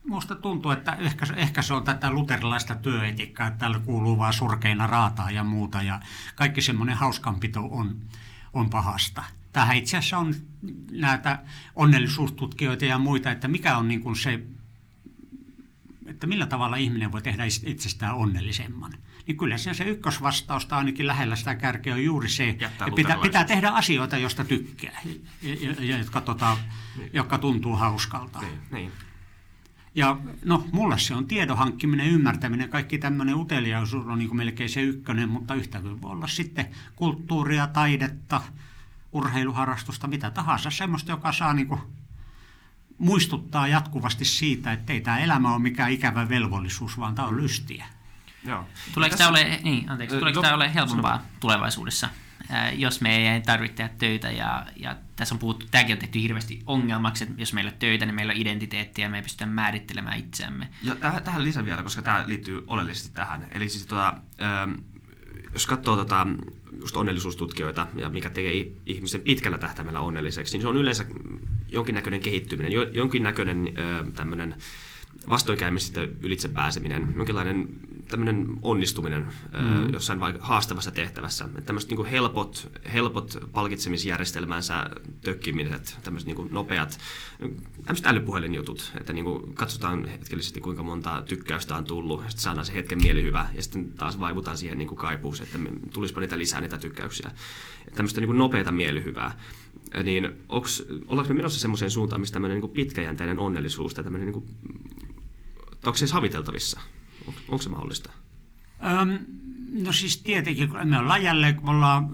Minusta 0.03 0.35
tuntuu, 0.35 0.71
että 0.71 0.91
ehkä, 0.91 1.25
ehkä 1.35 1.61
se 1.61 1.73
on 1.73 1.83
tätä 1.83 2.11
luterilaista 2.11 2.75
työetikkaa, 2.75 3.47
että 3.47 3.59
täällä 3.59 3.79
kuuluu 3.79 4.17
vaan 4.17 4.33
surkeina 4.33 4.87
raataa 4.87 5.31
ja 5.31 5.43
muuta, 5.43 5.81
ja 5.81 5.99
kaikki 6.35 6.61
semmoinen 6.61 6.95
hauskanpito 6.95 7.59
on, 7.71 7.95
on 8.53 8.69
pahasta. 8.69 9.23
Tähän 9.53 9.77
itse 9.77 9.97
asiassa 9.97 10.17
on 10.17 10.35
näitä 10.91 11.39
onnellisuustutkijoita 11.75 12.85
ja 12.85 12.97
muita, 12.97 13.31
että 13.31 13.47
mikä 13.47 13.77
on 13.77 13.87
niin 13.87 14.01
kuin 14.01 14.15
se, 14.15 14.39
että 16.05 16.27
millä 16.27 16.45
tavalla 16.45 16.75
ihminen 16.75 17.11
voi 17.11 17.21
tehdä 17.21 17.43
itsestään 17.65 18.15
onnellisemman. 18.15 18.93
Niin 19.27 19.37
kyllä 19.37 19.57
se, 19.57 19.73
se 19.73 19.83
ykkösvastausta 19.83 20.77
ainakin 20.77 21.07
lähellä 21.07 21.35
sitä 21.35 21.55
kärkeä 21.55 21.93
on 21.93 22.03
juuri 22.03 22.29
se, 22.29 22.49
että 22.49 22.85
pitää, 22.95 23.17
pitää 23.17 23.43
tehdä 23.43 23.69
asioita, 23.69 24.17
joista 24.17 24.43
tykkää, 24.43 25.01
ja, 25.41 25.71
ja, 25.79 25.97
jotka, 25.97 26.21
tota, 26.21 26.57
niin. 26.97 27.09
jotka 27.13 27.37
tuntuu 27.37 27.75
hauskalta. 27.75 28.39
Niin, 28.39 28.59
niin. 28.71 28.91
Ja 29.95 30.17
no, 30.45 30.65
mulle 30.71 30.99
se 30.99 31.15
on 31.15 31.27
tiedon 31.27 31.57
hankkiminen, 31.57 32.07
ymmärtäminen, 32.07 32.69
kaikki 32.69 32.97
tämmöinen 32.97 33.35
uteliaisuus 33.35 34.07
on 34.07 34.19
niin 34.19 34.27
kuin 34.27 34.37
melkein 34.37 34.69
se 34.69 34.81
ykkönen, 34.81 35.29
mutta 35.29 35.55
yhtä 35.55 35.83
voi 35.83 36.11
olla 36.11 36.27
sitten 36.27 36.67
kulttuuria, 36.95 37.67
taidetta, 37.67 38.41
urheiluharrastusta, 39.11 40.07
mitä 40.07 40.31
tahansa, 40.31 40.69
semmoista, 40.69 41.11
joka 41.11 41.31
saa 41.31 41.53
niin 41.53 41.67
kuin 41.67 41.81
muistuttaa 42.97 43.67
jatkuvasti 43.67 44.25
siitä, 44.25 44.71
että 44.71 44.93
ei 44.93 45.01
tämä 45.01 45.19
elämä 45.19 45.53
ole 45.53 45.61
mikään 45.61 45.91
ikävä 45.91 46.29
velvollisuus, 46.29 46.99
vaan 46.99 47.15
tämä 47.15 47.27
on 47.27 47.37
lystiä. 47.37 47.85
Joo. 48.45 48.65
Tuleeko 48.93 49.17
tämä 49.17 49.29
ole, 49.29 49.59
niin, 49.63 49.89
anteeksi, 49.89 50.17
tuleeko 50.17 50.41
tämä 50.41 50.55
ole 50.55 50.73
helpompaa 50.73 51.21
tulevaisuudessa? 51.39 52.09
Jos 52.75 53.01
me 53.01 53.33
ei 53.35 53.41
tarvitse 53.41 53.75
tehdä 53.75 53.93
töitä 53.97 54.31
ja, 54.31 54.65
ja 54.75 54.95
tässä 55.15 55.35
on 55.35 55.39
puhuttu, 55.39 55.65
tämäkin 55.71 55.93
on 55.93 55.99
tehty 55.99 56.21
hirveästi 56.21 56.59
ongelmaksi, 56.65 57.23
että 57.23 57.35
jos 57.41 57.53
meillä 57.53 57.71
on 57.71 57.77
töitä, 57.79 58.05
niin 58.05 58.15
meillä 58.15 58.31
on 58.31 58.41
identiteettiä 58.41 59.05
ja 59.05 59.09
me 59.09 59.17
ei 59.17 59.23
pystytä 59.23 59.45
määrittelemään 59.45 60.19
itseämme. 60.19 60.67
Ja 60.83 60.95
tähän, 60.95 61.23
tähän 61.23 61.43
lisän 61.43 61.65
vielä, 61.65 61.83
koska 61.83 62.01
tämä 62.01 62.23
liittyy 62.27 62.63
oleellisesti 62.67 63.13
tähän. 63.13 63.47
Eli 63.51 63.69
siis 63.69 63.85
tota, 63.85 64.13
jos 65.53 65.65
katsoo 65.67 65.95
tota, 65.95 66.27
just 66.81 66.97
onnellisuustutkijoita 66.97 67.87
ja 67.95 68.09
mikä 68.09 68.29
tekee 68.29 68.71
ihmisen 68.85 69.21
pitkällä 69.21 69.57
tähtäimellä 69.57 69.99
onnelliseksi, 69.99 70.53
niin 70.53 70.61
se 70.61 70.67
on 70.67 70.77
yleensä 70.77 71.05
jonkinnäköinen 71.67 72.21
kehittyminen, 72.21 72.71
jonkinnäköinen 72.93 73.73
tämmöinen 74.15 74.55
vastoinkäymistä 75.29 76.07
ylitse 76.21 76.47
pääseminen, 76.47 77.13
jonkinlainen 77.17 77.67
tämmöinen 78.07 78.47
onnistuminen 78.61 79.27
mm. 79.59 79.93
jossain 79.93 80.19
vaikka 80.19 80.45
haastavassa 80.45 80.91
tehtävässä. 80.91 81.45
Että 81.45 81.61
tämmöiset 81.61 81.91
niin 81.91 82.05
helpot, 82.05 82.71
helpot 82.93 83.37
palkitsemisjärjestelmänsä 83.51 84.89
tökkimiset, 85.21 85.97
tämmöiset 86.03 86.27
niin 86.27 86.47
nopeat, 86.51 86.99
tämmöiset 87.83 88.05
älypuhelinjutut, 88.05 88.91
että 88.99 89.13
niin 89.13 89.25
kuin 89.25 89.53
katsotaan 89.53 90.07
hetkellisesti 90.07 90.61
kuinka 90.61 90.83
monta 90.83 91.23
tykkäystä 91.27 91.75
on 91.75 91.85
tullut, 91.85 92.23
ja 92.23 92.29
sitten 92.29 92.43
saadaan 92.43 92.65
se 92.65 92.73
hetken 92.73 93.01
mielihyvä, 93.01 93.49
ja 93.53 93.61
sitten 93.61 93.91
taas 93.91 94.19
vaivutaan 94.19 94.57
siihen 94.57 94.77
niin 94.77 94.95
kaipuuseen, 94.95 95.49
että 95.55 95.89
tulispa 95.93 96.21
niitä 96.21 96.37
lisää 96.37 96.61
niitä 96.61 96.77
tykkäyksiä. 96.77 97.31
Että 97.87 97.95
tämmöistä 97.95 98.21
niin 98.21 98.37
nopeata 98.37 98.71
mielihyvää 98.71 99.39
niin 100.03 100.29
onks, 100.49 100.83
ollaanko 101.07 101.33
me 101.33 101.37
menossa 101.37 101.59
semmoiseen 101.59 101.91
suuntaan, 101.91 102.21
missä 102.21 102.33
tämmöinen 102.33 102.59
niin 102.59 102.71
pitkäjänteinen 102.71 103.39
onnellisuus 103.39 103.93
tai 103.93 104.03
tämmöinen, 104.03 104.25
niin 104.25 104.33
kuin, 104.33 104.45
onko 105.85 105.97
se 105.97 106.05
haviteltavissa? 106.13 106.79
On, 107.27 107.33
onko 107.47 107.61
se 107.61 107.69
mahdollista? 107.69 108.09
Öm, 109.01 109.19
no 109.83 109.93
siis 109.93 110.17
tietenkin, 110.17 110.69
kun 110.69 110.87
me 110.87 110.97
ollaan 110.97 111.23
jälleen, 111.23 111.55
kun 111.55 111.65
me 111.65 111.71
ollaan 111.71 112.09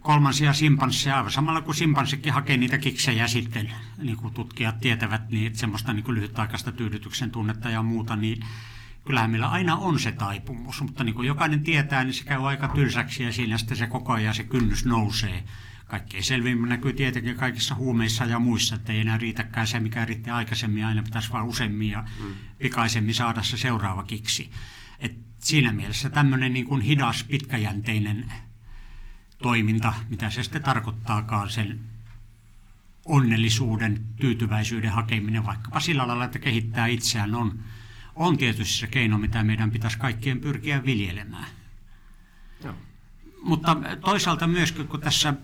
kolmansia 0.00 0.52
simpansseja, 0.52 1.24
samalla 1.28 1.60
kuin 1.60 1.74
simpanssikin 1.74 2.32
hakee 2.32 2.56
niitä 2.56 2.78
kiksejä 2.78 3.26
sitten, 3.26 3.72
niin 3.98 4.16
kuin 4.16 4.34
tutkijat 4.34 4.80
tietävät, 4.80 5.30
niin 5.30 5.46
että 5.46 5.58
semmoista 5.58 5.92
niin 5.92 6.04
kuin 6.04 6.14
lyhytaikaista 6.14 6.72
tyydytyksen 6.72 7.30
tunnetta 7.30 7.70
ja 7.70 7.82
muuta, 7.82 8.16
niin 8.16 8.46
kyllähän 9.04 9.30
meillä 9.30 9.48
aina 9.48 9.76
on 9.76 9.98
se 9.98 10.12
taipumus, 10.12 10.82
mutta 10.82 11.04
niin 11.04 11.14
kuin 11.14 11.26
jokainen 11.26 11.62
tietää, 11.62 12.04
niin 12.04 12.14
se 12.14 12.24
käy 12.24 12.48
aika 12.48 12.68
tylsäksi 12.68 13.22
ja 13.22 13.32
siinä 13.32 13.58
sitten 13.58 13.76
se 13.76 13.86
koko 13.86 14.12
ajan 14.12 14.34
se 14.34 14.44
kynnys 14.44 14.84
nousee. 14.84 15.44
Kaikkein 15.92 16.24
selvimmin 16.24 16.68
näkyy 16.68 16.92
tietenkin 16.92 17.36
kaikissa 17.36 17.74
huumeissa 17.74 18.24
ja 18.24 18.38
muissa, 18.38 18.74
että 18.74 18.92
ei 18.92 19.00
enää 19.00 19.18
riitäkään 19.18 19.66
se, 19.66 19.80
mikä 19.80 20.04
riitti 20.04 20.30
aikaisemmin, 20.30 20.84
aina 20.84 21.02
pitäisi 21.02 21.32
vaan 21.32 21.46
useammin 21.46 21.90
ja 21.90 22.04
mm. 22.20 22.34
pikaisemmin 22.58 23.14
saada 23.14 23.42
se 23.42 23.56
seuraava 23.56 24.02
kiksi. 24.02 24.50
Et 24.98 25.16
siinä 25.38 25.72
mielessä 25.72 26.10
tämmöinen 26.10 26.52
niin 26.52 26.66
kuin 26.66 26.82
hidas, 26.82 27.24
pitkäjänteinen 27.24 28.32
toiminta, 29.42 29.94
mitä 30.08 30.30
se 30.30 30.42
sitten 30.42 30.62
tarkoittaakaan, 30.62 31.50
sen 31.50 31.80
onnellisuuden, 33.04 34.04
tyytyväisyyden 34.20 34.92
hakeminen 34.92 35.46
vaikkapa 35.46 35.80
sillä 35.80 36.06
lailla, 36.06 36.24
että 36.24 36.38
kehittää 36.38 36.86
itseään, 36.86 37.34
on, 37.34 37.58
on 38.14 38.38
tietysti 38.38 38.74
se 38.74 38.86
keino, 38.86 39.18
mitä 39.18 39.44
meidän 39.44 39.70
pitäisi 39.70 39.98
kaikkien 39.98 40.40
pyrkiä 40.40 40.84
viljelemään. 40.84 41.48
Joo. 42.64 42.74
Mutta 43.42 43.76
toisaalta 44.00 44.46
myös, 44.46 44.72
kun 44.72 45.00
tässä 45.00 45.34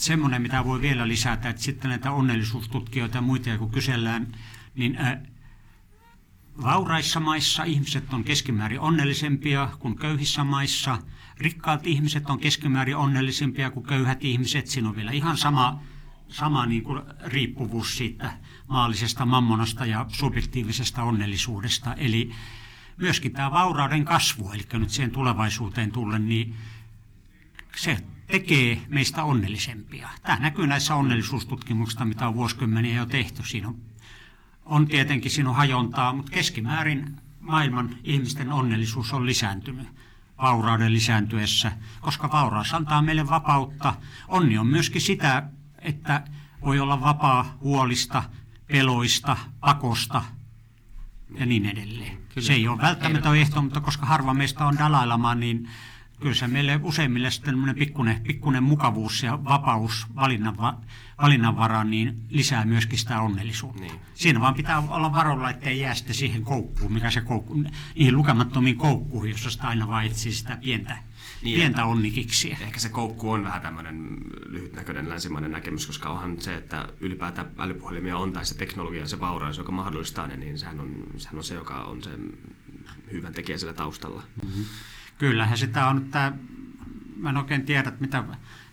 semmoinen, 0.00 0.42
mitä 0.42 0.64
voi 0.64 0.80
vielä 0.80 1.08
lisätä, 1.08 1.48
että 1.48 1.62
sitten 1.62 1.88
näitä 1.88 2.12
onnellisuustutkijoita 2.12 3.16
ja 3.16 3.22
muita, 3.22 3.58
kun 3.58 3.70
kysellään, 3.70 4.32
niin 4.74 4.98
vauraissa 6.62 7.20
maissa 7.20 7.64
ihmiset 7.64 8.12
on 8.12 8.24
keskimäärin 8.24 8.80
onnellisempia 8.80 9.68
kuin 9.78 9.96
köyhissä 9.96 10.44
maissa. 10.44 10.98
Rikkaat 11.36 11.86
ihmiset 11.86 12.30
on 12.30 12.40
keskimäärin 12.40 12.96
onnellisempia 12.96 13.70
kuin 13.70 13.86
köyhät 13.86 14.24
ihmiset. 14.24 14.66
Siinä 14.66 14.88
on 14.88 14.96
vielä 14.96 15.10
ihan 15.10 15.36
sama, 15.36 15.82
sama 16.28 16.66
niin 16.66 16.82
kuin 16.82 17.02
riippuvuus 17.24 17.96
siitä 17.96 18.32
maallisesta 18.66 19.26
mammonasta 19.26 19.86
ja 19.86 20.06
subjektiivisesta 20.08 21.02
onnellisuudesta. 21.02 21.94
Eli 21.94 22.30
myöskin 22.96 23.32
tämä 23.32 23.50
vaurauden 23.50 24.04
kasvu, 24.04 24.50
eli 24.52 24.62
nyt 24.72 24.90
siihen 24.90 25.10
tulevaisuuteen 25.10 25.92
tullen, 25.92 26.28
niin 26.28 26.54
se 27.76 27.96
tekee 28.30 28.80
meistä 28.88 29.24
onnellisempia. 29.24 30.08
Tämä 30.22 30.38
näkyy 30.38 30.66
näissä 30.66 30.94
onnellisuustutkimuksissa, 30.94 32.04
mitä 32.04 32.28
on 32.28 32.34
vuosikymmeniä 32.34 32.96
jo 32.96 33.06
tehty. 33.06 33.42
Siinä 33.44 33.68
on, 33.68 33.76
on 34.64 34.86
tietenkin 34.86 35.30
siinä 35.30 35.50
on 35.50 35.56
hajontaa, 35.56 36.12
mutta 36.12 36.32
keskimäärin 36.32 37.16
maailman 37.40 37.96
ihmisten 38.04 38.52
onnellisuus 38.52 39.12
on 39.12 39.26
lisääntynyt 39.26 39.88
vaurauden 40.42 40.92
lisääntyessä, 40.92 41.72
koska 42.00 42.32
vauraus 42.32 42.74
antaa 42.74 43.02
meille 43.02 43.28
vapautta. 43.28 43.94
Onni 44.28 44.58
on 44.58 44.66
myöskin 44.66 45.00
sitä, 45.00 45.42
että 45.78 46.24
voi 46.64 46.80
olla 46.80 47.00
vapaa 47.00 47.56
huolista, 47.60 48.22
peloista, 48.66 49.36
pakosta 49.60 50.22
ja 51.38 51.46
niin 51.46 51.66
edelleen. 51.66 52.16
Kyllä. 52.34 52.46
Se 52.46 52.52
ei 52.52 52.68
ole 52.68 52.78
välttämättä 52.78 53.34
ehto, 53.34 53.62
mutta 53.62 53.80
koska 53.80 54.06
harva 54.06 54.34
meistä 54.34 54.66
on 54.66 54.78
Dalai 54.78 55.36
niin 55.36 55.68
kyllä 56.20 56.34
se 56.34 56.46
meille 56.46 56.80
useimmille 56.82 57.30
sitten 57.30 57.74
pikkuinen, 57.78 58.20
pikkuinen 58.20 58.62
mukavuus 58.62 59.22
ja 59.22 59.44
vapaus 59.44 60.06
valinnanva, 60.16 60.80
valinnanvaraan 61.22 61.90
niin 61.90 62.22
lisää 62.28 62.64
myöskin 62.64 62.98
sitä 62.98 63.20
onnellisuutta. 63.20 63.80
Niin. 63.80 64.00
Siinä 64.14 64.40
vaan 64.40 64.54
pitää 64.54 64.82
olla 64.88 65.12
varolla, 65.12 65.50
ettei 65.50 65.80
jää 65.80 65.94
sitten 65.94 66.14
siihen 66.14 66.42
koukkuun, 66.42 66.92
mikä 66.92 67.10
se 67.10 67.20
koukku, 67.20 67.54
niihin 67.94 68.16
lukemattomiin 68.16 68.76
koukkuihin, 68.76 69.30
jossa 69.30 69.50
sitä 69.50 69.68
aina 69.68 69.88
vaan 69.88 70.06
etsii 70.06 70.32
sitä 70.32 70.56
pientä, 70.56 70.98
niin, 71.42 71.56
pientä 71.56 71.84
onnikiksiä. 71.84 72.56
Ehkä 72.60 72.80
se 72.80 72.88
koukku 72.88 73.30
on 73.30 73.44
vähän 73.44 73.62
tämmöinen 73.62 74.16
lyhytnäköinen 74.46 75.08
länsimainen 75.08 75.52
näkemys, 75.52 75.86
koska 75.86 76.10
onhan 76.10 76.40
se, 76.40 76.54
että 76.54 76.88
ylipäätään 77.00 77.50
älypuhelimia 77.58 78.16
on 78.16 78.32
tai 78.32 78.46
se 78.46 78.56
teknologia 78.56 79.08
se 79.08 79.20
vauraus, 79.20 79.58
joka 79.58 79.72
mahdollistaa 79.72 80.26
ne, 80.26 80.36
niin 80.36 80.58
sehän 80.58 80.80
on, 80.80 81.06
sehän 81.16 81.36
on 81.36 81.44
se, 81.44 81.54
joka 81.54 81.84
on 81.84 82.02
se 82.02 82.10
hyvän 83.12 83.34
tekijä 83.34 83.58
siellä 83.58 83.74
taustalla. 83.74 84.22
Mm-hmm. 84.44 84.64
Kyllähän 85.20 85.58
sitä 85.58 85.86
on, 85.86 85.98
että 85.98 86.32
mä 87.16 87.30
en 87.30 87.36
oikein 87.36 87.62
tiedä, 87.62 87.92
mitä 88.00 88.24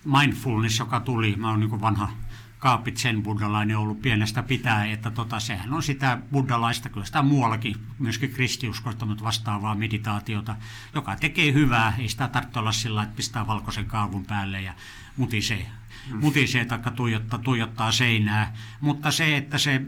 mindfulness, 0.05 0.79
joka 0.79 0.99
tuli, 0.99 1.35
mä 1.35 1.49
oon 1.49 1.59
niin 1.59 1.81
vanha 1.81 2.11
kaapit 2.59 2.97
sen 2.97 3.23
buddhalainen 3.23 3.77
ollut 3.77 4.01
pienestä 4.01 4.43
pitää, 4.43 4.85
että 4.85 5.11
tota, 5.11 5.39
sehän 5.39 5.73
on 5.73 5.83
sitä 5.83 6.19
buddhalaista, 6.31 6.89
kyllä 6.89 7.05
sitä 7.05 7.21
muuallakin, 7.21 7.75
myöskin 7.99 8.31
kristiuskoista, 8.31 9.05
mutta 9.05 9.23
vastaavaa 9.23 9.75
meditaatiota, 9.75 10.55
joka 10.95 11.15
tekee 11.15 11.53
hyvää, 11.53 11.93
ei 11.97 12.09
sitä 12.09 12.27
tarvitse 12.27 12.59
olla 12.59 12.71
sillä 12.71 13.03
että 13.03 13.15
pistää 13.15 13.47
valkoisen 13.47 13.85
kaavun 13.85 14.25
päälle 14.25 14.61
ja 14.61 14.73
mutisee, 15.17 15.65
mm. 16.11 16.17
mutisee 16.19 16.65
tai 16.65 16.79
tuijottaa, 16.95 17.39
tuijottaa 17.39 17.91
seinää, 17.91 18.53
mutta 18.81 19.11
se, 19.11 19.37
että 19.37 19.57
se, 19.57 19.81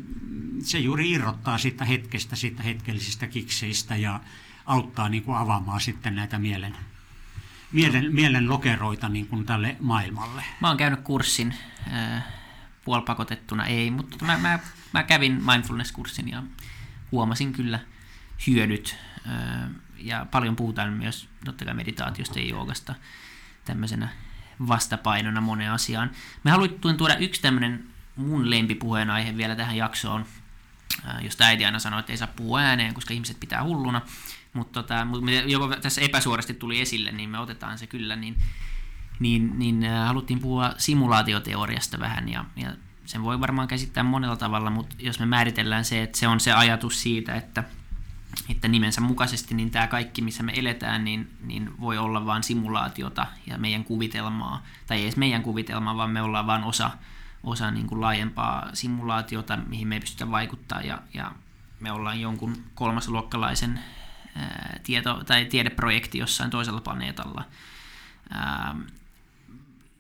se 0.64 0.80
juuri 0.80 1.12
irrottaa 1.12 1.58
siitä 1.58 1.86
hetkestä, 1.86 2.36
siitä 2.36 2.64
hetkellisistä 2.64 3.28
kikseistä 3.28 3.96
ja 3.96 4.20
auttaa 4.70 5.10
niin 5.10 5.24
kuin 5.24 5.38
avaamaan 5.38 5.82
sitten 5.82 6.16
näitä 6.16 6.40
mielen, 6.40 6.78
mielen, 7.72 8.16
mielen 8.16 8.50
lokeroita 8.50 9.10
niin 9.10 9.28
kuin 9.28 9.46
tälle 9.46 9.76
maailmalle. 9.80 10.44
Mä 10.62 10.68
oon 10.68 10.78
käynyt 10.78 11.02
kurssin 11.02 11.54
äh, 11.94 12.24
puolipakotettuna, 12.86 13.66
ei, 13.66 13.92
mutta 13.92 14.26
mä, 14.26 14.38
mä, 14.38 14.60
mä 14.94 15.04
kävin 15.04 15.42
mindfulness-kurssin 15.46 16.30
ja 16.30 16.44
huomasin 17.12 17.54
kyllä 17.54 17.80
hyödyt. 18.48 18.98
Äh, 19.28 19.70
ja 19.98 20.26
paljon 20.32 20.56
puhutaan 20.56 20.94
myös 20.94 21.30
totta 21.46 21.66
kai 21.66 21.74
meditaatiosta 21.74 22.40
ja 22.40 22.46
joogasta 22.46 22.96
tämmöisenä 23.66 24.10
vastapainona 24.68 25.42
moneen 25.42 25.72
asiaan. 25.72 26.12
Me 26.44 26.52
haluttiin 26.52 26.98
tuoda 26.98 27.16
yksi 27.16 27.42
tämmöinen 27.42 27.84
mun 28.16 28.50
lempipuheen 28.50 29.10
aihe 29.10 29.38
vielä 29.38 29.56
tähän 29.56 29.78
jaksoon, 29.78 30.26
äh, 31.08 31.24
josta 31.24 31.44
äiti 31.44 31.66
aina 31.66 31.80
sanoi, 31.80 32.00
että 32.00 32.14
ei 32.14 32.18
saa 32.18 32.28
puhua 32.36 32.60
ääneen, 32.60 32.94
koska 32.94 33.14
ihmiset 33.14 33.40
pitää 33.40 33.64
hulluna. 33.64 34.02
Mutta 34.54 34.84
tota, 34.84 35.08
joko 35.46 35.76
tässä 35.76 36.02
epäsuorasti 36.02 36.54
tuli 36.54 36.82
esille, 36.82 37.12
niin 37.12 37.30
me 37.30 37.40
otetaan 37.40 37.78
se 37.78 37.88
kyllä, 37.88 38.16
niin, 38.16 38.36
niin, 39.20 39.60
niin 39.60 39.86
haluttiin 40.06 40.40
puhua 40.40 40.74
simulaatioteoriasta 40.78 42.00
vähän, 42.00 42.30
ja, 42.30 42.46
ja 42.56 42.74
sen 43.06 43.24
voi 43.24 43.40
varmaan 43.40 43.68
käsittää 43.68 44.04
monella 44.04 44.36
tavalla, 44.36 44.70
mutta 44.70 44.96
jos 45.00 45.20
me 45.20 45.26
määritellään 45.26 45.86
se, 45.86 46.04
että 46.04 46.18
se 46.18 46.28
on 46.28 46.40
se 46.40 46.52
ajatus 46.52 47.02
siitä, 47.02 47.36
että, 47.36 47.64
että 48.50 48.68
nimensä 48.68 49.02
mukaisesti 49.02 49.56
niin 49.56 49.72
tämä 49.72 49.88
kaikki, 49.88 50.22
missä 50.22 50.44
me 50.44 50.54
eletään, 50.56 51.04
niin, 51.04 51.32
niin 51.42 51.72
voi 51.80 51.98
olla 51.98 52.26
vain 52.26 52.44
simulaatiota 52.44 53.28
ja 53.48 53.58
meidän 53.58 53.84
kuvitelmaa, 53.84 54.64
tai 54.88 54.98
ei 54.98 55.04
edes 55.04 55.18
meidän 55.18 55.44
kuvitelmaa, 55.44 55.98
vaan 55.98 56.10
me 56.10 56.22
ollaan 56.22 56.48
vain 56.48 56.64
osa, 56.64 56.92
osa 57.44 57.72
niin 57.72 57.88
kuin 57.88 58.02
laajempaa 58.02 58.70
simulaatiota, 58.74 59.58
mihin 59.58 59.88
me 59.88 59.96
ei 59.96 60.00
pystytä 60.00 60.32
vaikuttaa, 60.32 60.82
ja, 60.82 61.02
ja 61.14 61.32
me 61.80 61.92
ollaan 61.92 62.22
jonkun 62.22 62.64
kolmasluokkalaisen 62.76 63.80
tieto- 64.84 65.24
tai 65.24 65.46
tiedeprojekti 65.46 66.18
jossain 66.18 66.52
toisella 66.52 66.82
planeetalla. 66.82 67.46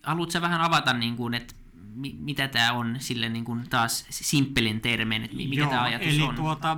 haluatko 0.03 0.41
vähän 0.41 0.61
avata, 0.61 0.93
niin 0.93 1.15
kuin, 1.15 1.33
että 1.33 1.53
mitä 2.19 2.47
tämä 2.47 2.71
on 2.73 2.95
sille 2.99 3.29
niin 3.29 3.45
kuin 3.45 3.69
taas 3.69 4.05
simppelin 4.09 4.81
termein, 4.81 5.23
että 5.23 5.37
mikä 5.37 5.61
Joo, 5.61 5.69
tämä 5.69 5.83
ajatus 5.83 6.07
eli 6.07 6.21
on? 6.21 6.35
Tuota, 6.35 6.77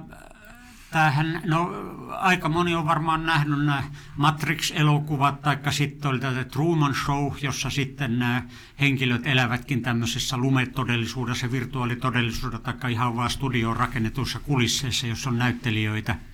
tämähän, 0.92 1.42
no 1.46 1.72
aika 2.10 2.50
moni 2.50 2.76
on 2.76 2.86
varmaan 2.86 3.26
nähnyt 3.26 3.66
nämä 3.66 3.84
Matrix-elokuvat, 4.16 5.42
tai 5.42 5.58
sitten 5.70 6.12
oli 6.12 6.20
tätä 6.20 6.44
Truman 6.44 6.96
Show, 6.96 7.34
jossa 7.42 7.70
sitten 7.70 8.20
nämä 8.20 8.44
henkilöt 8.80 9.28
elävätkin 9.28 9.82
tämmöisessä 9.82 10.38
lumetodellisuudessa, 10.38 11.52
virtuaalitodellisuudessa, 11.52 12.74
tai 12.74 12.92
ihan 12.92 13.16
vaan 13.16 13.30
studioon 13.30 13.78
rakennetuissa 13.78 14.40
kulisseissa, 14.40 15.08
jossa 15.08 15.30
on 15.30 15.38
näyttelijöitä– 15.38 16.16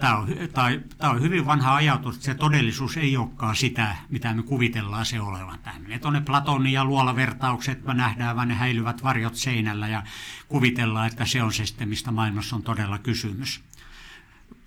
Tämä 0.00 0.16
on, 0.16 0.28
tai, 0.52 0.80
tämä 0.98 1.12
on 1.12 1.22
hyvin 1.22 1.46
vanha 1.46 1.74
ajatus, 1.74 2.14
että 2.14 2.24
se 2.24 2.34
todellisuus 2.34 2.96
ei 2.96 3.16
olekaan 3.16 3.56
sitä, 3.56 3.96
mitä 4.08 4.34
me 4.34 4.42
kuvitellaan 4.42 5.06
se 5.06 5.20
olevan. 5.20 5.58
Tämä 5.58 5.78
menee 5.78 5.98
tuonne 5.98 6.20
Platonin 6.20 6.72
ja 6.72 6.84
luolavertaukset, 6.84 7.84
me 7.84 7.94
nähdään 7.94 8.36
vain 8.36 8.48
ne 8.48 8.54
häilyvät 8.54 9.02
varjot 9.02 9.34
seinällä 9.34 9.88
ja 9.88 10.02
kuvitellaan, 10.48 11.06
että 11.06 11.24
se 11.24 11.42
on 11.42 11.52
se 11.52 11.66
sitten, 11.66 11.88
mistä 11.88 12.10
maailmassa 12.10 12.56
on 12.56 12.62
todella 12.62 12.98
kysymys. 12.98 13.60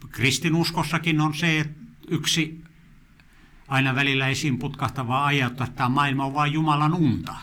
Kristinuskossakin 0.10 1.22
on 1.22 1.34
se, 1.34 1.60
että 1.60 1.80
yksi 2.08 2.64
aina 3.68 3.96
välillä 3.96 4.28
esiin 4.28 4.60
putkahtava 4.60 5.26
ajatus, 5.26 5.68
että 5.68 5.78
tämä 5.78 5.90
maailma 5.90 6.26
on 6.26 6.34
vain 6.34 6.54
Jumalan 6.54 6.94
unta. 6.94 7.36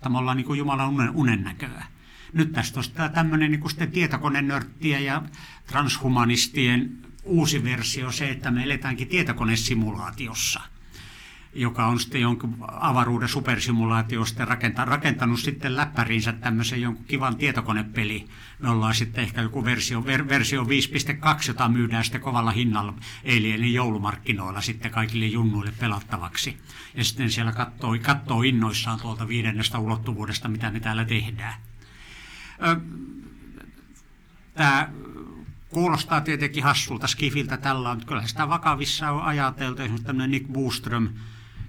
Tämä 0.00 0.18
ollaan 0.18 0.36
niin 0.36 0.46
kuin 0.46 0.58
Jumalan 0.58 0.88
unen, 0.88 1.10
unen 1.10 1.42
näköä. 1.42 1.86
Nyt 2.32 2.52
tästä 2.52 2.80
on 2.80 3.12
tämmöinen 3.14 3.50
niin 3.50 3.60
kuin 3.60 3.90
tietokonenörttiä 3.92 4.98
ja 4.98 5.22
transhumanistien 5.66 7.05
uusi 7.26 7.64
versio 7.64 8.12
se, 8.12 8.30
että 8.30 8.50
me 8.50 8.64
eletäänkin 8.64 9.08
tietokonesimulaatiossa 9.08 10.60
joka 11.56 11.86
on 11.86 12.00
sitten 12.00 12.20
jonkun 12.20 12.56
avaruuden 12.68 13.28
supersimulaatiosta 13.28 14.44
rakentanut, 14.44 14.88
rakentanut 14.88 15.40
sitten 15.40 15.76
läppäriinsä 15.76 16.32
tämmöisen 16.32 16.80
jonkun 16.80 17.04
kivan 17.04 17.36
tietokonepeli. 17.36 18.26
Me 18.58 18.70
ollaan 18.70 18.94
sitten 18.94 19.24
ehkä 19.24 19.42
joku 19.42 19.64
versio, 19.64 20.04
ver, 20.04 20.28
versio 20.28 20.62
5.2, 20.62 20.68
jota 21.48 21.68
myydään 21.68 22.04
sitten 22.04 22.20
kovalla 22.20 22.50
hinnalla 22.50 22.94
Eilienin 23.24 23.74
joulumarkkinoilla 23.74 24.60
sitten 24.60 24.90
kaikille 24.90 25.26
junnuille 25.26 25.72
pelattavaksi. 25.80 26.56
Ja 26.94 27.04
sitten 27.04 27.30
siellä 27.30 27.52
katsoo 28.02 28.42
innoissaan 28.42 29.00
tuolta 29.00 29.28
viidennestä 29.28 29.78
ulottuvuudesta, 29.78 30.48
mitä 30.48 30.70
me 30.70 30.80
täällä 30.80 31.04
tehdään. 31.04 31.54
Tämä 34.54 34.88
Kuulostaa 35.76 36.20
tietenkin 36.20 36.64
hassulta 36.64 37.06
skifiltä 37.06 37.56
tällä, 37.56 37.94
mutta 37.94 38.06
kyllä 38.06 38.26
sitä 38.26 38.48
vakavissa 38.48 39.10
on 39.10 39.22
ajateltu. 39.22 39.82
Esimerkiksi 39.82 40.06
tämmöinen 40.06 40.30
Nick 40.30 40.46
Boström, 40.52 41.08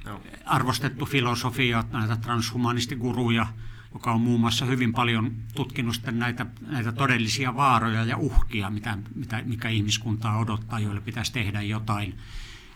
no. 0.05 0.21
arvostettu 0.45 1.05
filosofia, 1.05 1.83
näitä 1.91 2.15
transhumanistiguruja, 2.15 3.47
joka 3.93 4.11
on 4.11 4.21
muun 4.21 4.39
muassa 4.39 4.65
hyvin 4.65 4.93
paljon 4.93 5.35
tutkinut 5.55 6.01
näitä, 6.11 6.45
näitä 6.61 6.91
todellisia 6.91 7.55
vaaroja 7.55 8.03
ja 8.03 8.17
uhkia, 8.17 8.69
mitä, 8.69 8.97
mitä, 9.15 9.41
mikä 9.45 9.69
ihmiskuntaa 9.69 10.37
odottaa, 10.37 10.79
joille 10.79 11.01
pitäisi 11.01 11.33
tehdä 11.33 11.61
jotain, 11.61 12.17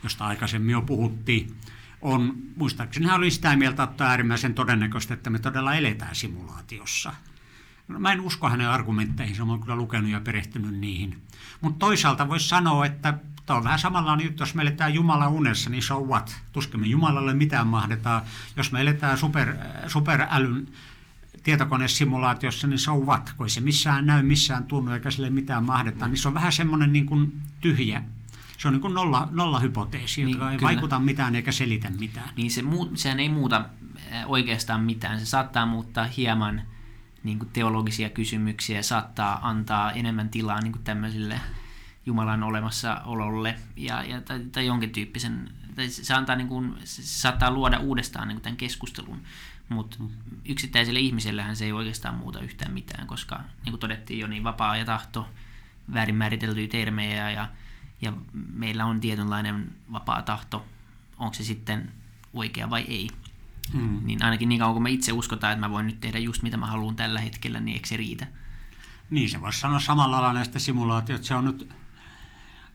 josta 0.03 0.25
aikaisemmin 0.25 0.73
jo 0.73 0.81
puhuttiin. 0.81 1.55
On, 2.01 2.33
muistaakseni 2.55 3.05
hän 3.05 3.15
oli 3.15 3.31
sitä 3.31 3.55
mieltä, 3.55 3.83
että 3.83 4.03
on 4.03 4.09
äärimmäisen 4.09 4.53
todennäköistä, 4.53 5.13
että 5.13 5.29
me 5.29 5.39
todella 5.39 5.75
eletään 5.75 6.15
simulaatiossa– 6.15 7.13
mä 7.99 8.11
en 8.11 8.21
usko 8.21 8.49
hänen 8.49 8.69
argumentteihin, 8.69 9.47
mä 9.47 9.51
oon 9.51 9.61
kyllä 9.61 9.75
lukenut 9.75 10.11
ja 10.11 10.19
perehtynyt 10.19 10.79
niihin. 10.79 11.21
Mutta 11.61 11.79
toisaalta 11.79 12.29
voisi 12.29 12.49
sanoa, 12.49 12.85
että 12.85 13.13
tämä 13.45 13.57
on 13.57 13.63
vähän 13.63 13.79
samanlainen 13.79 14.25
juttu, 14.25 14.43
jos 14.43 14.55
me 14.55 14.61
eletään 14.61 14.93
Jumala 14.93 15.27
unessa, 15.27 15.69
niin 15.69 15.83
so 15.83 15.99
what? 15.99 16.41
Tuskin 16.51 16.79
me 16.79 16.87
Jumalalle 16.87 17.33
mitään 17.33 17.67
mahdetaan. 17.67 18.21
Jos 18.55 18.71
me 18.71 18.81
eletään 18.81 19.17
super, 19.17 19.55
superälyn 19.87 20.67
tietokonesimulaatiossa, 21.43 22.67
niin 22.67 22.79
so 22.79 22.95
what? 22.95 23.33
Kun 23.37 23.45
ei 23.45 23.49
se 23.49 23.61
missään 23.61 24.05
näy, 24.05 24.23
missään 24.23 24.63
tunnu, 24.63 24.91
eikä 24.91 25.11
sille 25.11 25.29
mitään 25.29 25.63
mahdeta. 25.63 26.07
Niin 26.07 26.17
se 26.17 26.27
on 26.27 26.33
vähän 26.33 26.51
semmoinen 26.51 26.93
niin 26.93 27.05
kuin 27.05 27.41
tyhjä 27.61 28.03
se 28.61 28.67
on 28.67 28.73
niin 28.73 28.81
kuin 28.81 28.93
nolla, 28.93 29.27
nolla 29.31 29.59
hypoteesi, 29.59 30.25
niin, 30.25 30.33
joka 30.33 30.51
ei 30.51 30.57
kyllä. 30.57 30.67
vaikuta 30.67 30.99
mitään 30.99 31.35
eikä 31.35 31.51
selitä 31.51 31.89
mitään. 31.89 32.29
Niin 32.35 32.51
se 32.51 32.61
muu, 32.61 32.91
sehän 32.95 33.19
ei 33.19 33.29
muuta 33.29 33.65
oikeastaan 34.25 34.81
mitään. 34.81 35.19
Se 35.19 35.25
saattaa 35.25 35.65
muuttaa 35.65 36.05
hieman 36.05 36.61
niin 37.23 37.39
kuin 37.39 37.49
teologisia 37.53 38.09
kysymyksiä 38.09 38.81
saattaa 38.81 39.49
antaa 39.49 39.91
enemmän 39.91 40.29
tilaa 40.29 40.61
niin 40.61 40.71
kuin 40.71 40.83
tämmöisille 40.83 41.39
Jumalan 42.05 42.43
olemassaololle 42.43 43.55
ja, 43.75 44.03
ja, 44.03 44.21
tai, 44.21 44.39
tai 44.39 44.65
jonkin 44.65 44.89
tyyppisen, 44.89 45.49
tai 45.75 45.89
se, 45.89 46.13
antaa 46.13 46.35
niin 46.35 46.47
kuin, 46.47 46.75
se 46.83 47.03
saattaa 47.03 47.51
luoda 47.51 47.79
uudestaan 47.79 48.27
niin 48.27 48.35
kuin 48.35 48.43
tämän 48.43 48.57
keskustelun, 48.57 49.21
mutta 49.69 49.97
yksittäiselle 50.45 50.99
ihmisellähän 50.99 51.55
se 51.55 51.65
ei 51.65 51.71
oikeastaan 51.71 52.15
muuta 52.15 52.39
yhtään 52.39 52.73
mitään, 52.73 53.07
koska 53.07 53.39
niin 53.65 53.71
kuin 53.71 53.79
todettiin 53.79 54.19
jo, 54.19 54.27
niin 54.27 54.43
vapaa 54.43 54.77
ja 54.77 54.85
tahto, 54.85 55.29
väärin 55.93 56.15
määriteltyjä 56.15 56.67
termejä 56.67 57.31
ja, 57.31 57.49
ja 58.01 58.13
meillä 58.53 58.85
on 58.85 58.99
tietynlainen 58.99 59.75
vapaa 59.91 60.21
tahto, 60.21 60.65
onko 61.17 61.33
se 61.33 61.43
sitten 61.43 61.91
oikea 62.33 62.69
vai 62.69 62.81
ei. 62.81 63.09
Hmm. 63.73 63.99
Niin 64.03 64.23
ainakin 64.23 64.49
niin 64.49 64.59
kauan 64.59 64.73
kun 64.73 64.83
me 64.83 64.89
itse 64.89 65.11
uskotaan, 65.11 65.53
että 65.53 65.67
mä 65.67 65.73
voin 65.73 65.85
nyt 65.85 65.99
tehdä 65.99 66.19
just 66.19 66.43
mitä 66.43 66.57
mä 66.57 66.65
haluan 66.65 66.95
tällä 66.95 67.19
hetkellä, 67.19 67.59
niin 67.59 67.75
eikö 67.75 67.87
se 67.87 67.97
riitä? 67.97 68.27
Niin, 69.09 69.29
se 69.29 69.41
voisi 69.41 69.59
sanoa 69.59 69.79
samalla 69.79 70.15
lailla 70.15 70.33
näistä 70.33 70.59
simulaatioista. 70.59 71.27
Se 71.27 71.35
on 71.35 71.45
nyt 71.45 71.69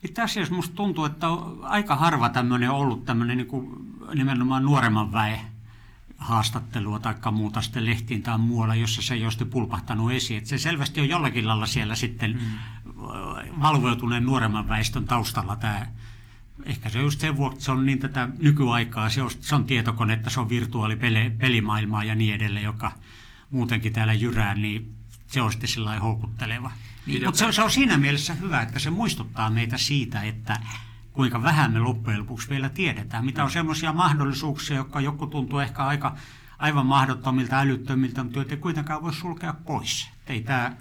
itse 0.04 0.22
asiassa 0.22 0.54
musta 0.54 0.76
tuntuu, 0.76 1.04
että 1.04 1.28
on 1.28 1.58
aika 1.62 1.96
harva 1.96 2.28
tämmöinen 2.28 2.70
ollut 2.70 3.04
tämmöinen 3.04 3.36
niin 3.36 3.48
kuin 3.48 3.70
nimenomaan 4.14 4.64
nuoremman 4.64 5.12
väen 5.12 5.40
haastattelua 6.18 6.98
tai 6.98 7.14
muuta 7.32 7.62
sitten 7.62 7.86
lehtiin 7.86 8.22
tai 8.22 8.38
muualla, 8.38 8.74
jossa 8.74 9.02
se 9.02 9.14
ei 9.14 9.24
ole 9.24 9.50
pulpahtanut 9.50 10.12
esiin. 10.12 10.38
Että 10.38 10.50
se 10.50 10.58
selvästi 10.58 11.00
on 11.00 11.08
jollakin 11.08 11.48
lailla 11.48 11.66
siellä 11.66 11.94
sitten 11.94 12.32
mm. 12.32 12.40
valvoituneen 13.60 14.24
nuoremman 14.24 14.68
väestön 14.68 15.04
taustalla 15.04 15.56
tämä 15.56 15.86
ehkä 16.66 16.88
se 16.88 16.98
just 16.98 17.20
sen 17.20 17.36
vuoksi, 17.36 17.64
se 17.64 17.72
on 17.72 17.86
niin 17.86 17.98
tätä 17.98 18.28
nykyaikaa, 18.38 19.10
se 19.10 19.22
on, 19.22 19.30
se 19.40 19.54
on 19.54 19.64
tietokonetta, 19.64 20.30
se 20.30 20.40
on 20.40 20.48
virtuaalipelimaailmaa 20.48 22.04
ja 22.04 22.14
niin 22.14 22.34
edelleen, 22.34 22.64
joka 22.64 22.92
muutenkin 23.50 23.92
täällä 23.92 24.12
jyrää, 24.12 24.54
niin 24.54 24.94
se 25.26 25.42
on 25.42 25.52
sitten 25.52 25.68
sillä 25.68 25.98
houkutteleva. 25.98 26.70
Niin, 27.06 27.24
Mutta 27.24 27.38
se, 27.38 27.52
se 27.52 27.62
on 27.62 27.70
siinä 27.70 27.98
mielessä 27.98 28.34
hyvä, 28.34 28.62
että 28.62 28.78
se 28.78 28.90
muistuttaa 28.90 29.50
meitä 29.50 29.78
siitä, 29.78 30.22
että 30.22 30.60
kuinka 31.12 31.42
vähän 31.42 31.72
me 31.72 31.78
loppujen 31.78 32.20
lopuksi 32.20 32.50
vielä 32.50 32.68
tiedetään, 32.68 33.24
mitä 33.24 33.44
on 33.44 33.50
semmoisia 33.50 33.92
mahdollisuuksia, 33.92 34.76
jotka 34.76 35.00
joku 35.00 35.26
tuntuu 35.26 35.58
ehkä 35.58 35.84
aika 35.84 36.16
aivan 36.58 36.86
mahdottomilta, 36.86 37.58
älyttömiltä, 37.58 38.24
mutta 38.24 38.38
joita 38.38 38.54
ei 38.54 38.60
kuitenkaan 38.60 39.02
voi 39.02 39.14
sulkea 39.14 39.54
pois. 39.66 40.10
Ei 40.26 40.40
tämä, 40.40 40.76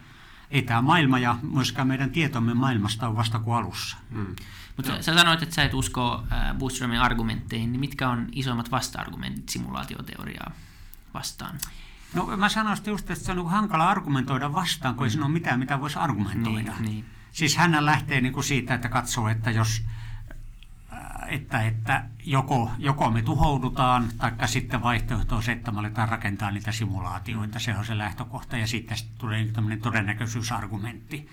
ei 0.51 0.65
maailma 0.81 1.19
ja 1.19 1.38
myöskään 1.53 1.88
meidän 1.88 2.11
tietomme 2.11 2.53
maailmasta 2.53 3.07
on 3.07 3.15
vasta 3.15 3.39
kuin 3.39 3.57
alussa. 3.57 3.97
Hmm. 4.13 4.36
Mutta 4.78 4.91
no. 4.91 5.01
sä 5.01 5.13
sanoit, 5.13 5.43
että 5.43 5.55
sä 5.55 5.63
et 5.63 5.73
usko 5.73 6.23
äh, 6.32 6.55
Bootstramin 6.55 6.99
argumentteihin, 6.99 7.71
niin 7.71 7.80
mitkä 7.80 8.09
on 8.09 8.28
isoimmat 8.32 8.71
vasta-argumentit 8.71 9.49
simulaatioteoriaa 9.49 10.51
vastaan? 11.13 11.57
No 12.13 12.38
mä 12.38 12.49
sanoisin 12.49 12.86
just, 12.88 13.11
että 13.11 13.26
se 13.26 13.32
on 13.32 13.38
niin 13.38 13.49
hankala 13.49 13.89
argumentoida 13.89 14.53
vastaan, 14.53 14.95
kun 14.95 15.05
ei 15.05 15.09
siinä 15.09 15.26
ole 15.26 15.34
mitään, 15.34 15.59
mitä 15.59 15.82
voisi 15.82 15.99
argumentoida. 15.99 16.73
Niin, 16.80 16.91
niin. 16.91 17.05
Siis 17.32 17.57
hän 17.57 17.86
lähtee 17.86 18.21
niin 18.21 18.34
kuin 18.34 18.43
siitä, 18.43 18.73
että 18.73 18.89
katsoo, 18.89 19.28
että 19.28 19.51
jos 19.51 19.84
että, 21.28 21.61
että 21.61 22.05
joko, 22.26 22.71
joko 22.78 23.11
me 23.11 23.21
tuhoudutaan, 23.21 24.09
tai 24.17 24.47
sitten 24.47 24.84
vaihtoehto 24.84 25.36
on 25.36 25.43
se, 25.43 25.51
että 25.51 25.71
me 25.71 25.80
aletaan 25.80 26.09
rakentaa 26.09 26.51
niitä 26.51 26.71
simulaatioita. 26.71 27.59
Se 27.59 27.78
on 27.78 27.86
se 27.86 27.97
lähtökohta, 27.97 28.57
ja 28.57 28.67
sitten 28.67 28.97
tulee 29.17 29.45
tämmöinen 29.45 29.82
todennäköisyysargumentti. 29.82 31.30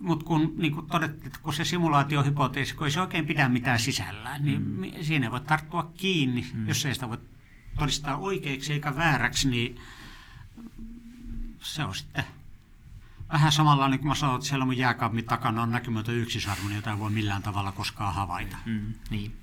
Mutta 0.00 0.26
kun, 0.26 0.54
niin 0.56 0.74
kun 0.74 0.86
todettiin, 0.86 1.32
kun 1.42 1.54
se 1.54 1.64
simulaatiohypoteesi, 1.64 2.74
kun 2.74 2.86
ei 2.86 2.90
se 2.90 3.00
oikein 3.00 3.26
pidä 3.26 3.48
mitään 3.48 3.78
sisällään, 3.78 4.44
niin 4.44 4.62
mm. 4.62 4.84
siinä 5.02 5.30
voi 5.30 5.40
tarttua 5.40 5.92
kiinni, 5.96 6.46
mm. 6.54 6.68
jos 6.68 6.86
ei 6.86 6.94
sitä 6.94 7.08
voi 7.08 7.18
todistaa 7.78 8.16
oikeaksi 8.16 8.72
eikä 8.72 8.96
vääräksi, 8.96 9.48
niin 9.48 9.80
se 11.60 11.84
on 11.84 11.94
sitten 11.94 12.24
vähän 13.32 13.52
samalla 13.52 13.88
niin 13.88 14.00
kuin 14.00 14.08
mä 14.08 14.14
sanoin, 14.14 14.36
että 14.36 14.48
siellä 14.48 14.64
mun 14.64 14.76
jääkaapin 14.76 15.24
takana 15.24 15.62
on 15.62 15.70
näkymätön 15.70 16.14
yksisarvinen, 16.14 16.76
jota 16.76 16.90
ei 16.90 16.98
voi 16.98 17.10
millään 17.10 17.42
tavalla 17.42 17.72
koskaan 17.72 18.14
havaita. 18.14 18.56
Mm, 18.64 18.94
niin. 19.10 19.36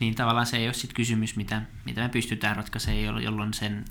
niin 0.00 0.14
tavallaan 0.14 0.46
se 0.46 0.56
ei 0.56 0.66
ole 0.66 0.74
sit 0.74 0.92
kysymys, 0.92 1.36
mitä, 1.36 1.62
mitä 1.84 2.00
me 2.00 2.08
pystytään 2.08 2.56
ratkaisemaan, 2.56 3.22
jolloin 3.22 3.54
sen... 3.54 3.84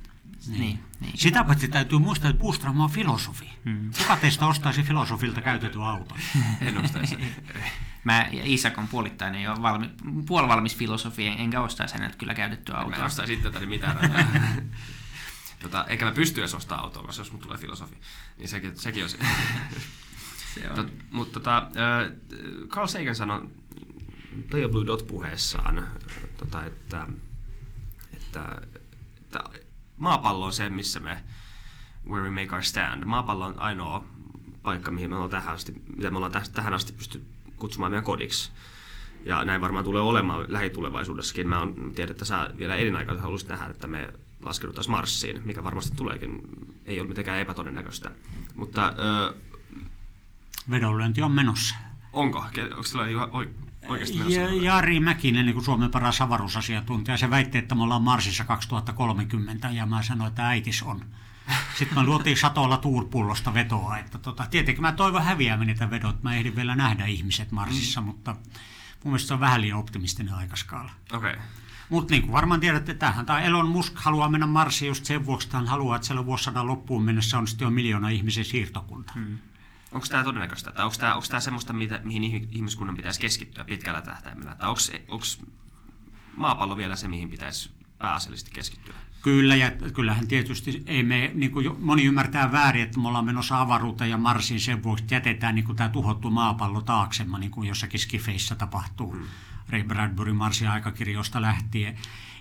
Niin. 0.47 0.59
Niin, 0.59 0.79
niin. 0.99 1.17
Sitä 1.17 1.43
paitsi 1.43 1.67
täytyy 1.67 1.99
muistaa, 1.99 2.29
että 2.29 2.41
Boostram 2.41 2.79
on 2.79 2.89
filosofi. 2.89 3.49
Mm. 3.65 3.91
Kuka 3.97 4.17
teistä 4.17 4.47
ostaisi 4.47 4.83
filosofilta 4.83 5.41
käytetyn 5.41 5.81
auton? 5.81 6.17
en 6.61 6.77
ostaisi. 6.77 7.17
Mä, 8.03 8.27
Isak 8.31 8.77
on 8.77 8.87
puolittainen 8.87 9.43
jo 9.43 9.55
valmi, 9.61 9.89
puolivalmis 10.27 10.75
filosofi, 10.75 11.27
enkä 11.27 11.61
ostaisi 11.61 11.93
häneltä 11.93 12.17
kyllä 12.17 12.33
käytettyä 12.33 12.75
autoa. 12.75 12.89
Mä 12.89 12.95
en 12.95 13.03
ostaisi 13.03 13.33
itse 13.33 13.65
mitään. 13.65 13.97
tota, 15.61 15.85
eikä 15.87 16.05
mä 16.05 16.11
pysty 16.11 16.41
edes 16.41 16.53
ostamaan 16.53 16.85
autoa, 16.85 17.03
koska 17.03 17.21
jos 17.21 17.31
mulla 17.31 17.43
tulee 17.43 17.57
filosofi, 17.57 17.95
niin 18.37 18.49
sekin, 18.49 18.77
sekin 18.77 19.03
on 19.03 19.09
se. 19.09 19.17
se 20.53 20.69
on. 20.69 20.75
Tot, 20.75 20.93
mutta 21.11 21.33
tota, 21.33 21.67
Carl 22.67 22.87
Sagan 22.87 23.15
sanoi 23.15 23.49
Play 24.49 24.69
Blue 24.69 24.85
Dot 24.85 25.07
puheessaan, 25.07 25.87
tota, 26.37 26.65
että, 26.65 27.07
että, 28.13 28.61
että 29.17 29.43
maapallo 29.99 30.45
on 30.45 30.53
se, 30.53 30.69
missä 30.69 30.99
me 30.99 31.23
where 32.09 32.29
we 32.29 32.41
make 32.41 32.55
our 32.55 32.63
stand. 32.63 33.05
Maapallo 33.05 33.45
on 33.45 33.59
ainoa 33.59 34.05
paikka, 34.63 34.91
mihin 34.91 35.09
me 35.09 35.15
ollaan 35.15 35.31
tähän 35.31 35.53
asti, 35.53 35.73
mitä 35.95 36.11
me 36.11 36.17
ollaan 36.17 36.31
tähän 36.53 36.73
asti 36.73 36.93
pysty 36.93 37.25
kutsumaan 37.55 37.91
meidän 37.91 38.03
kodiksi. 38.03 38.51
Ja 39.25 39.45
näin 39.45 39.61
varmaan 39.61 39.85
tulee 39.85 40.01
olemaan 40.01 40.45
lähitulevaisuudessakin. 40.47 41.49
Mä 41.49 41.61
on, 41.61 41.91
tiedän, 41.95 42.11
että 42.11 42.25
sä 42.25 42.49
vielä 42.57 42.75
elinaikaisesti 42.75 43.23
haluaisit 43.23 43.49
nähdä, 43.49 43.65
että 43.65 43.87
me 43.87 44.13
laskeuduttaisiin 44.43 44.91
Marsiin, 44.91 45.41
mikä 45.45 45.63
varmasti 45.63 45.95
tuleekin, 45.95 46.41
ei 46.85 46.99
ole 46.99 47.07
mitenkään 47.07 47.39
epätodennäköistä. 47.39 48.11
Mutta, 48.55 48.93
öö, 48.99 49.33
Vedonlyönti 50.69 51.21
on 51.21 51.31
menossa. 51.31 51.75
Onko? 52.13 52.45
Onko 52.71 52.83
sillä 52.83 53.03
oikeasti? 53.89 54.33
Ja, 54.33 54.53
Jari 54.53 54.99
Mäkinen, 54.99 55.45
niin 55.45 55.53
kuin 55.53 55.65
Suomen 55.65 55.91
paras 55.91 56.21
avaruusasiantuntija, 56.21 57.17
se 57.17 57.29
väitti, 57.29 57.57
että 57.57 57.75
me 57.75 57.83
ollaan 57.83 58.01
Marsissa 58.01 58.43
2030, 58.43 59.69
ja 59.69 59.85
mä 59.85 60.03
sanoin, 60.03 60.29
että 60.29 60.47
äitis 60.47 60.83
on. 60.83 61.05
Sitten 61.77 61.97
me 61.97 62.03
luotiin 62.03 62.37
satolla 62.37 62.77
tuurpullosta 62.77 63.53
vetoa, 63.53 63.97
että 63.97 64.17
tota, 64.17 64.45
tietenkin 64.51 64.81
mä 64.81 64.91
toivon 64.91 65.23
häviämään 65.23 65.67
niitä 65.67 65.89
vedot, 65.89 66.23
mä 66.23 66.35
ehdin 66.35 66.55
vielä 66.55 66.75
nähdä 66.75 67.05
ihmiset 67.05 67.51
Marsissa, 67.51 68.01
mm. 68.01 68.07
mutta 68.07 68.35
mun 69.03 69.11
mielestä 69.11 69.27
se 69.27 69.33
on 69.33 69.39
vähän 69.39 69.61
liian 69.61 69.79
optimistinen 69.79 70.33
aikaskaala. 70.33 70.91
Okei. 71.11 71.33
Okay. 71.33 71.43
Mutta 71.89 72.11
niin 72.11 72.21
kuin 72.21 72.31
varmaan 72.31 72.59
tiedätte, 72.59 72.93
tähän 72.93 73.25
tämä 73.25 73.41
Elon 73.41 73.67
Musk 73.67 73.93
haluaa 73.95 74.29
mennä 74.29 74.47
Marsiin 74.47 74.87
just 74.87 75.05
sen 75.05 75.25
vuoksi, 75.25 75.47
että 75.47 75.57
hän 75.57 75.67
haluaa, 75.67 75.95
että 75.95 76.05
siellä 76.05 76.25
vuosisadan 76.25 76.67
loppuun 76.67 77.03
mennessä 77.03 77.37
on 77.37 77.47
sitten 77.47 77.65
jo 77.65 77.69
miljoona 77.69 78.09
ihmisen 78.09 78.45
siirtokunta. 78.45 79.13
Hmm. 79.13 79.37
Onko 79.91 80.07
tämä 80.09 80.23
todennäköistä? 80.23 80.71
Tai 80.71 80.85
onko 80.85 80.97
tämä, 80.99 81.15
onko 81.15 81.27
tämä 81.29 81.39
semmoista, 81.39 81.73
mitä, 81.73 82.01
mihin 82.03 82.47
ihmiskunnan 82.51 82.95
pitäisi 82.95 83.19
keskittyä 83.19 83.63
pitkällä 83.63 84.01
tähtäimellä? 84.01 84.55
Tai 84.55 84.69
onko, 84.69 84.81
onko 85.07 85.25
maapallo 86.35 86.77
vielä 86.77 86.95
se, 86.95 87.07
mihin 87.07 87.29
pitäisi 87.29 87.71
pääasiallisesti 87.97 88.51
keskittyä? 88.51 88.95
Kyllä, 89.21 89.55
ja 89.55 89.71
kyllähän 89.71 90.27
tietysti 90.27 90.83
ei 90.85 91.03
me, 91.03 91.31
niin 91.33 91.51
kuin 91.51 91.75
moni 91.79 92.05
ymmärtää 92.05 92.51
väärin, 92.51 92.83
että 92.83 92.99
me 92.99 93.07
ollaan 93.07 93.25
menossa 93.25 93.61
avaruuteen 93.61 94.09
ja 94.09 94.17
Marsiin 94.17 94.59
sen 94.59 94.83
vuoksi, 94.83 95.03
että 95.03 95.15
jätetään 95.15 95.55
niin 95.55 95.65
kuin 95.65 95.75
tämä 95.75 95.89
tuhottu 95.89 96.31
maapallo 96.31 96.81
taaksemme, 96.81 97.39
niin 97.39 97.51
kuin 97.51 97.67
jossakin 97.67 97.99
skifeissä 97.99 98.55
tapahtuu. 98.55 99.11
Hmm. 99.11 99.25
Ray 99.69 99.83
Bradbury 99.83 100.33
Marsin 100.33 100.69
aikakirjoista 100.69 101.41
lähtien. 101.41 101.97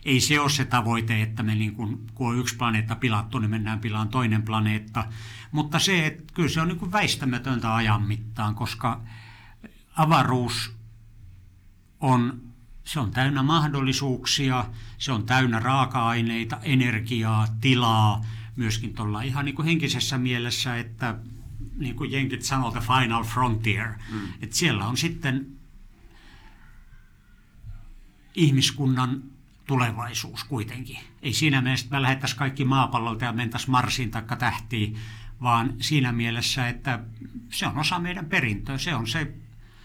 Ei 0.08 0.20
se 0.20 0.40
ole 0.40 0.50
se 0.50 0.64
tavoite, 0.64 1.22
että 1.22 1.42
me 1.42 1.54
niin 1.54 1.74
kuin, 1.74 2.06
kun 2.14 2.28
on 2.28 2.38
yksi 2.38 2.56
planeetta 2.56 2.96
pilattu, 2.96 3.38
niin 3.38 3.50
mennään 3.50 3.80
pilaan 3.80 4.08
toinen 4.08 4.42
planeetta. 4.42 5.04
Mutta 5.52 5.78
se, 5.78 6.06
että 6.06 6.24
kyllä 6.34 6.48
se 6.48 6.60
on 6.60 6.68
niin 6.68 6.78
kuin 6.78 6.92
väistämätöntä 6.92 7.74
ajan 7.74 8.02
mittaan, 8.02 8.54
koska 8.54 9.00
avaruus 9.96 10.76
on, 12.00 12.40
se 12.84 13.00
on 13.00 13.10
täynnä 13.10 13.42
mahdollisuuksia, 13.42 14.64
se 14.98 15.12
on 15.12 15.26
täynnä 15.26 15.58
raaka-aineita, 15.58 16.58
energiaa, 16.62 17.46
tilaa, 17.60 18.24
myöskin 18.56 18.94
tuolla 18.94 19.22
ihan 19.22 19.44
niin 19.44 19.54
kuin 19.54 19.66
henkisessä 19.66 20.18
mielessä, 20.18 20.76
että 20.76 21.18
niin 21.76 21.96
kuin 21.96 22.12
jenkit 22.12 22.42
sanoo, 22.42 22.70
the 22.70 22.80
final 22.80 23.24
frontier. 23.24 23.88
Mm. 23.88 24.20
Että 24.42 24.56
siellä 24.56 24.86
on 24.86 24.96
sitten 24.96 25.46
ihmiskunnan 28.34 29.37
tulevaisuus 29.68 30.44
kuitenkin. 30.44 30.98
Ei 31.22 31.32
siinä 31.32 31.60
mielessä, 31.60 31.84
että 31.84 31.96
me 31.96 32.02
lähettäisiin 32.02 32.38
kaikki 32.38 32.64
maapallolta 32.64 33.24
ja 33.24 33.32
mentäisiin 33.32 33.70
Marsiin 33.70 34.10
tai 34.10 34.22
tähtiin, 34.38 34.96
vaan 35.42 35.74
siinä 35.80 36.12
mielessä, 36.12 36.68
että 36.68 37.00
se 37.50 37.66
on 37.66 37.78
osa 37.78 37.98
meidän 37.98 38.26
perintöä. 38.26 38.78
Se 38.78 38.94
on 38.94 39.06
se, 39.06 39.34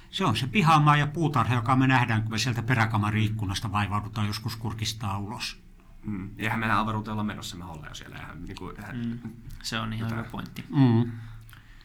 se, 0.10 0.26
on 0.26 0.38
se 0.38 0.48
pihamaa 0.48 0.98
ja 0.98 1.08
puutarha, 1.08 1.56
joka 1.56 1.76
me 1.76 1.88
nähdään, 1.88 2.22
kun 2.22 2.32
me 2.32 2.38
sieltä 2.38 2.64
peräkamarin 2.64 3.24
ikkunasta 3.24 3.72
vaivaudutaan 3.72 4.28
joskus 4.28 4.56
kurkistaa 4.56 5.18
ulos. 5.18 5.64
Mm. 6.04 6.30
Eihän 6.38 6.60
meillä 6.60 6.80
avaruuteen 6.80 7.14
olla 7.14 7.24
menossa, 7.24 7.58
me 7.58 7.66
ollaan 7.66 7.90
jo 7.90 7.96
siellä. 7.96 8.16
Eihän, 8.16 8.46
niin 8.46 8.56
kuin, 8.56 8.80
eihän, 8.80 8.98
mm. 8.98 9.32
Se 9.64 9.80
on 9.80 9.94
ihan 9.94 10.12
hyvä 10.12 10.24
pointti. 10.24 10.66
Mm. 10.70 11.12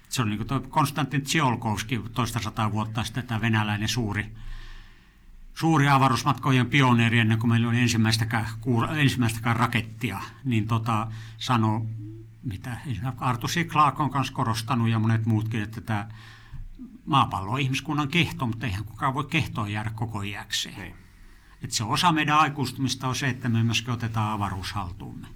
Se 0.08 0.22
on 0.22 0.30
niin 0.30 0.46
kuin 0.46 0.70
Konstantin 0.70 1.22
Tsiolkovski 1.22 2.00
toista 2.12 2.40
sataa 2.40 2.72
vuotta 2.72 3.04
sitten, 3.04 3.26
tämä 3.26 3.40
venäläinen 3.40 3.88
suuri 3.88 4.34
suuri 5.58 5.88
avaruusmatkojen 5.88 6.66
pioneeri 6.66 7.18
ennen 7.18 7.38
kuin 7.38 7.50
meillä 7.50 7.68
oli 7.68 7.80
ensimmäistäkään, 7.80 8.46
ensimmäistäkään 8.96 9.56
rakettia, 9.56 10.20
niin 10.44 10.66
tota, 10.66 11.06
sanoi, 11.38 11.80
mitä 12.42 12.76
Artu 13.18 13.46
C. 13.46 13.68
Clarke 13.68 14.02
on 14.02 14.10
kanssa 14.10 14.32
korostanut 14.32 14.88
ja 14.88 14.98
monet 14.98 15.26
muutkin, 15.26 15.62
että 15.62 15.80
tämä 15.80 16.08
maapallo 17.04 17.52
on 17.52 17.60
ihmiskunnan 17.60 18.08
kehto, 18.08 18.46
mutta 18.46 18.66
eihän 18.66 18.84
kukaan 18.84 19.14
voi 19.14 19.24
kehtoon 19.24 19.72
jäädä 19.72 19.90
koko 19.90 20.22
iäkseen. 20.22 20.80
Niin. 20.80 20.94
Et 21.62 21.70
se 21.70 21.84
osa 21.84 22.12
meidän 22.12 22.38
aikuistumista 22.38 23.08
on 23.08 23.14
se, 23.14 23.28
että 23.28 23.48
me 23.48 23.62
myöskin 23.62 23.94
otetaan 23.94 24.32
avaruus 24.32 24.72
haltuumme. 24.72 25.26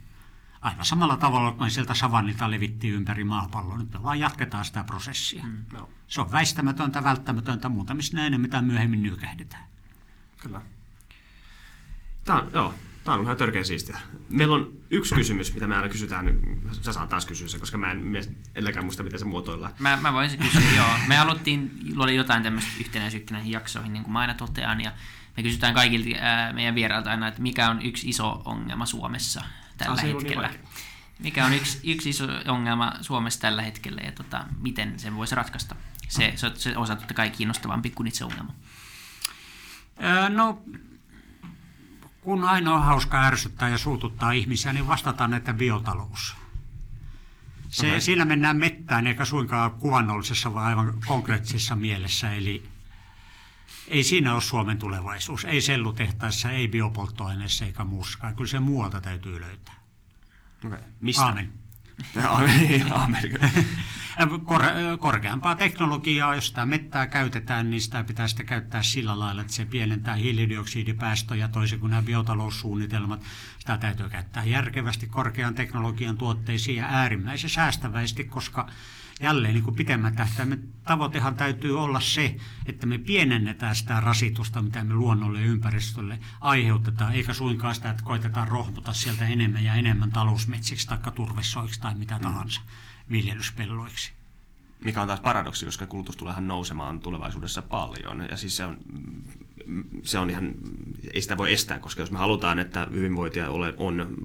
Aivan 0.60 0.84
samalla 0.84 1.16
tavalla, 1.16 1.50
kun 1.50 1.66
me 1.66 1.70
sieltä 1.70 1.94
savannilta 1.94 2.50
levittiin 2.50 2.94
ympäri 2.94 3.24
maapalloa, 3.24 3.78
nyt 3.78 3.92
me 3.92 4.02
vaan 4.02 4.20
jatketaan 4.20 4.64
sitä 4.64 4.84
prosessia. 4.84 5.44
Mm. 5.44 5.64
Joo, 5.72 5.90
Se 6.06 6.20
on 6.20 6.32
väistämätöntä, 6.32 7.04
välttämätöntä, 7.04 7.68
muuta 7.68 7.94
missä 7.94 8.16
näin, 8.16 8.40
mitä 8.40 8.62
myöhemmin 8.62 9.02
nykähdetään. 9.02 9.71
Kyllä. 10.42 10.62
Tää 12.24 12.36
on, 12.36 12.50
joo, 12.52 12.74
tää 13.04 13.14
on 13.14 13.22
ihan 13.24 13.36
törkeä 13.36 13.64
siistiä. 13.64 13.98
Meillä 14.28 14.54
on 14.54 14.72
yksi 14.90 15.14
kysymys, 15.14 15.54
mitä 15.54 15.66
me 15.66 15.76
aina 15.76 15.88
kysytään. 15.88 16.38
Sä 16.82 16.92
saat 16.92 17.08
taas 17.08 17.26
kysyä 17.26 17.48
se, 17.48 17.58
koska 17.58 17.78
mä 17.78 17.90
en 17.90 18.16
edelläkään 18.54 18.84
muista, 18.84 19.02
miten 19.02 19.18
se 19.18 19.24
muotoillaan. 19.24 19.72
Mä, 19.78 19.98
mä 20.02 20.12
voisin 20.12 20.38
kysyä, 20.38 20.70
joo. 20.76 20.88
Me 21.06 21.18
aloittiin, 21.18 21.70
oli 21.96 22.16
jotain 22.16 22.42
tämmöistä 22.42 22.70
yhtenäisyyttä 22.80 23.34
näihin 23.34 23.52
jaksoihin, 23.52 23.92
niin 23.92 24.02
kuin 24.02 24.12
mä 24.12 24.18
aina 24.20 24.34
totean, 24.34 24.80
ja 24.80 24.92
me 25.36 25.42
kysytään 25.42 25.74
kaikilta 25.74 26.18
ää, 26.20 26.52
meidän 26.52 26.74
vierailta 26.74 27.10
aina, 27.10 27.28
että 27.28 27.42
mikä 27.42 27.70
on 27.70 27.82
yksi 27.82 28.08
iso 28.08 28.42
ongelma 28.44 28.86
Suomessa 28.86 29.44
tällä 29.78 29.92
Ah, 29.92 30.02
niin 30.04 30.16
hetkellä. 30.16 30.42
vaikea. 30.42 30.60
mikä 31.18 31.46
on 31.46 31.52
yksi, 31.54 31.80
yksi 31.92 32.10
iso 32.10 32.24
ongelma 32.48 32.92
Suomessa 33.00 33.40
tällä 33.40 33.62
hetkellä 33.62 34.00
ja 34.04 34.12
tota, 34.12 34.44
miten 34.60 34.98
sen 34.98 35.16
voisi 35.16 35.34
ratkaista. 35.34 35.74
Se, 36.08 36.32
se, 36.36 36.50
se 36.54 36.76
osa 36.76 36.96
totta 36.96 37.14
kai 37.14 37.30
kiinnostavampi 37.30 37.90
kuin 37.90 38.06
itse 38.06 38.24
ongelma. 38.24 38.54
Öö, 40.02 40.28
No, 40.28 40.62
kun 42.20 42.44
ainoa 42.44 42.80
hauska 42.80 43.22
ärsyttää 43.22 43.68
ja 43.68 43.78
suututtaa 43.78 44.32
ihmisiä, 44.32 44.72
niin 44.72 44.86
vastataan, 44.86 45.34
että 45.34 45.54
biotalous. 45.54 46.36
Se, 47.68 47.86
Okei. 47.86 48.00
Siinä 48.00 48.24
mennään 48.24 48.56
mettään, 48.56 49.06
eikä 49.06 49.24
suinkaan 49.24 49.70
kuvannollisessa, 49.70 50.54
vaan 50.54 50.66
aivan 50.66 50.94
konkreettisessa 51.06 51.76
mielessä. 51.76 52.32
Eli 52.32 52.68
ei 53.88 54.02
siinä 54.02 54.34
ole 54.34 54.40
Suomen 54.40 54.78
tulevaisuus. 54.78 55.44
Ei 55.44 55.60
sellutehtaissa, 55.60 56.50
ei 56.50 56.68
biopolttoaineessa 56.68 57.64
eikä 57.64 57.84
muussakaan. 57.84 58.36
Kyllä 58.36 58.48
se 58.48 58.60
muualta 58.60 59.00
täytyy 59.00 59.40
löytää. 59.40 59.74
Okay. 60.66 60.78
Mistä? 61.00 61.24
Aamen. 61.24 61.61
Aamen. 62.28 62.92
Aamen. 62.92 63.22
Kor, 64.44 64.62
korkeampaa 64.98 65.54
teknologiaa, 65.54 66.34
jos 66.34 66.46
sitä 66.46 66.66
mettää 66.66 67.06
käytetään, 67.06 67.70
niin 67.70 67.80
sitä 67.80 68.04
pitää 68.04 68.28
sitten 68.28 68.46
käyttää 68.46 68.82
sillä 68.82 69.18
lailla, 69.18 69.40
että 69.40 69.52
se 69.52 69.64
pienentää 69.64 70.14
hiilidioksidipäästöjä 70.14 71.48
toisin 71.48 71.80
kuin 71.80 71.90
nämä 71.90 72.02
biotaloussuunnitelmat. 72.02 73.22
Sitä 73.58 73.78
täytyy 73.78 74.08
käyttää 74.08 74.44
järkevästi 74.44 75.06
korkean 75.06 75.54
teknologian 75.54 76.18
tuotteisiin 76.18 76.76
ja 76.76 76.86
äärimmäisen 76.90 77.50
säästäväisesti, 77.50 78.24
koska 78.24 78.68
jälleen 79.20 79.54
niin 79.54 79.64
kuin 79.64 79.76
pitemmän 79.76 80.16
tähtäimen 80.16 80.72
tavoitehan 80.84 81.34
täytyy 81.34 81.80
olla 81.80 82.00
se, 82.00 82.36
että 82.66 82.86
me 82.86 82.98
pienennetään 82.98 83.76
sitä 83.76 84.00
rasitusta, 84.00 84.62
mitä 84.62 84.84
me 84.84 84.94
luonnolle 84.94 85.40
ja 85.40 85.46
ympäristölle 85.46 86.18
aiheutetaan, 86.40 87.12
eikä 87.12 87.32
suinkaan 87.32 87.74
sitä, 87.74 87.90
että 87.90 88.04
koitetaan 88.04 88.48
rohmuta 88.48 88.92
sieltä 88.92 89.26
enemmän 89.26 89.64
ja 89.64 89.74
enemmän 89.74 90.10
talousmetsiksi 90.10 90.88
tai 90.88 90.98
turvesoiksi 91.14 91.80
tai 91.80 91.94
mitä 91.94 92.18
tahansa 92.22 92.60
viljelyspelloiksi. 93.10 94.12
Mikä 94.84 95.02
on 95.02 95.08
taas 95.08 95.20
paradoksi, 95.20 95.64
koska 95.64 95.86
kulutus 95.86 96.16
tuleehan 96.16 96.48
nousemaan 96.48 97.00
tulevaisuudessa 97.00 97.62
paljon. 97.62 98.26
Ja 98.30 98.36
siis 98.36 98.56
se 98.56 98.64
on, 98.64 98.78
se 100.02 100.18
on 100.18 100.30
ihan, 100.30 100.54
ei 101.14 101.22
sitä 101.22 101.36
voi 101.36 101.52
estää, 101.52 101.78
koska 101.78 102.02
jos 102.02 102.10
me 102.10 102.18
halutaan, 102.18 102.58
että 102.58 102.86
hyvinvointia 102.90 103.50
ole, 103.50 103.74
on 103.76 104.16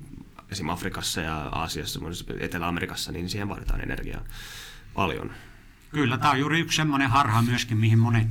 esimerkiksi 0.52 0.74
Afrikassa 0.74 1.22
ja 1.22 1.38
Aasiassa, 1.38 2.00
Etelä-Amerikassa, 2.40 3.12
niin 3.12 3.30
siihen 3.30 3.50
vaaditaan 3.50 3.82
energiaa 3.82 4.22
paljon. 4.98 5.32
Kyllä, 5.90 6.18
tämä 6.18 6.32
on 6.32 6.40
juuri 6.40 6.60
yksi 6.60 6.76
semmoinen 6.76 7.10
harha 7.10 7.42
myöskin, 7.42 7.78
mihin 7.78 8.00
monet 8.00 8.28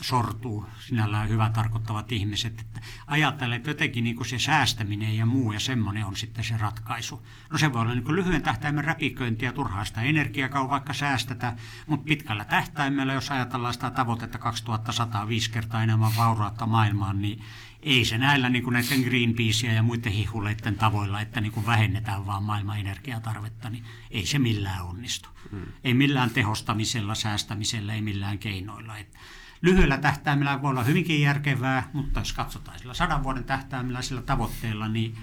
sortuu 0.00 0.66
sinällään 0.78 1.28
hyvä 1.28 1.50
tarkoittavat 1.54 2.12
ihmiset, 2.12 2.60
että 2.60 2.80
ajattelee, 3.06 3.56
että 3.56 3.70
jotenkin 3.70 4.04
niin 4.04 4.16
kuin 4.16 4.26
se 4.26 4.38
säästäminen 4.38 5.16
ja 5.16 5.26
muu 5.26 5.52
ja 5.52 5.60
semmoinen 5.60 6.04
on 6.04 6.16
sitten 6.16 6.44
se 6.44 6.56
ratkaisu. 6.56 7.26
No 7.50 7.58
se 7.58 7.72
voi 7.72 7.82
olla 7.82 7.94
niin 7.94 8.04
kuin 8.04 8.16
lyhyen 8.16 8.42
tähtäimen 8.42 8.84
räpiköintiä, 8.84 9.52
turhaa 9.52 9.84
sitä 9.84 10.02
energiaa 10.02 10.68
vaikka 10.70 10.92
säästetä, 10.92 11.56
mutta 11.86 12.04
pitkällä 12.04 12.44
tähtäimellä, 12.44 13.12
jos 13.12 13.30
ajatellaan 13.30 13.74
sitä 13.74 13.90
tavoitetta 13.90 14.38
2105 14.38 15.50
kertaa 15.50 15.82
enemmän 15.82 16.16
vaurautta 16.16 16.66
maailmaan, 16.66 17.22
niin 17.22 17.42
ei 17.86 18.04
se 18.04 18.18
näillä 18.18 18.48
niin 18.48 18.64
kuin 18.64 18.74
näiden 18.74 19.00
Greenpeaceä 19.00 19.72
ja 19.72 19.82
muiden 19.82 20.12
hihuleiden 20.12 20.76
tavoilla, 20.76 21.20
että 21.20 21.40
niin 21.40 21.52
kuin 21.52 21.66
vähennetään 21.66 22.26
vaan 22.26 22.42
maailman 22.42 22.80
energiatarvetta, 22.80 23.70
niin 23.70 23.84
ei 24.10 24.26
se 24.26 24.38
millään 24.38 24.84
onnistu. 24.84 25.28
Hmm. 25.50 25.66
Ei 25.84 25.94
millään 25.94 26.30
tehostamisella, 26.30 27.14
säästämisellä, 27.14 27.94
ei 27.94 28.02
millään 28.02 28.38
keinoilla. 28.38 28.98
Et 28.98 29.14
lyhyellä 29.62 29.98
tähtäimellä 29.98 30.62
voi 30.62 30.70
olla 30.70 30.84
hyvinkin 30.84 31.20
järkevää, 31.20 31.90
mutta 31.92 32.20
jos 32.20 32.32
katsotaan 32.32 32.78
sillä 32.78 32.94
sadan 32.94 33.22
vuoden 33.22 33.44
tähtäimellä 33.44 34.02
sillä 34.02 34.22
tavoitteella, 34.22 34.88
niin 34.88 35.18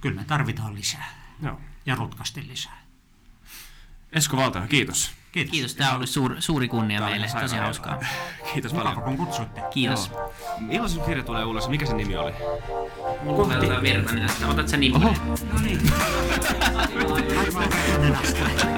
kyllä 0.00 0.16
me 0.16 0.24
tarvitaan 0.24 0.74
lisää 0.74 1.34
Joo. 1.42 1.60
ja 1.86 1.94
rutkasti 1.94 2.48
lisää. 2.48 2.82
Esko 4.12 4.36
Valtio, 4.36 4.66
kiitos. 4.68 5.12
Kiitos. 5.32 5.50
Kiitos, 5.50 5.74
tämä 5.74 5.94
ollut 5.94 6.08
suur, 6.08 6.36
suuri 6.38 6.68
kunnia 6.68 7.00
oli 7.02 7.10
meille, 7.10 7.26
tosi 7.40 7.56
hauskaa. 7.56 8.00
Kiitos 8.52 8.72
Mukava, 8.72 8.90
paljon. 8.94 9.16
kun 9.16 9.26
kutsuitte. 9.26 9.60
Kiitos. 9.70 10.10
Milloin 10.58 10.90
sun 10.90 11.04
kirja 11.04 11.24
tulee 11.24 11.44
ulos? 11.44 11.68
Mikä 11.68 11.86
se 11.86 11.94
nimi 11.94 12.16
oli? 12.16 12.32
Mulla 13.22 13.42
on 13.42 13.48
verran, 13.82 14.50
otat 14.50 14.68
sä 14.68 14.76
nimi. 14.76 14.98
No 14.98 15.14
niin. 15.62 15.80